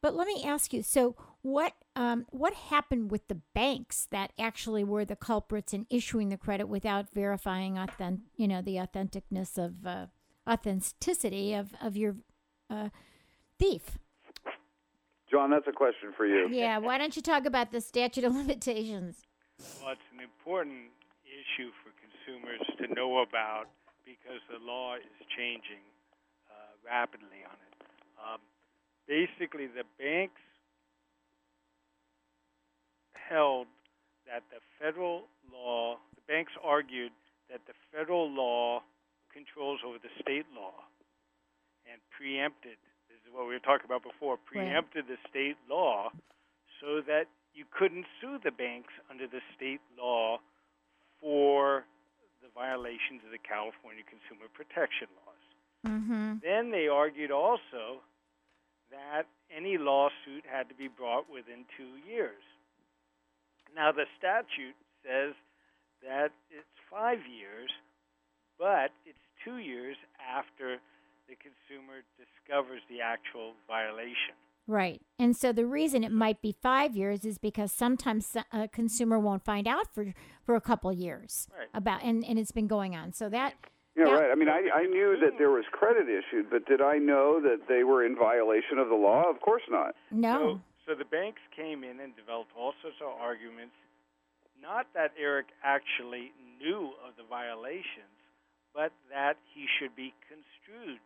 But 0.02 0.16
let 0.16 0.28
me 0.28 0.44
ask 0.46 0.74
you: 0.74 0.84
so 0.84 1.16
what 1.44 1.74
um, 1.96 2.26
what 2.30 2.54
happened 2.54 3.10
with 3.10 3.30
the 3.30 3.40
banks 3.54 4.08
that 4.12 4.34
actually 4.38 4.84
were 4.84 5.06
the 5.06 5.16
culprits 5.16 5.74
in 5.74 5.88
issuing 5.90 6.28
the 6.28 6.38
credit 6.38 6.68
without 6.68 7.14
verifying 7.14 7.78
authentic, 7.78 8.26
you 8.36 8.48
know, 8.48 8.62
the 8.62 8.76
authenticness 8.76 9.58
of 9.58 9.86
uh, 9.86 10.08
authenticity 10.50 11.54
of 11.54 11.74
of 11.82 11.96
your 11.96 12.18
uh, 12.70 12.90
thief? 13.58 13.98
John, 15.32 15.50
that's 15.50 15.68
a 15.68 15.72
question 15.72 16.12
for 16.16 16.26
you. 16.26 16.50
Yeah. 16.52 16.78
Why 16.78 16.98
don't 16.98 17.16
you 17.16 17.22
talk 17.22 17.46
about 17.46 17.72
the 17.72 17.82
statute 17.82 18.24
of 18.24 18.36
limitations? 18.36 19.24
Well, 19.82 19.93
it's 19.93 20.09
an 20.16 20.24
important 20.24 20.91
issue 21.28 21.72
for 21.84 21.91
consumers 21.99 22.64
to 22.80 22.88
know 22.93 23.20
about 23.24 23.68
because 24.05 24.39
the 24.51 24.59
law 24.59 24.95
is 24.95 25.18
changing 25.36 25.84
uh, 26.51 26.76
rapidly 26.86 27.43
on 27.47 27.55
it. 27.55 27.74
Um, 28.20 28.39
basically, 29.07 29.68
the 29.68 29.88
banks 29.99 30.41
held 33.16 33.68
that 34.28 34.43
the 34.51 34.59
federal 34.80 35.28
law, 35.51 35.97
the 36.16 36.26
banks 36.28 36.51
argued 36.64 37.11
that 37.49 37.61
the 37.68 37.74
federal 37.91 38.30
law 38.30 38.82
controls 39.34 39.80
over 39.86 39.97
the 39.97 40.11
state 40.22 40.45
law 40.55 40.74
and 41.89 41.99
preempted, 42.16 42.78
this 43.09 43.20
is 43.28 43.34
what 43.34 43.47
we 43.47 43.53
were 43.53 43.66
talking 43.66 43.86
about 43.86 44.03
before, 44.03 44.38
preempted 44.38 45.05
the 45.07 45.18
state 45.30 45.57
law 45.70 46.09
so 46.80 47.01
that 47.05 47.28
you 47.54 47.66
couldn't 47.70 48.06
sue 48.20 48.38
the 48.43 48.51
banks 48.51 48.93
under 49.10 49.28
the 49.28 49.41
state 49.56 49.82
law 49.97 50.39
for 51.22 51.86
the 52.41 52.49
violations 52.54 53.22
of 53.26 53.32
the 53.32 53.39
California 53.39 54.04
consumer 54.04 54.49
protection 54.51 55.08
laws. 55.24 55.43
Mm-hmm. 55.88 56.43
Then 56.43 56.72
they 56.72 56.88
argued 56.88 57.32
also 57.32 58.04
that 58.91 59.26
any 59.49 59.78
lawsuit 59.78 60.43
had 60.49 60.70
to 60.70 60.76
be 60.76 60.88
brought 60.88 61.30
within 61.32 61.66
two 61.78 61.97
years. 62.10 62.43
Now, 63.76 63.91
the 63.91 64.06
statute 64.18 64.78
says 65.01 65.34
that 66.06 66.30
it's 66.54 66.78
five 66.91 67.20
years, 67.26 67.72
but 68.60 68.93
it's 69.06 69.24
two 69.43 69.58
years 69.58 69.97
after 70.22 70.78
the 71.28 71.36
consumer 71.39 72.06
discovers 72.20 72.82
the 72.89 73.01
actual 73.01 73.58
violation. 73.68 74.38
Right. 74.68 75.01
And 75.20 75.36
so 75.36 75.51
the 75.51 75.66
reason 75.66 76.03
it 76.03 76.11
might 76.11 76.41
be 76.41 76.55
five 76.61 76.95
years 76.95 77.26
is 77.26 77.38
because 77.38 77.72
sometimes 77.72 78.36
a 78.51 78.68
consumer 78.68 79.20
won't 79.20 79.43
find 79.43 79.68
out 79.68 79.93
for 79.93 80.14
for 80.45 80.55
a 80.55 80.61
couple 80.61 80.91
years 80.93 81.47
Right. 81.57 81.68
about, 81.74 82.03
and, 82.03 82.24
and 82.26 82.39
it's 82.39 82.51
been 82.51 82.68
going 82.68 82.95
on. 82.95 83.11
So 83.14 83.30
that 83.30 83.55
Yeah, 83.95 84.05
Yeah. 84.07 84.14
right. 84.14 84.32
I 84.32 84.36
mean, 84.36 84.49
I, 84.49 84.70
I 84.74 84.84
knew 84.86 85.18
that 85.20 85.34
mm. 85.36 85.38
there 85.38 85.51
was 85.51 85.66
credit 85.72 86.07
issued, 86.09 86.49
but 86.49 86.66
did 86.66 86.82
I 86.82 86.97
know 86.97 87.39
that 87.41 87.68
they 87.68 87.84
were 87.84 88.05
in 88.05 88.16
violation 88.16 88.78
of 88.80 88.88
the 88.89 88.95
law? 88.95 89.30
Of 89.30 89.41
course 89.41 89.64
not. 89.70 89.95
no, 90.11 90.61
So, 90.86 90.93
so 90.93 90.95
the 90.97 91.05
banks 91.05 91.41
came 91.55 91.84
in 91.84 91.99
and 91.99 92.16
developed 92.16 92.51
all 92.57 92.74
sorts 92.82 92.97
of 93.01 93.07
arguments. 93.20 93.76
Not 94.61 94.88
that 94.93 95.11
Eric 95.20 95.47
actually 95.64 96.32
knew 96.59 96.91
of 97.05 97.16
the 97.18 97.24
violations, 97.30 98.16
but 98.74 98.91
that 99.11 99.36
he 99.53 99.68
should 99.78 99.93
be 99.95 100.14
construed 100.28 100.99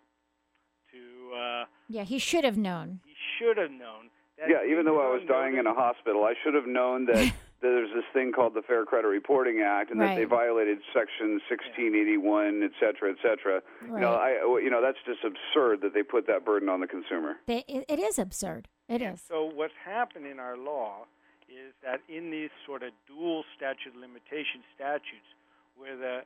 to. 0.92 1.36
Uh, 1.36 1.66
yeah, 1.90 2.04
he 2.04 2.20
should 2.20 2.44
have 2.44 2.58
known. 2.58 3.00
he 3.06 3.14
should 3.38 3.58
have 3.58 3.72
known. 3.72 4.10
That 4.38 4.50
Yeah, 4.50 4.72
even 4.72 4.86
though 4.86 5.00
I 5.02 5.12
was 5.12 5.22
he 5.22 5.28
dying 5.28 5.58
in 5.58 5.66
a 5.66 5.74
hospital, 5.74 6.24
I 6.24 6.34
should 6.44 6.54
have 6.54 6.68
known 6.68 7.06
that 7.12 7.34
there's 7.62 7.90
this 7.94 8.06
thing 8.14 8.32
called 8.32 8.54
the 8.54 8.62
Fair 8.62 8.86
Credit 8.86 9.08
Reporting 9.08 9.64
Act, 9.66 9.90
and 9.90 10.00
that 10.00 10.16
they 10.16 10.26
violated 10.26 10.78
Section 10.94 11.42
1681, 11.50 12.62
et 12.64 12.72
cetera, 12.80 13.10
et 13.10 13.18
cetera. 13.24 13.62
You 13.82 14.00
know, 14.00 14.14
I, 14.14 14.38
you 14.62 14.70
know, 14.70 14.82
that's 14.82 15.02
just 15.06 15.26
absurd 15.26 15.82
that 15.82 15.94
they 15.94 16.04
put 16.04 16.28
that 16.28 16.46
burden 16.46 16.70
on 16.70 16.82
the 16.82 16.88
consumer. 16.88 17.38
They, 17.48 17.66
it, 17.68 17.86
it 17.90 18.00
is 18.00 18.20
absurd. 18.20 18.68
It 18.88 19.02
is. 19.02 19.22
So 19.28 19.46
what's 19.46 19.74
happened 19.84 20.28
in 20.28 20.40
our 20.40 20.56
law 20.56 21.10
is 21.50 21.74
that 21.84 22.02
in 22.08 22.30
these 22.30 22.52
sort 22.66 22.84
of 22.84 22.92
dual 23.08 23.44
statute 23.56 23.96
limitation 23.96 24.62
statutes, 24.76 25.28
where 25.76 25.96
the 25.96 26.22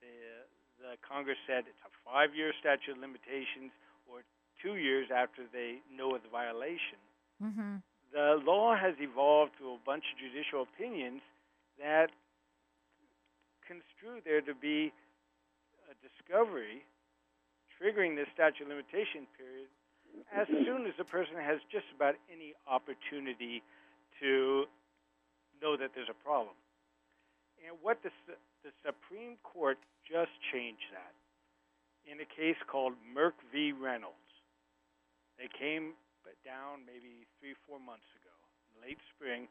the, 0.00 0.14
the 0.80 0.92
Congress 1.04 1.36
said 1.46 1.68
it's 1.68 1.84
a 1.84 1.92
five-year 2.08 2.52
statute 2.58 2.96
of 2.96 2.98
limitations 2.98 3.68
or 3.68 3.89
two 4.62 4.76
years 4.76 5.08
after 5.14 5.42
they 5.52 5.80
know 5.90 6.14
of 6.14 6.22
the 6.22 6.28
violation. 6.28 7.00
Mm-hmm. 7.42 7.76
The 8.12 8.42
law 8.44 8.76
has 8.76 8.94
evolved 8.98 9.52
through 9.56 9.74
a 9.74 9.82
bunch 9.86 10.04
of 10.12 10.18
judicial 10.18 10.66
opinions 10.66 11.22
that 11.78 12.10
construe 13.64 14.20
there 14.24 14.42
to 14.42 14.54
be 14.54 14.92
a 15.88 15.94
discovery 16.02 16.82
triggering 17.78 18.16
the 18.16 18.26
statute 18.34 18.66
of 18.66 18.74
limitation 18.74 19.30
period 19.38 19.70
as 20.34 20.46
soon 20.66 20.86
as 20.86 20.92
the 20.98 21.06
person 21.06 21.38
has 21.38 21.62
just 21.70 21.86
about 21.94 22.18
any 22.26 22.52
opportunity 22.66 23.62
to 24.18 24.66
know 25.62 25.76
that 25.78 25.94
there's 25.94 26.10
a 26.10 26.20
problem. 26.26 26.54
And 27.62 27.78
what 27.80 28.02
the, 28.02 28.10
the 28.64 28.74
Supreme 28.82 29.38
Court 29.46 29.78
just 30.02 30.34
changed 30.50 30.90
that 30.90 31.14
in 32.10 32.18
a 32.18 32.28
case 32.28 32.58
called 32.66 32.94
Merck 33.14 33.38
v. 33.52 33.72
Reynolds. 33.72 34.29
They 35.40 35.48
came 35.48 35.96
down 36.44 36.84
maybe 36.84 37.24
three, 37.40 37.56
four 37.64 37.80
months 37.80 38.06
ago, 38.20 38.36
late 38.84 39.00
spring, 39.16 39.48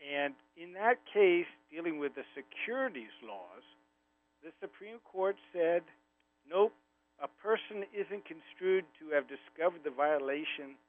and 0.00 0.32
in 0.56 0.72
that 0.80 0.96
case, 1.12 1.48
dealing 1.68 2.00
with 2.00 2.16
the 2.16 2.24
securities 2.32 3.12
laws, 3.20 3.64
the 4.40 4.48
Supreme 4.64 4.96
Court 5.04 5.36
said, 5.52 5.84
nope, 6.48 6.72
a 7.20 7.28
person 7.44 7.84
isn't 7.92 8.24
construed 8.24 8.88
to 8.96 9.12
have 9.12 9.28
discovered 9.28 9.84
the 9.84 9.92
violation 9.92 10.80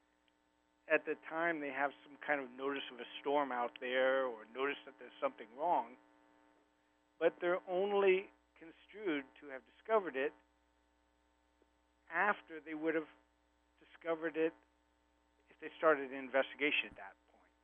at 0.88 1.04
the 1.04 1.14
time 1.28 1.60
they 1.60 1.72
have 1.72 1.92
some 2.00 2.16
kind 2.24 2.40
of 2.40 2.48
notice 2.56 2.84
of 2.88 2.98
a 3.04 3.08
storm 3.20 3.52
out 3.52 3.76
there 3.84 4.24
or 4.24 4.48
notice 4.56 4.80
that 4.88 4.96
there's 4.96 5.14
something 5.20 5.48
wrong, 5.60 5.92
but 7.20 7.36
they're 7.40 7.62
only 7.68 8.32
construed 8.56 9.28
to 9.44 9.52
have 9.52 9.60
discovered 9.76 10.16
it 10.16 10.32
after 12.08 12.64
they 12.64 12.74
would 12.74 12.96
have 12.96 13.08
discovered 14.02 14.36
it 14.36 14.52
if 15.50 15.56
they 15.60 15.70
started 15.78 16.10
an 16.10 16.18
investigation 16.18 16.90
at 16.90 16.96
that 16.98 17.14
point. 17.30 17.54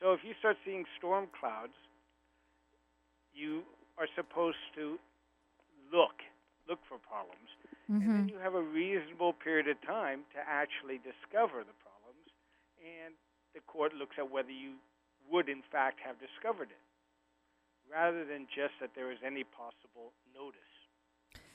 So 0.00 0.12
if 0.12 0.20
you 0.22 0.34
start 0.38 0.56
seeing 0.64 0.84
storm 0.98 1.26
clouds, 1.38 1.74
you 3.34 3.62
are 3.98 4.06
supposed 4.14 4.62
to 4.76 4.98
look 5.92 6.22
look 6.68 6.78
for 6.88 6.96
problems, 6.98 7.50
Mm-hmm. 7.92 8.00
and 8.00 8.16
then 8.16 8.28
you 8.32 8.38
have 8.40 8.54
a 8.54 8.62
reasonable 8.62 9.34
period 9.34 9.68
of 9.68 9.76
time 9.84 10.24
to 10.32 10.40
actually 10.40 10.96
discover 11.04 11.60
the 11.60 11.76
problems, 11.84 12.24
and 12.80 13.12
the 13.52 13.60
court 13.68 13.92
looks 13.92 14.16
at 14.16 14.30
whether 14.30 14.50
you 14.50 14.80
would 15.30 15.50
in 15.50 15.60
fact 15.70 16.00
have 16.00 16.16
discovered 16.16 16.70
it, 16.72 16.80
rather 17.92 18.24
than 18.24 18.46
just 18.48 18.72
that 18.80 18.96
there 18.96 19.12
is 19.12 19.18
any 19.20 19.44
possible 19.44 20.16
notice. 20.32 20.72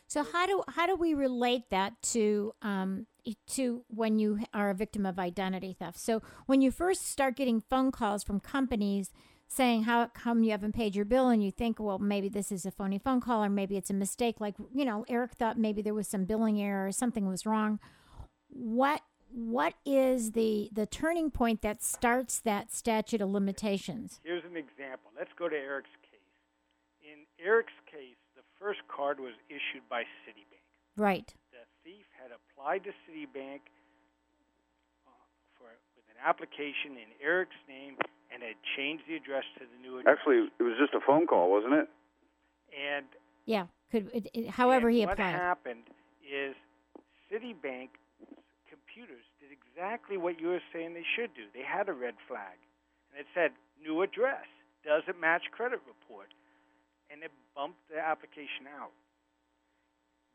So 0.06 0.24
how 0.24 0.46
do 0.46 0.64
how 0.68 0.86
do 0.86 0.96
we 0.96 1.16
relate 1.16 1.70
that 1.72 2.00
to 2.14 2.54
um, 2.62 3.08
to 3.48 3.84
when 3.88 4.20
you 4.20 4.40
are 4.54 4.70
a 4.70 4.76
victim 4.76 5.06
of 5.06 5.20
identity 5.20 5.76
theft? 5.78 6.00
So 6.00 6.22
when 6.46 6.62
you 6.62 6.72
first 6.72 7.08
start 7.08 7.36
getting 7.36 7.62
phone 7.62 7.92
calls 7.92 8.24
from 8.24 8.40
companies 8.40 9.12
saying 9.48 9.84
how 9.84 10.06
come 10.08 10.44
you 10.44 10.52
haven't 10.52 10.76
paid 10.76 10.96
your 10.96 11.06
bill 11.06 11.30
and 11.30 11.44
you 11.44 11.52
think 11.52 11.80
well 11.80 11.98
maybe 11.98 12.30
this 12.30 12.52
is 12.52 12.66
a 12.66 12.72
phony 12.72 13.00
phone 13.00 13.20
call 13.20 13.44
or 13.44 13.50
maybe 13.50 13.76
it's 13.76 13.90
a 13.90 13.94
mistake 13.94 14.40
like 14.40 14.54
you 14.74 14.86
know 14.86 15.04
Eric 15.10 15.34
thought 15.34 15.58
maybe 15.58 15.82
there 15.82 15.94
was 15.96 16.08
some 16.08 16.26
billing 16.26 16.62
error 16.62 16.88
or 16.88 16.92
something 16.92 17.28
was 17.28 17.48
wrong 17.48 17.80
what 18.50 19.02
what 19.32 19.74
is 19.86 20.32
the 20.34 20.70
the 20.72 20.86
turning 20.86 21.32
point 21.32 21.62
that 21.64 21.84
starts 21.84 22.40
that 22.40 22.72
statute 22.72 23.22
of 23.22 23.30
limitations 23.30 24.20
Here's 24.24 24.44
an 24.46 24.56
example. 24.56 25.12
Let's 25.18 25.32
go 25.38 25.50
to 25.50 25.56
Eric's 25.56 25.90
case. 26.04 26.20
In 27.02 27.26
Eric's 27.44 27.74
case, 27.92 28.18
the 28.36 28.42
first 28.60 28.80
card 28.88 29.20
was 29.20 29.34
issued 29.50 29.88
by 29.90 30.02
Citibank. 30.02 30.62
right 30.96 31.34
had 32.22 32.32
applied 32.36 32.84
to 32.84 32.92
Citibank 33.08 33.64
uh, 35.08 35.12
for 35.58 35.72
with 35.96 36.06
an 36.12 36.20
application 36.24 37.00
in 37.00 37.10
Eric's 37.24 37.58
name 37.68 37.96
and 38.30 38.44
had 38.44 38.60
changed 38.76 39.04
the 39.08 39.16
address 39.16 39.44
to 39.58 39.66
the 39.66 39.80
new 39.82 40.00
address. 40.00 40.18
Actually, 40.20 40.52
it 40.60 40.64
was 40.64 40.76
just 40.78 40.94
a 40.94 41.00
phone 41.02 41.26
call, 41.26 41.50
wasn't 41.50 41.74
it? 41.74 41.88
and 42.70 43.06
yeah 43.46 43.66
could 43.92 44.10
it, 44.14 44.30
it, 44.34 44.50
however 44.50 44.90
he 44.90 45.02
what 45.06 45.14
applied 45.14 45.34
What 45.34 45.42
happened 45.42 45.86
is 46.22 46.54
Citibank 47.32 47.90
computers 48.70 49.26
did 49.42 49.50
exactly 49.50 50.18
what 50.18 50.40
you 50.40 50.50
were 50.50 50.62
saying 50.74 50.94
they 50.94 51.08
should 51.18 51.34
do. 51.34 51.50
They 51.54 51.66
had 51.66 51.90
a 51.90 51.94
red 51.94 52.14
flag, 52.28 52.58
and 53.10 53.20
it 53.20 53.26
said 53.34 53.52
new 53.82 54.02
address 54.02 54.46
doesn't 54.86 55.20
match 55.20 55.50
credit 55.52 55.82
report, 55.90 56.30
and 57.10 57.24
it 57.24 57.32
bumped 57.56 57.82
the 57.90 57.98
application 57.98 58.70
out. 58.70 58.94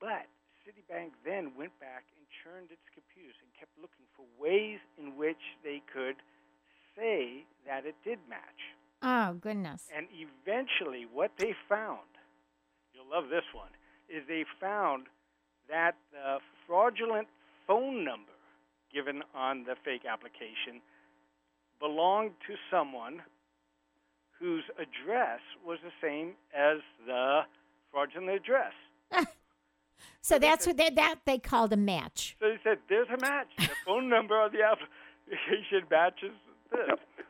But 0.01 0.27
Citibank 0.65 1.13
then 1.25 1.53
went 1.59 1.79
back 1.79 2.05
and 2.17 2.25
churned 2.43 2.71
its 2.73 2.85
computers 2.95 3.37
and 3.43 3.51
kept 3.59 3.73
looking 3.77 4.07
for 4.17 4.25
ways 4.41 4.81
in 4.99 5.17
which 5.17 5.41
they 5.63 5.83
could 5.93 6.17
say 6.97 7.45
that 7.67 7.85
it 7.85 7.95
did 8.05 8.19
match. 8.29 8.61
oh 9.03 9.35
goodness 9.35 9.89
And 9.95 10.07
eventually, 10.13 11.07
what 11.13 11.33
they 11.39 11.55
found, 11.69 12.09
you'll 12.95 13.11
love 13.13 13.29
this 13.29 13.45
one, 13.53 13.71
is 14.09 14.23
they 14.27 14.45
found 14.61 15.07
that 15.69 15.97
the 16.13 16.39
fraudulent 16.67 17.29
phone 17.67 18.05
number 18.05 18.33
given 18.93 19.23
on 19.35 19.65
the 19.65 19.75
fake 19.85 20.05
application 20.11 20.81
belonged 21.81 22.33
to 22.47 22.55
someone 22.71 23.21
whose 24.39 24.65
address 24.79 25.41
was 25.67 25.79
the 25.85 25.93
same 26.01 26.35
as 26.57 26.79
the 27.07 27.41
fraudulent 27.91 28.31
address. 28.31 28.73
so 30.21 30.39
that's 30.39 30.67
what 30.67 30.77
they, 30.77 30.91
that 30.91 31.17
they 31.27 31.39
called 31.39 31.73
a 31.73 31.77
match 31.77 32.37
So 32.41 32.49
they 32.49 32.59
said, 32.65 32.79
"There's 32.89 33.09
a 33.09 33.21
match. 33.21 33.49
The 33.59 33.69
phone 33.87 34.09
number 34.09 34.43
of 34.45 34.53
the 34.53 34.63
application 34.63 35.87
matches 35.91 36.33
this." 36.71 36.81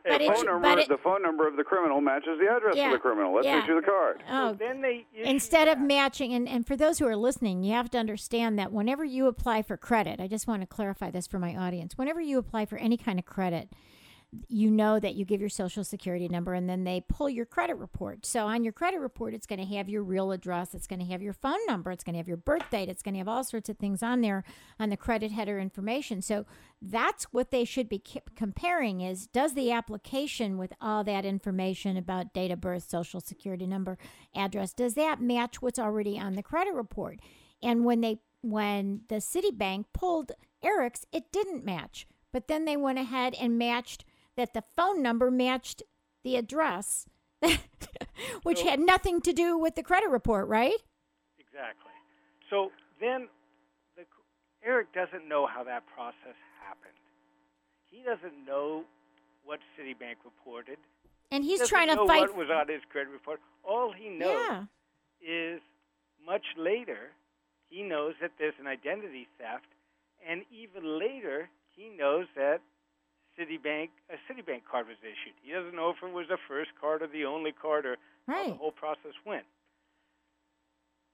But 0.07 0.19
the 0.19 0.25
it- 0.25 0.35
phone 0.35 0.45
number, 0.45 0.59
but 0.69 0.77
it- 0.79 0.87
the 0.87 0.97
phone 0.99 1.23
number 1.23 1.47
of 1.47 1.55
the 1.55 1.63
criminal 1.63 1.99
matches 1.99 2.37
the 2.39 2.47
address 2.47 2.75
Yeah, 2.75 2.87
of 2.87 2.91
the 2.93 2.99
criminal. 2.99 3.33
Let's 3.33 3.47
yeah. 3.47 3.63
issue 3.63 3.75
the 3.75 3.81
card. 3.85 4.21
oh 4.29 4.51
So 4.51 4.57
then 4.59 4.81
they 4.81 5.05
issued 5.15 5.25
instead 5.27 5.67
of 5.67 5.79
matching 5.79 6.31
and, 6.33 6.47
and 6.47 6.65
for 6.67 6.75
those 6.75 6.99
who 6.99 7.07
are 7.07 7.15
listening 7.15 7.63
you 7.63 7.73
have 7.73 7.89
to 7.91 7.97
understand 7.97 8.59
that 8.59 8.71
whenever 8.71 9.03
you 9.03 9.25
apply 9.27 9.63
for 9.63 9.77
credit 9.77 10.19
i 10.19 10.27
just 10.27 10.47
want 10.47 10.61
to 10.61 10.67
clarify 10.67 11.09
this 11.09 11.25
for 11.25 11.39
my 11.39 11.55
audience 11.55 11.97
whenever 11.97 12.21
you 12.21 12.37
apply 12.37 12.65
for 12.67 12.77
any 12.77 12.97
kind 12.97 13.17
of 13.17 13.25
credit 13.25 13.69
you 14.47 14.69
know 14.69 14.99
that 14.99 15.15
you 15.15 15.25
give 15.25 15.39
your 15.39 15.49
social 15.49 15.83
security 15.83 16.27
number 16.27 16.53
and 16.53 16.69
then 16.69 16.83
they 16.83 17.03
pull 17.07 17.29
your 17.29 17.45
credit 17.45 17.75
report. 17.75 18.25
So 18.25 18.45
on 18.47 18.63
your 18.63 18.73
credit 18.73 18.99
report 18.99 19.33
it's 19.33 19.45
going 19.45 19.59
to 19.59 19.75
have 19.75 19.89
your 19.89 20.03
real 20.03 20.31
address 20.31 20.73
it's 20.73 20.87
going 20.87 20.99
to 20.99 21.05
have 21.05 21.21
your 21.21 21.33
phone 21.33 21.59
number 21.67 21.91
it's 21.91 22.03
going 22.03 22.13
to 22.13 22.19
have 22.19 22.27
your 22.27 22.37
birth 22.37 22.69
date 22.69 22.89
it's 22.89 23.01
going 23.01 23.13
to 23.13 23.19
have 23.19 23.27
all 23.27 23.43
sorts 23.43 23.69
of 23.69 23.77
things 23.77 24.01
on 24.01 24.21
there 24.21 24.43
on 24.79 24.89
the 24.89 24.97
credit 24.97 25.31
header 25.31 25.59
information. 25.59 26.21
So 26.21 26.45
that's 26.81 27.25
what 27.25 27.51
they 27.51 27.65
should 27.65 27.89
be 27.89 28.01
comparing 28.35 29.01
is 29.01 29.27
does 29.27 29.53
the 29.53 29.71
application 29.71 30.57
with 30.57 30.73
all 30.81 31.03
that 31.03 31.25
information 31.25 31.97
about 31.97 32.33
date 32.33 32.51
of 32.51 32.61
birth 32.61 32.89
social 32.89 33.19
security 33.19 33.67
number 33.67 33.97
address 34.35 34.73
does 34.73 34.95
that 34.95 35.21
match 35.21 35.61
what's 35.61 35.79
already 35.79 36.19
on 36.19 36.33
the 36.33 36.43
credit 36.43 36.73
report? 36.73 37.19
And 37.61 37.85
when 37.85 38.01
they 38.01 38.19
when 38.41 39.01
the 39.07 39.15
citibank 39.15 39.85
pulled 39.93 40.31
eric's 40.63 41.05
it 41.11 41.31
didn't 41.31 41.65
match. 41.65 42.07
But 42.31 42.47
then 42.47 42.65
they 42.65 42.75
went 42.75 42.99
ahead 42.99 43.33
and 43.39 43.57
matched 43.57 44.03
that 44.37 44.53
the 44.53 44.63
phone 44.75 45.01
number 45.01 45.29
matched 45.31 45.83
the 46.23 46.35
address 46.35 47.07
which 48.43 48.59
So- 48.59 48.69
had 48.69 48.79
nothing 48.79 49.21
to 49.21 49.33
do 49.33 49.57
with 49.57 49.75
the 49.75 49.83
credit 49.83 50.09
report 50.09 50.47
right 50.47 50.77
Exactly. 51.39 51.91
So 52.49 52.69
then, 52.99 53.29
the, 53.95 54.03
Eric 54.63 54.91
doesn't 54.93 55.25
know 55.27 55.47
how 55.47 55.63
that 55.63 55.83
process 55.87 56.35
happened. 56.61 56.93
He 57.89 58.03
doesn't 58.03 58.45
know 58.45 58.83
what 59.45 59.59
Citibank 59.79 60.15
reported. 60.25 60.77
and 61.31 61.45
he's 61.45 61.59
doesn't 61.59 61.69
trying 61.73 61.87
to 61.89 61.95
know 61.95 62.07
fight 62.07 62.21
what 62.21 62.35
was 62.35 62.49
on 62.49 62.67
his 62.67 62.81
credit 62.91 63.09
report. 63.11 63.39
All 63.63 63.93
he 63.93 64.09
knows 64.09 64.35
yeah 64.49 64.63
is 65.25 65.61
much 66.25 66.43
later, 66.57 67.11
he 67.69 67.81
knows 67.83 68.13
that 68.21 68.31
there's 68.37 68.53
an 68.59 68.67
identity 68.67 69.27
theft, 69.39 69.65
and 70.27 70.43
even 70.51 70.99
later, 70.99 71.49
he 71.75 71.89
knows 71.97 72.25
that 72.35 72.59
Citibank 73.39 73.89
a 74.09 74.17
Citibank 74.31 74.63
card 74.69 74.87
was 74.87 74.97
issued. 75.03 75.35
He 75.43 75.51
doesn't 75.51 75.75
know 75.75 75.89
if 75.91 75.97
it 76.01 76.13
was 76.13 76.27
the 76.29 76.37
first 76.47 76.71
card 76.79 77.01
or 77.01 77.07
the 77.07 77.25
only 77.25 77.51
card 77.51 77.85
or 77.85 77.97
how 78.27 78.47
the 78.47 78.53
whole 78.55 78.71
process 78.71 79.13
went. 79.25 79.45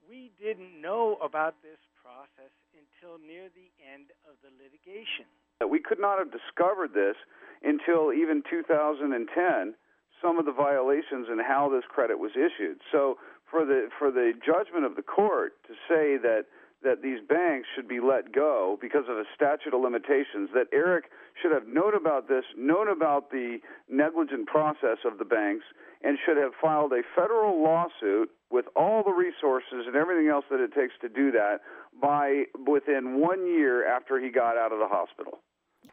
We 0.08 0.32
didn't 0.42 0.82
know 0.82 1.18
about 1.24 1.56
this 1.64 1.80
process 2.02 2.52
until 2.76 3.18
near 3.26 3.48
the 3.54 3.70
end 3.82 4.12
of 4.28 4.36
the 4.44 4.52
litigation. 4.62 5.26
that 5.60 5.70
we 5.70 5.80
could 5.80 6.00
not 6.00 6.18
have 6.20 6.32
discovered 6.32 6.94
this 6.94 7.16
until 7.64 8.12
even 8.12 8.44
2010 8.50 9.74
some 10.22 10.38
of 10.38 10.46
the 10.46 10.52
violations 10.52 11.28
and 11.30 11.42
how 11.42 11.70
this 11.70 11.84
credit 11.90 12.20
was 12.20 12.32
issued 12.36 12.78
so 12.92 13.18
for 13.50 13.66
the 13.66 13.90
for 13.98 14.12
the 14.12 14.34
judgment 14.44 14.86
of 14.86 14.96
the 14.96 15.02
court 15.02 15.54
to 15.68 15.74
say 15.88 16.18
that 16.18 16.46
that 16.84 17.02
these 17.02 17.20
banks 17.28 17.68
should 17.76 17.88
be 17.88 18.00
let 18.00 18.34
go 18.34 18.78
because 18.82 19.06
of 19.10 19.18
a 19.18 19.24
statute 19.36 19.74
of 19.74 19.82
limitations, 19.82 20.50
that 20.54 20.68
Eric 20.74 21.06
should 21.42 21.52
have 21.52 21.68
known 21.68 21.96
about 21.96 22.28
this, 22.28 22.44
known 22.58 22.88
about 22.88 23.30
the 23.32 23.60
negligent 23.90 24.48
process 24.48 24.98
of 25.06 25.18
the 25.20 25.26
banks, 25.26 25.66
and 26.04 26.18
should 26.26 26.38
have 26.38 26.54
filed 26.60 26.92
a 26.94 27.02
federal 27.16 27.62
lawsuit 27.62 28.30
with 28.50 28.66
all 28.76 29.04
the 29.04 29.12
resources 29.12 29.86
and 29.86 29.96
everything 29.96 30.28
else 30.28 30.46
that 30.50 30.60
it 30.60 30.74
takes 30.74 30.94
to 31.02 31.10
do 31.10 31.32
that 31.32 31.60
by 32.02 32.44
within 32.68 33.20
one 33.20 33.46
year 33.46 33.88
after 33.88 34.20
he 34.20 34.30
got 34.30 34.58
out 34.58 34.72
of 34.72 34.80
the 34.80 34.88
hospital. 34.88 35.40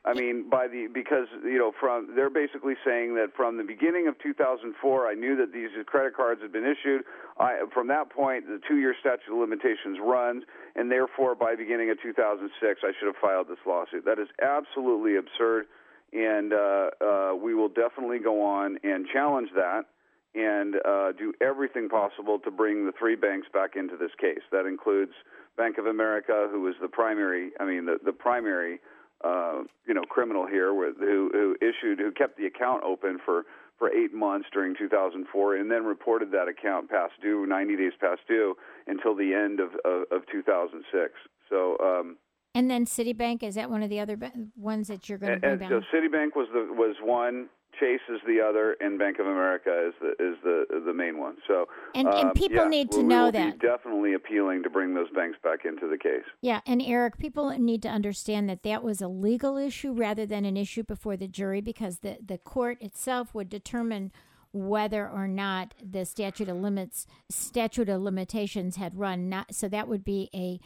I 0.04 0.14
mean, 0.14 0.48
by 0.48 0.68
the 0.68 0.86
because 0.92 1.26
you 1.44 1.58
know 1.58 1.72
from 1.78 2.14
they're 2.14 2.30
basically 2.30 2.74
saying 2.84 3.14
that 3.16 3.34
from 3.36 3.56
the 3.58 3.64
beginning 3.64 4.06
of 4.06 4.18
2004, 4.22 5.06
I 5.08 5.14
knew 5.14 5.36
that 5.36 5.52
these 5.52 5.70
credit 5.86 6.14
cards 6.16 6.40
had 6.40 6.52
been 6.52 6.64
issued. 6.64 7.02
I 7.38 7.64
from 7.74 7.88
that 7.88 8.10
point, 8.10 8.46
the 8.46 8.60
two-year 8.66 8.94
statute 9.00 9.32
of 9.32 9.38
limitations 9.38 9.98
runs, 10.00 10.44
and 10.76 10.90
therefore, 10.90 11.34
by 11.34 11.52
the 11.52 11.58
beginning 11.58 11.90
of 11.90 12.00
2006, 12.00 12.80
I 12.82 12.92
should 12.98 13.06
have 13.06 13.16
filed 13.20 13.48
this 13.48 13.58
lawsuit. 13.66 14.04
That 14.04 14.18
is 14.18 14.28
absolutely 14.40 15.16
absurd, 15.16 15.66
and 16.12 16.52
uh, 16.52 16.90
uh, 17.00 17.34
we 17.34 17.54
will 17.54 17.68
definitely 17.68 18.20
go 18.20 18.42
on 18.42 18.78
and 18.84 19.06
challenge 19.12 19.50
that 19.56 19.82
and 20.34 20.76
uh, 20.86 21.12
do 21.12 21.32
everything 21.40 21.88
possible 21.88 22.38
to 22.38 22.50
bring 22.50 22.86
the 22.86 22.92
three 22.92 23.16
banks 23.16 23.48
back 23.52 23.76
into 23.76 23.96
this 23.96 24.12
case. 24.20 24.42
That 24.52 24.66
includes 24.66 25.12
Bank 25.56 25.78
of 25.78 25.86
America, 25.86 26.48
who 26.50 26.60
was 26.60 26.74
the 26.80 26.88
primary. 26.88 27.50
I 27.58 27.64
mean, 27.64 27.86
the 27.86 27.98
the 28.04 28.12
primary 28.12 28.78
uh, 29.24 29.62
you 29.86 29.94
know 29.94 30.02
criminal 30.02 30.46
here 30.46 30.72
who, 30.74 31.30
who 31.32 31.56
issued 31.60 31.98
who 31.98 32.10
kept 32.12 32.38
the 32.38 32.46
account 32.46 32.82
open 32.84 33.18
for 33.24 33.44
for 33.78 33.90
eight 33.92 34.12
months 34.12 34.48
during 34.52 34.74
2004 34.76 35.56
and 35.56 35.70
then 35.70 35.84
reported 35.84 36.32
that 36.32 36.48
account 36.48 36.90
past 36.90 37.12
due 37.22 37.46
90 37.46 37.76
days 37.76 37.92
past 38.00 38.20
due 38.26 38.56
until 38.86 39.14
the 39.14 39.34
end 39.34 39.60
of 39.60 39.70
of, 39.84 40.02
of 40.10 40.26
2006 40.30 41.12
so 41.48 41.76
um, 41.80 42.16
and 42.54 42.70
then 42.70 42.86
Citibank 42.86 43.42
is 43.42 43.54
that 43.54 43.70
one 43.70 43.82
of 43.82 43.90
the 43.90 44.00
other 44.00 44.18
ones 44.56 44.88
that 44.88 45.08
you're 45.08 45.18
going 45.18 45.34
to 45.34 45.38
bring 45.38 45.52
and, 45.52 45.60
back? 45.60 45.68
So 45.68 45.80
Citibank 45.94 46.34
was 46.34 46.48
the 46.52 46.66
was 46.72 46.96
one 47.00 47.48
Chase 47.78 48.00
is 48.08 48.20
the 48.26 48.40
other, 48.40 48.76
and 48.80 48.98
Bank 48.98 49.18
of 49.18 49.26
America 49.26 49.88
is 49.88 49.94
the 50.00 50.10
is 50.12 50.36
the 50.42 50.82
the 50.84 50.92
main 50.92 51.18
one. 51.18 51.36
So 51.46 51.66
and, 51.94 52.08
and 52.08 52.28
um, 52.28 52.32
people 52.32 52.56
yeah, 52.56 52.68
need 52.68 52.90
to 52.92 52.98
we 52.98 53.04
know 53.04 53.24
will 53.26 53.32
that 53.32 53.60
be 53.60 53.66
definitely 53.66 54.14
appealing 54.14 54.62
to 54.64 54.70
bring 54.70 54.94
those 54.94 55.10
banks 55.14 55.38
back 55.42 55.64
into 55.64 55.88
the 55.88 55.98
case. 55.98 56.24
Yeah, 56.40 56.60
and 56.66 56.82
Eric, 56.82 57.18
people 57.18 57.50
need 57.58 57.82
to 57.82 57.88
understand 57.88 58.48
that 58.48 58.62
that 58.62 58.82
was 58.82 59.00
a 59.00 59.08
legal 59.08 59.56
issue 59.56 59.92
rather 59.92 60.26
than 60.26 60.44
an 60.44 60.56
issue 60.56 60.82
before 60.82 61.16
the 61.16 61.28
jury 61.28 61.60
because 61.60 61.98
the 61.98 62.18
the 62.24 62.38
court 62.38 62.80
itself 62.80 63.34
would 63.34 63.48
determine 63.48 64.12
whether 64.52 65.08
or 65.08 65.28
not 65.28 65.74
the 65.82 66.04
statute 66.04 66.48
of 66.48 66.56
limits 66.56 67.06
statute 67.28 67.88
of 67.88 68.00
limitations 68.00 68.76
had 68.76 68.98
run 68.98 69.28
not 69.28 69.54
so 69.54 69.68
that 69.68 69.86
would 69.86 70.04
be 70.04 70.30
a 70.34 70.58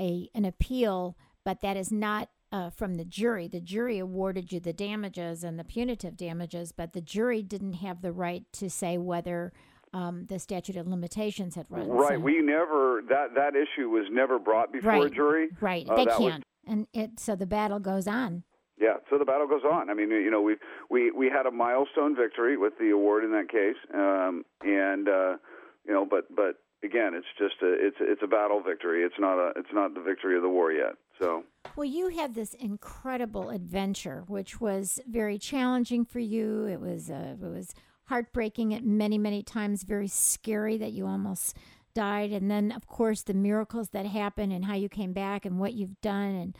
a 0.00 0.28
an 0.34 0.44
appeal 0.44 1.16
but 1.44 1.60
that 1.60 1.76
is 1.76 1.92
not 1.92 2.28
uh, 2.52 2.70
from 2.70 2.94
the 2.94 3.04
jury. 3.04 3.48
The 3.48 3.60
jury 3.60 3.98
awarded 3.98 4.52
you 4.52 4.60
the 4.60 4.72
damages 4.72 5.44
and 5.44 5.58
the 5.58 5.64
punitive 5.64 6.16
damages, 6.16 6.72
but 6.72 6.92
the 6.92 7.00
jury 7.00 7.42
didn't 7.42 7.74
have 7.74 8.02
the 8.02 8.12
right 8.12 8.44
to 8.54 8.70
say 8.70 8.98
whether 8.98 9.52
um, 9.92 10.26
the 10.26 10.38
statute 10.38 10.76
of 10.76 10.86
limitations 10.86 11.54
had 11.54 11.66
run. 11.70 11.88
Right. 11.88 12.14
So, 12.14 12.20
we 12.20 12.40
never 12.40 13.02
that 13.08 13.34
that 13.34 13.54
issue 13.54 13.88
was 13.88 14.06
never 14.10 14.38
brought 14.38 14.72
before 14.72 14.92
right, 14.92 15.06
a 15.06 15.10
jury. 15.10 15.48
Right. 15.60 15.88
Uh, 15.88 15.96
they 15.96 16.06
can't, 16.06 16.44
and 16.66 16.86
it 16.92 17.18
so 17.18 17.36
the 17.36 17.46
battle 17.46 17.78
goes 17.78 18.06
on. 18.06 18.44
Yeah, 18.80 18.98
so 19.10 19.18
the 19.18 19.24
battle 19.24 19.48
goes 19.48 19.64
on. 19.64 19.90
I 19.90 19.94
mean, 19.94 20.10
you 20.10 20.30
know, 20.30 20.40
we 20.40 20.56
we 20.88 21.10
we 21.10 21.28
had 21.28 21.46
a 21.46 21.50
milestone 21.50 22.14
victory 22.14 22.56
with 22.56 22.74
the 22.78 22.90
award 22.90 23.24
in 23.24 23.32
that 23.32 23.48
case, 23.50 23.76
um, 23.92 24.44
and 24.62 25.08
uh, 25.08 25.36
you 25.84 25.92
know, 25.92 26.06
but 26.08 26.34
but 26.34 26.56
again, 26.82 27.14
it's 27.14 27.26
just 27.38 27.62
a 27.62 27.72
it's 27.72 27.96
it's 28.00 28.22
a 28.22 28.26
battle 28.26 28.60
victory. 28.60 29.02
It's 29.02 29.18
not 29.18 29.38
a 29.38 29.52
it's 29.56 29.72
not 29.72 29.94
the 29.94 30.00
victory 30.00 30.36
of 30.36 30.42
the 30.42 30.48
war 30.48 30.72
yet. 30.72 30.94
So 31.20 31.44
Well, 31.76 31.84
you 31.84 32.08
had 32.08 32.34
this 32.34 32.54
incredible 32.54 33.50
adventure, 33.50 34.24
which 34.26 34.60
was 34.60 35.00
very 35.08 35.38
challenging 35.38 36.04
for 36.04 36.20
you. 36.20 36.66
It 36.66 36.80
was 36.80 37.10
uh, 37.10 37.36
it 37.40 37.46
was 37.46 37.74
heartbreaking 38.04 38.74
at 38.74 38.84
many 38.84 39.18
many 39.18 39.42
times, 39.42 39.82
very 39.82 40.08
scary 40.08 40.76
that 40.78 40.92
you 40.92 41.06
almost 41.06 41.56
died, 41.94 42.32
and 42.32 42.50
then 42.50 42.72
of 42.72 42.86
course 42.86 43.22
the 43.22 43.34
miracles 43.34 43.90
that 43.90 44.06
happened 44.06 44.52
and 44.52 44.64
how 44.64 44.74
you 44.74 44.88
came 44.88 45.12
back 45.12 45.44
and 45.44 45.58
what 45.58 45.74
you've 45.74 46.00
done, 46.00 46.34
and 46.34 46.56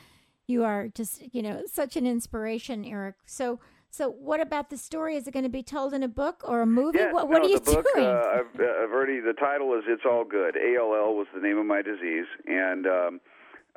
you 0.47 0.64
are 0.64 0.89
just 0.89 1.23
you 1.33 1.43
know 1.43 1.62
such 1.66 1.97
an 1.97 2.07
inspiration, 2.07 2.85
Eric. 2.85 3.16
So. 3.27 3.61
So, 3.91 4.11
what 4.11 4.41
about 4.41 4.70
the 4.70 4.76
story? 4.76 5.16
Is 5.16 5.26
it 5.26 5.32
going 5.32 5.45
to 5.45 5.51
be 5.51 5.62
told 5.62 5.95
in 5.95 6.03
a 6.03 6.09
book 6.09 6.43
or 6.47 6.61
a 6.61 6.66
movie? 6.66 6.99
yeah, 6.99 7.12
what 7.12 7.28
what 7.28 7.39
no, 7.39 7.49
are 7.49 7.51
you 7.51 7.59
the 7.59 7.72
book, 7.72 7.86
doing? 7.95 8.07
Uh, 8.07 8.22
I've, 8.34 8.61
uh, 8.61 8.84
I've 8.84 8.93
already 8.93 9.20
the 9.20 9.32
title 9.32 9.74
is 9.74 9.84
"It's 9.86 10.03
All 10.05 10.24
Good." 10.24 10.57
ALL 10.57 11.16
was 11.16 11.26
the 11.34 11.41
name 11.41 11.59
of 11.59 11.66
my 11.66 11.80
disease, 11.82 12.26
and 12.47 12.86
um, 12.86 13.20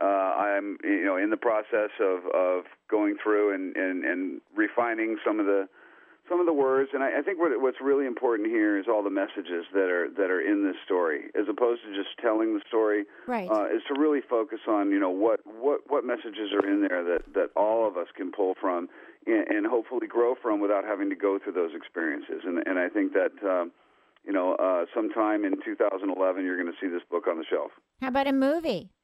uh, 0.01 0.05
I'm 0.05 0.77
you 0.83 1.05
know 1.05 1.15
in 1.15 1.29
the 1.29 1.37
process 1.37 1.91
of 2.01 2.25
of 2.33 2.65
going 2.89 3.17
through 3.23 3.55
and 3.55 3.75
and 3.77 4.03
and 4.03 4.41
refining 4.55 5.17
some 5.25 5.39
of 5.39 5.45
the 5.45 5.69
some 6.31 6.39
of 6.39 6.45
the 6.45 6.53
words, 6.53 6.91
and 6.93 7.03
I, 7.03 7.19
I 7.19 7.21
think 7.21 7.39
what, 7.39 7.51
what's 7.59 7.81
really 7.81 8.05
important 8.05 8.47
here 8.47 8.79
is 8.79 8.85
all 8.87 9.03
the 9.03 9.09
messages 9.09 9.65
that 9.73 9.89
are 9.89 10.09
that 10.17 10.31
are 10.31 10.39
in 10.39 10.63
this 10.63 10.75
story, 10.85 11.25
as 11.35 11.47
opposed 11.49 11.81
to 11.83 11.95
just 11.95 12.09
telling 12.21 12.53
the 12.53 12.61
story. 12.67 13.05
right. 13.27 13.49
Uh, 13.49 13.65
is 13.65 13.81
to 13.93 13.99
really 13.99 14.21
focus 14.21 14.59
on 14.67 14.91
you 14.91 14.99
know 14.99 15.09
what 15.09 15.41
what 15.45 15.81
what 15.87 16.05
messages 16.05 16.51
are 16.53 16.67
in 16.67 16.81
there 16.87 17.03
that 17.03 17.33
that 17.33 17.49
all 17.55 17.87
of 17.87 17.97
us 17.97 18.07
can 18.15 18.31
pull 18.31 18.55
from 18.59 18.87
and, 19.27 19.47
and 19.47 19.65
hopefully 19.67 20.07
grow 20.07 20.35
from 20.41 20.59
without 20.59 20.83
having 20.83 21.09
to 21.09 21.15
go 21.15 21.39
through 21.39 21.53
those 21.53 21.71
experiences. 21.75 22.41
And 22.45 22.61
and 22.65 22.79
I 22.79 22.89
think 22.89 23.13
that 23.13 23.31
um, 23.47 23.71
you 24.25 24.33
know 24.33 24.55
uh, 24.55 24.85
sometime 24.93 25.45
in 25.45 25.53
2011 25.63 26.43
you're 26.45 26.61
going 26.61 26.71
to 26.71 26.77
see 26.79 26.87
this 26.91 27.03
book 27.09 27.27
on 27.27 27.37
the 27.37 27.45
shelf. 27.49 27.71
How 28.01 28.07
about 28.09 28.27
a 28.27 28.33
movie? 28.33 28.89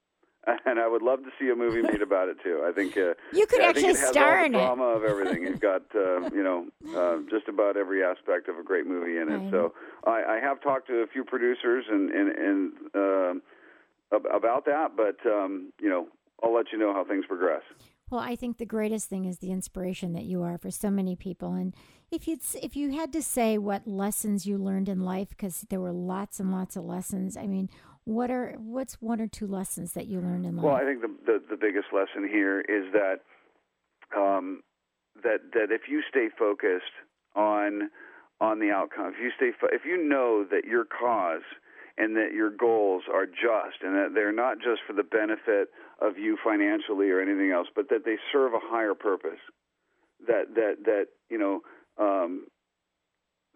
And 0.65 0.79
I 0.79 0.87
would 0.87 1.01
love 1.01 1.23
to 1.25 1.29
see 1.37 1.49
a 1.49 1.55
movie 1.57 1.81
made 1.81 2.01
about 2.09 2.29
it 2.29 2.37
too. 2.41 2.63
I 2.65 2.71
think 2.71 2.95
uh, 2.95 3.15
You 3.33 3.45
could 3.47 3.59
yeah, 3.59 3.65
I 3.65 3.69
actually 3.69 3.81
think 3.81 3.97
it 3.97 3.99
has 3.99 4.09
star 4.11 4.39
all 4.39 4.45
in 4.45 4.51
the 4.53 4.57
it. 4.59 4.61
drama 4.61 4.83
of 4.85 5.03
everything. 5.03 5.43
You've 5.43 5.59
got 5.59 5.81
uh, 5.95 6.29
you 6.33 6.41
know 6.41 6.67
uh, 6.97 7.17
just 7.29 7.49
about 7.49 7.75
every 7.75 8.01
aspect 8.01 8.47
of 8.47 8.57
a 8.57 8.63
great 8.63 8.87
movie 8.87 9.17
in 9.17 9.27
it. 9.27 9.35
Right. 9.37 9.51
So 9.51 9.73
I, 10.05 10.23
I 10.35 10.39
have 10.41 10.61
talked 10.61 10.87
to 10.87 10.99
a 11.01 11.07
few 11.07 11.25
producers 11.25 11.83
and 11.89 12.09
and, 12.11 12.29
and 12.31 12.71
um 12.95 13.41
ab- 14.13 14.27
about 14.33 14.63
that, 14.65 14.95
but 14.95 15.17
um, 15.29 15.73
you 15.81 15.89
know 15.89 16.07
I'll 16.41 16.53
let 16.53 16.71
you 16.71 16.77
know 16.77 16.93
how 16.93 17.03
things 17.03 17.25
progress. 17.27 17.63
Well, 18.09 18.21
I 18.21 18.35
think 18.35 18.57
the 18.57 18.65
greatest 18.65 19.09
thing 19.09 19.25
is 19.25 19.39
the 19.39 19.51
inspiration 19.51 20.13
that 20.13 20.23
you 20.23 20.41
are 20.41 20.57
for 20.57 20.71
so 20.71 20.89
many 20.89 21.15
people. 21.15 21.53
And 21.53 21.75
if 22.09 22.27
you 22.27 22.37
if 22.61 22.75
you 22.75 22.91
had 22.91 23.11
to 23.13 23.21
say 23.21 23.57
what 23.57 23.85
lessons 23.87 24.45
you 24.45 24.57
learned 24.57 24.87
in 24.87 25.01
life, 25.01 25.29
because 25.29 25.65
there 25.69 25.81
were 25.81 25.91
lots 25.91 26.39
and 26.39 26.51
lots 26.51 26.77
of 26.77 26.85
lessons. 26.85 27.35
I 27.35 27.47
mean, 27.47 27.69
what 28.05 28.31
are 28.31 28.55
what's 28.59 29.01
one 29.01 29.19
or 29.19 29.27
two 29.27 29.47
lessons 29.47 29.91
that 29.93 30.07
you 30.07 30.21
learned 30.21 30.45
in 30.45 30.55
life? 30.55 30.63
Well, 30.63 30.75
I 30.75 30.85
think 30.85 31.01
the, 31.01 31.13
the 31.25 31.43
the 31.49 31.57
biggest 31.57 31.87
lesson 31.91 32.27
here 32.29 32.61
is 32.61 32.93
that 32.93 33.19
um, 34.17 34.63
that 35.23 35.39
that 35.53 35.71
if 35.71 35.89
you 35.89 36.01
stay 36.09 36.29
focused 36.39 36.95
on 37.35 37.89
on 38.39 38.59
the 38.59 38.71
outcome, 38.71 39.07
if 39.07 39.19
you 39.21 39.31
stay 39.35 39.51
fo- 39.59 39.73
if 39.73 39.81
you 39.83 39.97
know 39.97 40.45
that 40.49 40.63
your 40.63 40.85
cause 40.85 41.43
and 41.97 42.15
that 42.15 42.31
your 42.33 42.49
goals 42.49 43.03
are 43.11 43.25
just 43.25 43.81
and 43.81 43.95
that 43.95 44.11
they're 44.13 44.31
not 44.31 44.57
just 44.57 44.81
for 44.85 44.93
the 44.93 45.03
benefit 45.03 45.69
of 46.01 46.17
you 46.17 46.37
financially 46.43 47.09
or 47.09 47.19
anything 47.19 47.51
else, 47.51 47.67
but 47.75 47.89
that 47.89 48.05
they 48.05 48.17
serve 48.31 48.53
a 48.53 48.59
higher 48.61 48.93
purpose. 48.93 49.39
That 50.27 50.55
that 50.55 50.75
that 50.85 51.05
you 51.29 51.37
know 51.37 51.61
um, 51.97 52.47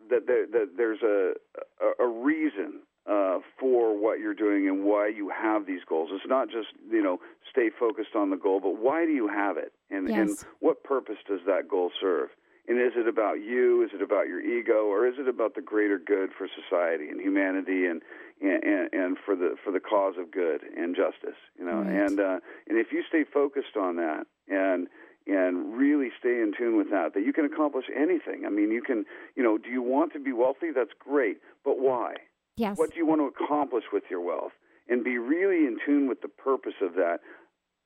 that 0.10 0.28
there, 0.28 0.46
that 0.48 0.72
there's 0.78 1.02
a 1.02 1.34
a, 1.82 2.06
a 2.06 2.08
reason 2.08 2.82
uh, 3.10 3.39
for 3.60 3.98
what 3.98 4.20
you're 4.20 4.36
doing 4.36 4.68
and 4.68 4.84
why 4.84 5.08
you 5.08 5.30
have 5.30 5.66
these 5.66 5.82
goals. 5.88 6.10
It's 6.14 6.28
not 6.28 6.50
just 6.50 6.68
you 6.89 7.02
know 7.02 7.20
stay 7.50 7.70
focused 7.80 8.16
on 8.16 8.30
the 8.30 8.38
goal, 8.38 8.60
but 8.60 8.78
why 8.78 9.06
do 9.06 9.12
you 9.12 9.28
have 9.28 9.58
it, 9.58 9.74
and 9.89 10.08
and 10.10 10.38
what 10.60 10.84
purpose 10.84 11.18
does 11.28 11.42
that 11.46 11.68
goal 11.68 11.92
serve? 12.00 12.30
And 12.68 12.80
is 12.80 12.94
it 12.96 13.08
about 13.08 13.42
you? 13.42 13.84
Is 13.84 13.89
it 13.94 14.04
about 14.04 14.28
your 14.28 14.39
ego, 14.39 14.86
or 14.86 15.08
is 15.08 15.16
it 15.18 15.28
about 15.28 15.56
the 15.56 15.62
greater 15.62 15.98
good 15.98 16.30
for 16.38 16.48
society 16.48 17.10
and 17.10 17.20
humanity 17.20 17.86
and 17.86 18.02
and, 18.42 18.89
and 18.92 19.18
for 19.24 19.36
the 19.36 19.56
for 19.64 19.72
the 19.72 19.80
cause 19.80 20.16
of 20.18 20.32
good 20.32 20.62
and 20.76 20.96
justice? 20.96 21.38
You 21.58 21.66
know, 21.66 21.82
Right. 21.82 22.06
and 22.06 22.20
uh, 22.20 22.39
and 22.68 22.78
if 22.78 22.92
you 22.92 23.04
stay 23.08 23.24
focused 23.24 23.78
on 23.78 23.96
that 23.98 24.26
and 24.48 24.88
and 25.28 25.78
really 25.78 26.10
stay 26.20 26.42
in 26.42 26.52
tune 26.58 26.78
with 26.78 26.89
that, 26.89 27.14
that 27.14 27.22
you 27.24 27.32
can 27.32 27.46
accomplish 27.46 27.86
anything. 27.96 28.44
I 28.46 28.50
mean, 28.50 28.72
you 28.72 28.82
can, 28.82 29.06
you 29.36 29.44
know, 29.44 29.60
do 29.60 29.70
you 29.70 29.84
want 29.84 30.14
to 30.14 30.20
be 30.20 30.32
wealthy? 30.34 30.72
That's 30.74 30.94
great, 30.98 31.38
but 31.64 31.80
why? 31.80 32.16
yes. 32.58 32.78
What 32.78 32.92
do 32.92 32.98
you 32.98 33.06
want 33.06 33.22
to 33.22 33.28
accomplish 33.44 33.86
with 33.94 34.04
your 34.10 34.22
wealth? 34.22 34.52
And 34.89 35.04
be 35.04 35.18
really 35.18 35.68
in 35.68 35.78
tune 35.86 36.10
with 36.10 36.22
the 36.22 36.28
purpose 36.28 36.74
of 36.82 36.96
that. 36.96 37.20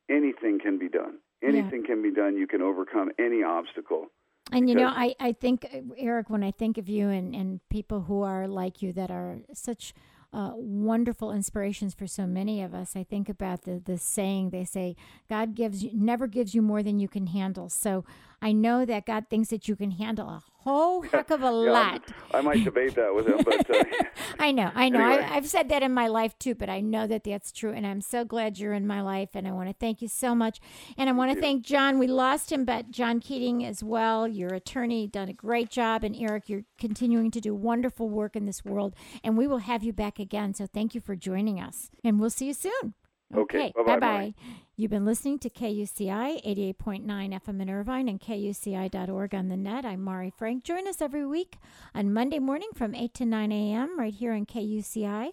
Anything 0.10 0.60
can 0.60 0.80
be 0.80 0.90
done. 0.90 1.20
Yeah. 1.42 1.50
Anything 1.50 1.84
can 1.86 2.02
be 2.02 2.12
done. 2.12 2.38
You 2.38 2.48
can 2.48 2.62
overcome 2.62 3.10
any 3.20 3.44
obstacle. 3.44 4.08
And 4.52 4.70
you 4.70 4.76
know, 4.76 4.88
I, 4.88 5.16
I 5.20 5.32
think, 5.34 5.68
Eric, 5.98 6.30
when 6.30 6.44
I 6.44 6.52
think 6.52 6.78
of 6.78 6.88
you 6.88 7.10
and, 7.10 7.36
and 7.36 7.60
people 7.70 8.02
who 8.02 8.22
are 8.22 8.48
like 8.48 8.82
you 8.82 8.94
that 8.94 9.12
are 9.12 9.40
such 9.54 9.94
uh, 10.36 10.52
wonderful 10.54 11.32
inspirations 11.32 11.94
for 11.94 12.08
so 12.08 12.28
many 12.28 12.62
of 12.62 12.74
us, 12.74 12.94
I 12.94 13.04
think 13.04 13.30
about 13.30 13.62
the, 13.62 13.82
the 13.84 13.98
saying 13.98 14.50
they 14.50 14.66
say, 14.66 14.98
God 15.30 15.56
gives 15.56 15.82
you, 15.82 15.92
never 15.94 16.28
gives 16.28 16.54
you 16.54 16.62
more 16.62 16.84
than 16.84 17.00
you 17.00 17.08
can 17.08 17.28
handle. 17.28 17.70
So 17.70 18.04
I 18.42 18.52
know 18.52 18.86
that 18.86 19.06
God 19.06 19.26
thinks 19.30 19.50
that 19.50 19.68
you 19.68 19.76
can 19.76 19.92
handle 19.92 20.28
a 20.28 20.44
whole 20.66 21.02
heck 21.12 21.30
of 21.30 21.42
a 21.42 21.46
Yeah, 21.46 21.72
lot. 21.72 22.02
I 22.34 22.42
might 22.42 22.64
debate 22.64 22.96
that 22.96 23.14
with 23.14 23.28
him, 23.28 23.44
but 23.44 23.70
uh, 23.70 23.84
I 24.40 24.52
know, 24.52 24.72
I 24.74 24.90
know. 24.90 25.00
Anyway. 25.00 25.24
I, 25.24 25.36
I've 25.36 25.48
said 25.48 25.70
that 25.70 25.84
in 25.84 25.94
my 25.94 26.08
life 26.08 26.38
too, 26.40 26.56
but 26.56 26.70
I 26.70 26.82
know 26.82 27.08
that 27.08 27.24
that's 27.24 27.52
true, 27.52 27.72
and 27.72 27.86
I'm 27.86 28.02
so 28.02 28.26
glad 28.26 28.58
you're 28.58 28.74
in 28.74 28.88
my 28.88 29.02
life, 29.02 29.30
and 29.36 29.48
I 29.48 29.52
want 29.52 29.70
to 29.70 29.76
thank 29.80 30.02
you 30.02 30.08
so 30.08 30.34
much, 30.36 30.60
and 30.98 31.10
I 31.10 31.14
want 31.14 31.34
to 31.34 31.40
thank 31.40 31.64
John. 31.64 32.00
We 32.00 32.08
lost 32.08 32.52
him, 32.52 32.66
but 32.66 32.92
John 32.92 33.20
Keating 33.20 33.64
as 33.64 33.84
well. 33.84 34.28
Your 34.28 34.54
attorney 34.54 35.08
done 35.08 35.30
a 35.30 35.34
great 35.34 35.70
job, 35.70 36.04
and 36.04 36.16
Eric, 36.16 36.50
you're 36.50 36.64
continuing 36.80 37.32
to 37.32 37.42
do 37.42 37.54
wonderful 37.54 38.10
work 38.10 38.36
in 38.36 38.46
this 38.46 38.66
world, 38.66 38.96
and 39.24 39.38
we 39.38 39.48
will 39.48 39.60
have 39.60 39.84
you 39.84 39.94
back 39.94 40.20
again. 40.20 40.54
So 40.54 40.66
thank 40.68 40.96
you 40.96 41.02
for 41.02 41.16
joining 41.16 41.60
us, 41.60 41.90
and 42.04 42.20
we'll 42.20 42.30
see 42.30 42.48
you 42.48 42.54
soon. 42.54 42.94
Okay. 43.34 43.72
Bye-bye, 43.76 44.00
bye 44.00 44.00
bye. 44.00 44.34
You've 44.78 44.92
been 44.92 45.06
listening 45.06 45.40
to 45.40 45.50
KUCI 45.50 46.44
88.9 46.46 47.06
FM 47.06 47.62
in 47.62 47.70
Irvine 47.70 48.10
and 48.10 48.20
KUCI.org 48.20 49.34
on 49.34 49.48
the 49.48 49.56
net. 49.56 49.86
I'm 49.86 50.02
Mari 50.02 50.34
Frank. 50.38 50.66
Join 50.66 50.86
us 50.88 51.02
every 51.02 51.26
week 51.26 51.58
on 51.94 52.12
Monday 52.14 52.40
morning 52.40 52.70
from 52.76 52.94
8 52.94 53.14
to 53.16 53.26
9 53.26 53.52
a.m. 53.54 53.98
right 53.98 54.14
here 54.14 54.34
on 54.34 54.46
KUCI 54.46 55.30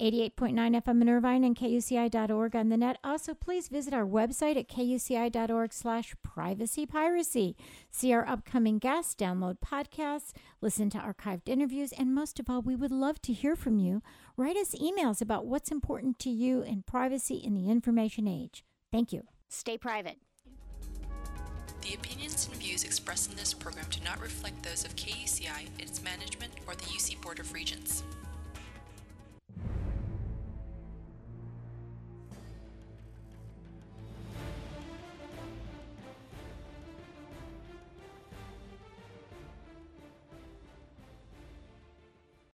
88.9 0.00 0.82
FM 0.82 1.02
in 1.02 1.08
Irvine 1.10 1.44
and 1.44 1.54
KUCI.org 1.54 2.56
on 2.56 2.70
the 2.70 2.76
net. 2.78 2.96
Also, 3.04 3.34
please 3.34 3.68
visit 3.68 3.92
our 3.92 4.06
website 4.06 4.56
at 4.56 4.68
KUCI.org 4.68 5.72
slash 5.74 6.14
privacy 6.22 6.86
piracy. 6.86 7.54
See 7.90 8.12
our 8.12 8.26
upcoming 8.26 8.78
guests, 8.78 9.14
download 9.14 9.58
podcasts, 9.58 10.32
listen 10.62 10.88
to 10.90 10.98
archived 10.98 11.48
interviews, 11.48 11.92
and 11.92 12.14
most 12.14 12.40
of 12.40 12.48
all, 12.48 12.62
we 12.62 12.74
would 12.74 12.90
love 12.90 13.20
to 13.22 13.34
hear 13.34 13.54
from 13.54 13.78
you. 13.78 14.02
Write 14.38 14.56
us 14.56 14.74
emails 14.74 15.20
about 15.20 15.44
what's 15.46 15.70
important 15.70 16.18
to 16.20 16.30
you 16.30 16.62
in 16.62 16.82
privacy 16.82 17.36
in 17.36 17.54
the 17.54 17.68
information 17.68 18.26
age. 18.26 18.64
Thank 18.90 19.12
you. 19.12 19.24
Stay 19.48 19.76
private. 19.76 20.16
The 21.82 21.94
opinions 21.94 22.48
and 22.50 22.56
views 22.56 22.84
expressed 22.84 23.30
in 23.30 23.36
this 23.36 23.52
program 23.52 23.86
do 23.90 24.00
not 24.04 24.20
reflect 24.20 24.62
those 24.62 24.84
of 24.84 24.96
KUCI, 24.96 25.68
its 25.78 26.02
management, 26.02 26.52
or 26.66 26.74
the 26.74 26.84
UC 26.84 27.20
Board 27.20 27.38
of 27.38 27.52
Regents. 27.52 28.02